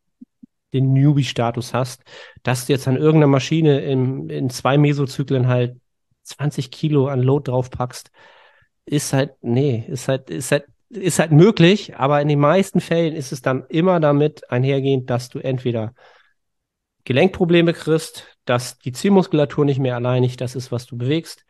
den 0.73 0.93
Newbie-Status 0.93 1.73
hast, 1.73 2.03
dass 2.43 2.65
du 2.65 2.73
jetzt 2.73 2.87
an 2.87 2.95
irgendeiner 2.95 3.27
Maschine 3.27 3.81
in, 3.81 4.29
in 4.29 4.49
zwei 4.49 4.77
Mesozyklen 4.77 5.47
halt 5.47 5.77
20 6.23 6.71
Kilo 6.71 7.07
an 7.07 7.21
Load 7.21 7.51
draufpackst, 7.51 8.11
ist 8.85 9.11
halt, 9.11 9.31
nee, 9.41 9.83
ist 9.87 10.07
halt, 10.07 10.29
ist 10.29 10.51
halt, 10.51 10.65
ist 10.89 11.19
halt 11.19 11.31
möglich, 11.31 11.97
aber 11.97 12.21
in 12.21 12.29
den 12.29 12.39
meisten 12.39 12.79
Fällen 12.79 13.13
ist 13.13 13.33
es 13.33 13.41
dann 13.41 13.65
immer 13.67 13.99
damit 13.99 14.49
einhergehend, 14.49 15.09
dass 15.09 15.27
du 15.29 15.39
entweder 15.39 15.93
Gelenkprobleme 17.07 17.71
kriegst, 17.71 18.37
dass 18.43 18.79
die 18.79 18.91
Zielmuskulatur 18.91 19.63
nicht 19.63 19.79
mehr 19.79 19.95
alleinig 19.95 20.35
das 20.35 20.57
ist, 20.57 20.73
was 20.73 20.85
du 20.85 20.97
bewegst. 20.97 21.45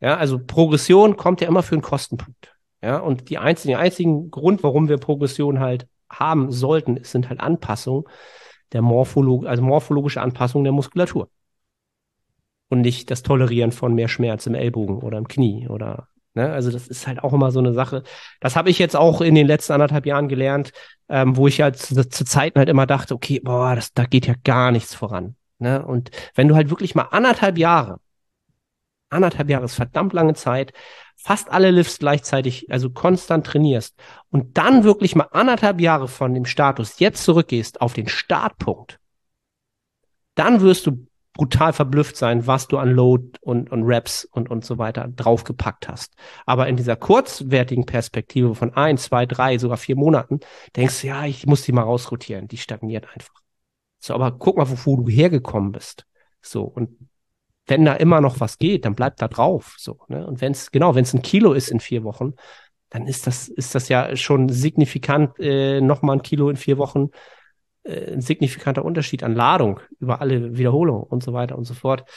Ja, 0.00 0.18
also 0.18 0.38
Progression 0.38 1.16
kommt 1.16 1.40
ja 1.40 1.48
immer 1.48 1.62
für 1.62 1.76
einen 1.76 1.82
Kostenpunkt. 1.82 2.54
Ja, 2.82 2.98
und 2.98 3.30
die 3.30 3.38
einzigen, 3.38 3.74
einzigen 3.76 4.30
Grund, 4.30 4.62
warum 4.62 4.90
wir 4.90 4.98
Progression 4.98 5.60
halt 5.60 5.88
haben 6.10 6.52
sollten, 6.52 7.02
sind 7.04 7.30
halt 7.30 7.40
Anpassungen 7.40 8.04
der 8.72 8.82
Morpholog 8.82 9.46
also 9.46 9.62
morphologische 9.62 10.20
Anpassung 10.20 10.62
der 10.62 10.74
Muskulatur. 10.74 11.30
Und 12.68 12.82
nicht 12.82 13.10
das 13.10 13.22
Tolerieren 13.22 13.72
von 13.72 13.94
mehr 13.94 14.08
Schmerz 14.08 14.46
im 14.46 14.54
Ellbogen 14.54 14.98
oder 14.98 15.16
im 15.16 15.26
Knie 15.26 15.68
oder 15.68 16.08
Ne? 16.38 16.52
Also 16.52 16.70
das 16.70 16.86
ist 16.86 17.08
halt 17.08 17.24
auch 17.24 17.32
immer 17.32 17.50
so 17.50 17.58
eine 17.58 17.72
Sache. 17.72 18.04
Das 18.38 18.54
habe 18.54 18.70
ich 18.70 18.78
jetzt 18.78 18.94
auch 18.94 19.20
in 19.20 19.34
den 19.34 19.48
letzten 19.48 19.72
anderthalb 19.72 20.06
Jahren 20.06 20.28
gelernt, 20.28 20.70
ähm, 21.08 21.36
wo 21.36 21.48
ich 21.48 21.60
halt 21.60 21.76
zu, 21.76 22.08
zu, 22.08 22.24
Zeiten 22.24 22.60
halt 22.60 22.68
immer 22.68 22.86
dachte, 22.86 23.12
okay, 23.12 23.40
boah, 23.40 23.74
das, 23.74 23.92
da 23.92 24.04
geht 24.04 24.28
ja 24.28 24.34
gar 24.44 24.70
nichts 24.70 24.94
voran. 24.94 25.34
Ne? 25.58 25.84
Und 25.84 26.12
wenn 26.36 26.46
du 26.46 26.54
halt 26.54 26.70
wirklich 26.70 26.94
mal 26.94 27.08
anderthalb 27.10 27.58
Jahre, 27.58 27.98
anderthalb 29.10 29.50
Jahre 29.50 29.64
ist 29.64 29.74
verdammt 29.74 30.12
lange 30.12 30.34
Zeit, 30.34 30.72
fast 31.16 31.50
alle 31.50 31.72
Lifts 31.72 31.98
gleichzeitig, 31.98 32.70
also 32.70 32.90
konstant 32.90 33.44
trainierst 33.44 33.98
und 34.30 34.56
dann 34.56 34.84
wirklich 34.84 35.16
mal 35.16 35.28
anderthalb 35.32 35.80
Jahre 35.80 36.06
von 36.06 36.34
dem 36.34 36.44
Status 36.44 37.00
jetzt 37.00 37.24
zurückgehst 37.24 37.80
auf 37.80 37.94
den 37.94 38.06
Startpunkt, 38.06 39.00
dann 40.36 40.60
wirst 40.60 40.86
du 40.86 41.07
brutal 41.38 41.72
verblüfft 41.72 42.16
sein, 42.16 42.48
was 42.48 42.66
du 42.66 42.78
an 42.78 42.90
Load 42.90 43.38
und, 43.40 43.70
und 43.70 43.84
Raps 43.84 44.24
und, 44.24 44.50
und 44.50 44.64
so 44.64 44.76
weiter 44.76 45.06
draufgepackt 45.06 45.88
hast. 45.88 46.14
Aber 46.46 46.66
in 46.66 46.76
dieser 46.76 46.96
kurzwertigen 46.96 47.86
Perspektive 47.86 48.56
von 48.56 48.74
ein, 48.74 48.98
zwei, 48.98 49.24
drei, 49.24 49.56
sogar 49.56 49.76
vier 49.76 49.94
Monaten, 49.94 50.40
denkst 50.74 51.00
du, 51.00 51.06
ja, 51.06 51.24
ich 51.24 51.46
muss 51.46 51.62
die 51.62 51.70
mal 51.70 51.82
rausrotieren. 51.82 52.48
Die 52.48 52.56
stagniert 52.56 53.06
einfach. 53.14 53.40
So, 54.00 54.14
aber 54.14 54.32
guck 54.32 54.56
mal, 54.56 54.66
wo 54.68 54.96
du 54.96 55.08
hergekommen 55.08 55.70
bist. 55.70 56.06
So, 56.42 56.64
und 56.64 56.90
wenn 57.66 57.84
da 57.84 57.94
immer 57.94 58.20
noch 58.20 58.40
was 58.40 58.58
geht, 58.58 58.84
dann 58.84 58.96
bleibt 58.96 59.22
da 59.22 59.28
drauf. 59.28 59.76
So, 59.78 60.00
ne? 60.08 60.26
Und 60.26 60.40
wenn 60.40 60.50
es, 60.50 60.72
genau, 60.72 60.96
wenn 60.96 61.04
es 61.04 61.14
ein 61.14 61.22
Kilo 61.22 61.52
ist 61.52 61.70
in 61.70 61.78
vier 61.78 62.02
Wochen, 62.02 62.34
dann 62.90 63.06
ist 63.06 63.28
das, 63.28 63.46
ist 63.46 63.76
das 63.76 63.88
ja 63.88 64.16
schon 64.16 64.48
signifikant 64.48 65.38
äh, 65.38 65.80
nochmal 65.80 66.16
ein 66.16 66.22
Kilo 66.22 66.50
in 66.50 66.56
vier 66.56 66.78
Wochen 66.78 67.10
äh, 67.84 68.12
ein 68.12 68.20
signifikanter 68.20 68.84
Unterschied 68.84 69.22
an 69.22 69.34
Ladung 69.34 69.80
über 70.00 70.20
alle 70.20 70.56
Wiederholungen 70.56 71.02
und 71.02 71.22
so 71.22 71.32
weiter 71.32 71.56
und 71.56 71.64
so 71.64 71.74
fort. 71.74 72.08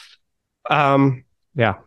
Ähm, 0.69 1.25
ja, 1.53 1.83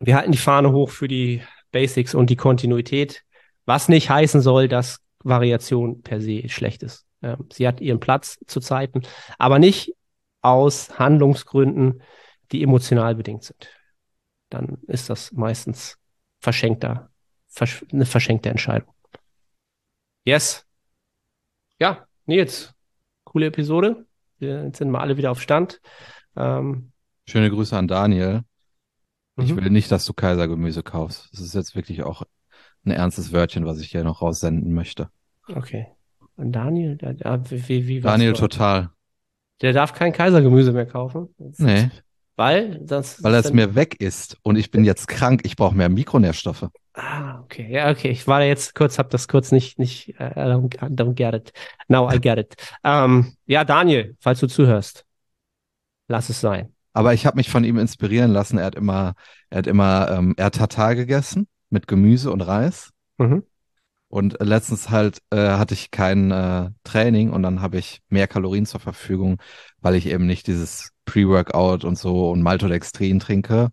wir 0.00 0.16
halten 0.16 0.32
die 0.32 0.38
Fahne 0.38 0.72
hoch 0.72 0.90
für 0.90 1.08
die 1.08 1.42
Basics 1.72 2.14
und 2.14 2.30
die 2.30 2.36
Kontinuität, 2.36 3.24
was 3.64 3.88
nicht 3.88 4.10
heißen 4.10 4.40
soll, 4.40 4.68
dass 4.68 5.00
Variation 5.22 6.02
per 6.02 6.20
se 6.20 6.48
schlecht 6.48 6.82
ist. 6.82 7.06
Ähm, 7.22 7.46
sie 7.52 7.66
hat 7.66 7.80
ihren 7.80 8.00
Platz 8.00 8.38
zu 8.46 8.60
Zeiten, 8.60 9.02
aber 9.38 9.58
nicht 9.58 9.94
aus 10.40 10.98
Handlungsgründen, 10.98 12.02
die 12.52 12.62
emotional 12.62 13.14
bedingt 13.14 13.44
sind. 13.44 13.68
Dann 14.48 14.78
ist 14.86 15.10
das 15.10 15.32
meistens 15.32 15.98
verschenkter, 16.40 17.10
versch 17.48 17.84
eine 17.92 18.06
verschenkte 18.06 18.48
Entscheidung. 18.48 18.94
Yes. 20.24 20.64
Ja, 21.78 22.07
Nils, 22.28 22.74
coole 23.24 23.46
Episode. 23.46 24.04
Wir 24.38 24.70
sind 24.74 24.90
mal 24.90 25.00
alle 25.00 25.16
wieder 25.16 25.30
auf 25.30 25.40
Stand. 25.40 25.80
Ähm, 26.36 26.92
Schöne 27.26 27.48
Grüße 27.48 27.74
an 27.74 27.88
Daniel. 27.88 28.42
Ich 29.36 29.50
mhm. 29.50 29.56
will 29.56 29.70
nicht, 29.70 29.90
dass 29.90 30.04
du 30.04 30.12
Kaisergemüse 30.12 30.82
kaufst. 30.82 31.30
Das 31.32 31.40
ist 31.40 31.54
jetzt 31.54 31.74
wirklich 31.74 32.02
auch 32.02 32.24
ein 32.84 32.90
ernstes 32.90 33.32
Wörtchen, 33.32 33.64
was 33.64 33.80
ich 33.80 33.90
hier 33.90 34.04
noch 34.04 34.20
raussenden 34.20 34.74
möchte. 34.74 35.08
Okay. 35.48 35.86
Und 36.36 36.52
Daniel, 36.52 36.96
der, 36.96 37.14
der, 37.14 37.50
wie, 37.50 37.88
wie 37.88 38.00
Daniel 38.00 38.34
total. 38.34 38.90
Der 39.62 39.72
darf 39.72 39.94
kein 39.94 40.12
Kaisergemüse 40.12 40.72
mehr 40.72 40.86
kaufen. 40.86 41.34
Das 41.38 41.58
nee. 41.58 41.90
Weil, 42.38 42.78
das, 42.84 43.20
weil 43.24 43.34
es 43.34 43.52
mir 43.52 43.74
weg 43.74 44.00
ist 44.00 44.38
und 44.42 44.54
ich 44.54 44.70
bin 44.70 44.84
jetzt 44.84 45.08
krank. 45.08 45.40
Ich 45.42 45.56
brauche 45.56 45.74
mehr 45.74 45.88
Mikronährstoffe. 45.88 46.68
Ah, 46.94 47.40
okay. 47.40 47.66
Ja, 47.68 47.90
okay. 47.90 48.10
Ich 48.10 48.28
war 48.28 48.40
jetzt 48.44 48.76
kurz, 48.76 48.96
habe 49.00 49.08
das 49.08 49.26
kurz 49.26 49.50
nicht, 49.50 49.80
nicht, 49.80 50.14
uh, 50.20 50.22
don't, 50.22 50.78
don't 50.78 51.14
get 51.14 51.34
it. 51.34 51.52
Now 51.88 52.08
I 52.08 52.20
get 52.20 52.38
it. 52.38 52.54
Ähm, 52.84 53.34
ja, 53.46 53.64
Daniel, 53.64 54.16
falls 54.20 54.38
du 54.38 54.46
zuhörst, 54.46 55.04
lass 56.06 56.28
es 56.28 56.40
sein. 56.40 56.72
Aber 56.92 57.12
ich 57.12 57.26
habe 57.26 57.38
mich 57.38 57.50
von 57.50 57.64
ihm 57.64 57.76
inspirieren 57.76 58.30
lassen. 58.30 58.58
Er 58.58 58.66
hat 58.66 58.76
immer, 58.76 59.14
er 59.50 59.58
hat 59.58 59.66
immer, 59.66 60.08
ähm, 60.08 60.34
er 60.36 60.46
hat 60.46 60.54
Tatar 60.54 60.94
gegessen 60.94 61.48
mit 61.70 61.88
Gemüse 61.88 62.30
und 62.30 62.42
Reis. 62.42 62.90
Mhm. 63.16 63.42
Und 64.08 64.38
letztens 64.40 64.88
halt 64.88 65.20
äh, 65.30 65.36
hatte 65.36 65.74
ich 65.74 65.90
kein 65.90 66.30
äh, 66.30 66.70
Training 66.82 67.30
und 67.30 67.42
dann 67.42 67.60
habe 67.60 67.78
ich 67.78 68.00
mehr 68.08 68.26
Kalorien 68.26 68.64
zur 68.64 68.80
Verfügung, 68.80 69.36
weil 69.80 69.94
ich 69.94 70.06
eben 70.06 70.26
nicht 70.26 70.46
dieses 70.46 70.92
Pre-Workout 71.04 71.84
und 71.84 71.98
so 71.98 72.30
und 72.30 72.42
Maltodextrin 72.42 73.20
trinke. 73.20 73.70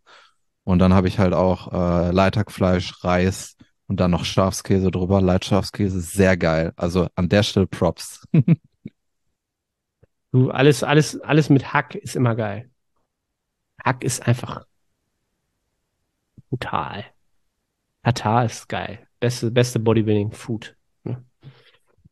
Und 0.65 0.79
dann 0.79 0.93
habe 0.93 1.07
ich 1.07 1.19
halt 1.19 1.33
auch 1.33 1.71
äh, 1.71 2.11
Leithackfleisch, 2.11 3.03
Reis 3.03 3.55
und 3.87 3.99
dann 3.99 4.11
noch 4.11 4.25
Schafskäse 4.25 4.91
drüber. 4.91 5.21
Leitschafskäse, 5.21 6.01
sehr 6.01 6.35
geil. 6.35 6.73
Also 6.75 7.07
an 7.15 7.29
der 7.29 7.43
Stelle 7.43 7.67
Props. 7.67 8.27
du, 10.31 10.49
alles, 10.51 10.83
alles, 10.83 11.21
alles 11.21 11.49
mit 11.49 11.73
Hack 11.73 11.95
ist 11.95 12.15
immer 12.15 12.35
geil. 12.35 12.69
Hack 13.83 14.03
ist 14.03 14.27
einfach 14.27 14.65
brutal. 16.49 17.05
Tatar 18.03 18.45
ist 18.45 18.67
geil. 18.67 19.04
Beste, 19.19 19.51
beste 19.51 19.79
Bodybuilding-Food. 19.79 20.75
Ne? 21.03 21.23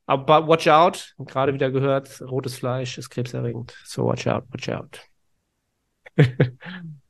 Aber 0.05 0.47
watch 0.47 0.67
out. 0.67 1.15
Gerade 1.19 1.53
wieder 1.53 1.71
gehört, 1.71 2.21
rotes 2.21 2.55
Fleisch 2.55 2.97
ist 2.97 3.09
krebserregend. 3.09 3.75
So 3.85 4.05
watch 4.05 4.27
out, 4.27 4.45
watch 4.49 4.69
out. 4.69 5.01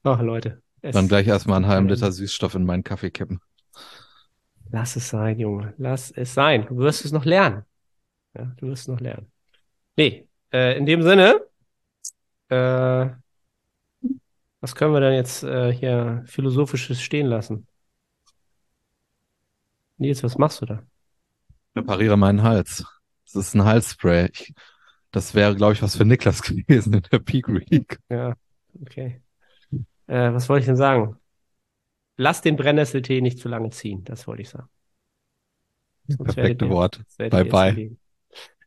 Ach, 0.03 0.21
Leute. 0.21 0.61
Dann 0.81 1.07
gleich 1.07 1.27
erstmal 1.27 1.57
einen 1.57 1.67
halben 1.67 1.87
Liter 1.87 2.11
Süßstoff 2.11 2.55
in 2.55 2.65
meinen 2.65 2.83
Kaffee 2.83 3.09
kippen. 3.09 3.39
Lass 4.71 4.95
es 4.95 5.09
sein, 5.09 5.39
Junge. 5.39 5.73
Lass 5.77 6.11
es 6.11 6.33
sein. 6.33 6.65
Du 6.67 6.77
wirst 6.77 7.05
es 7.05 7.11
noch 7.11 7.25
lernen. 7.25 7.63
Ja, 8.35 8.53
du 8.57 8.67
wirst 8.67 8.83
es 8.83 8.87
noch 8.87 8.99
lernen. 8.99 9.31
Nee, 9.95 10.27
äh, 10.51 10.77
in 10.77 10.85
dem 10.85 11.03
Sinne, 11.03 11.41
äh, 12.49 13.09
was 14.59 14.75
können 14.75 14.93
wir 14.93 14.99
denn 14.99 15.13
jetzt 15.13 15.43
äh, 15.43 15.71
hier 15.71 16.23
philosophisches 16.25 17.01
stehen 17.01 17.27
lassen? 17.27 17.67
Nils, 20.03 20.23
was 20.23 20.37
machst 20.37 20.61
du 20.61 20.65
da? 20.65 20.83
Ich 21.49 21.81
repariere 21.81 22.17
meinen 22.17 22.43
Hals. 22.43 22.85
Das 23.25 23.47
ist 23.47 23.55
ein 23.55 23.63
Halsspray. 23.63 24.29
Ich, 24.31 24.53
das 25.11 25.33
wäre, 25.33 25.55
glaube 25.55 25.73
ich, 25.73 25.81
was 25.81 25.95
für 25.95 26.05
Niklas 26.05 26.41
gewesen 26.43 26.93
in 26.93 27.01
der 27.11 27.19
Peak 27.19 27.47
Week. 27.47 27.97
Ja, 28.09 28.35
okay. 28.81 29.21
Äh, 30.07 30.33
was 30.33 30.49
wollte 30.49 30.61
ich 30.61 30.65
denn 30.67 30.75
sagen? 30.75 31.15
Lass 32.17 32.41
den 32.41 32.57
Brennnesseltee 32.57 33.21
nicht 33.21 33.39
zu 33.39 33.49
lange 33.49 33.69
ziehen, 33.71 34.03
das 34.03 34.27
wollte 34.27 34.43
ich 34.43 34.49
sagen. 34.49 34.67
Sonst 36.07 36.35
Perfekte 36.35 36.69
Wort. 36.69 37.01
Bye 37.17 37.45
bye. 37.45 37.97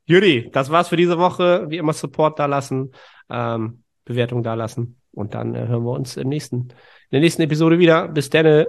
Judy, 0.06 0.50
das 0.50 0.70
war's 0.70 0.88
für 0.88 0.96
diese 0.96 1.18
Woche. 1.18 1.66
Wie 1.68 1.76
immer 1.76 1.92
Support 1.92 2.38
da 2.38 2.46
lassen, 2.46 2.92
ähm, 3.28 3.82
Bewertung 4.04 4.42
da 4.42 4.54
lassen 4.54 5.00
und 5.12 5.34
dann 5.34 5.54
äh, 5.54 5.66
hören 5.66 5.84
wir 5.84 5.92
uns 5.92 6.16
im 6.16 6.28
nächsten, 6.28 6.56
in 6.60 6.74
der 7.12 7.20
nächsten 7.20 7.42
Episode 7.42 7.78
wieder. 7.78 8.08
Bis 8.08 8.30
dann. 8.30 8.66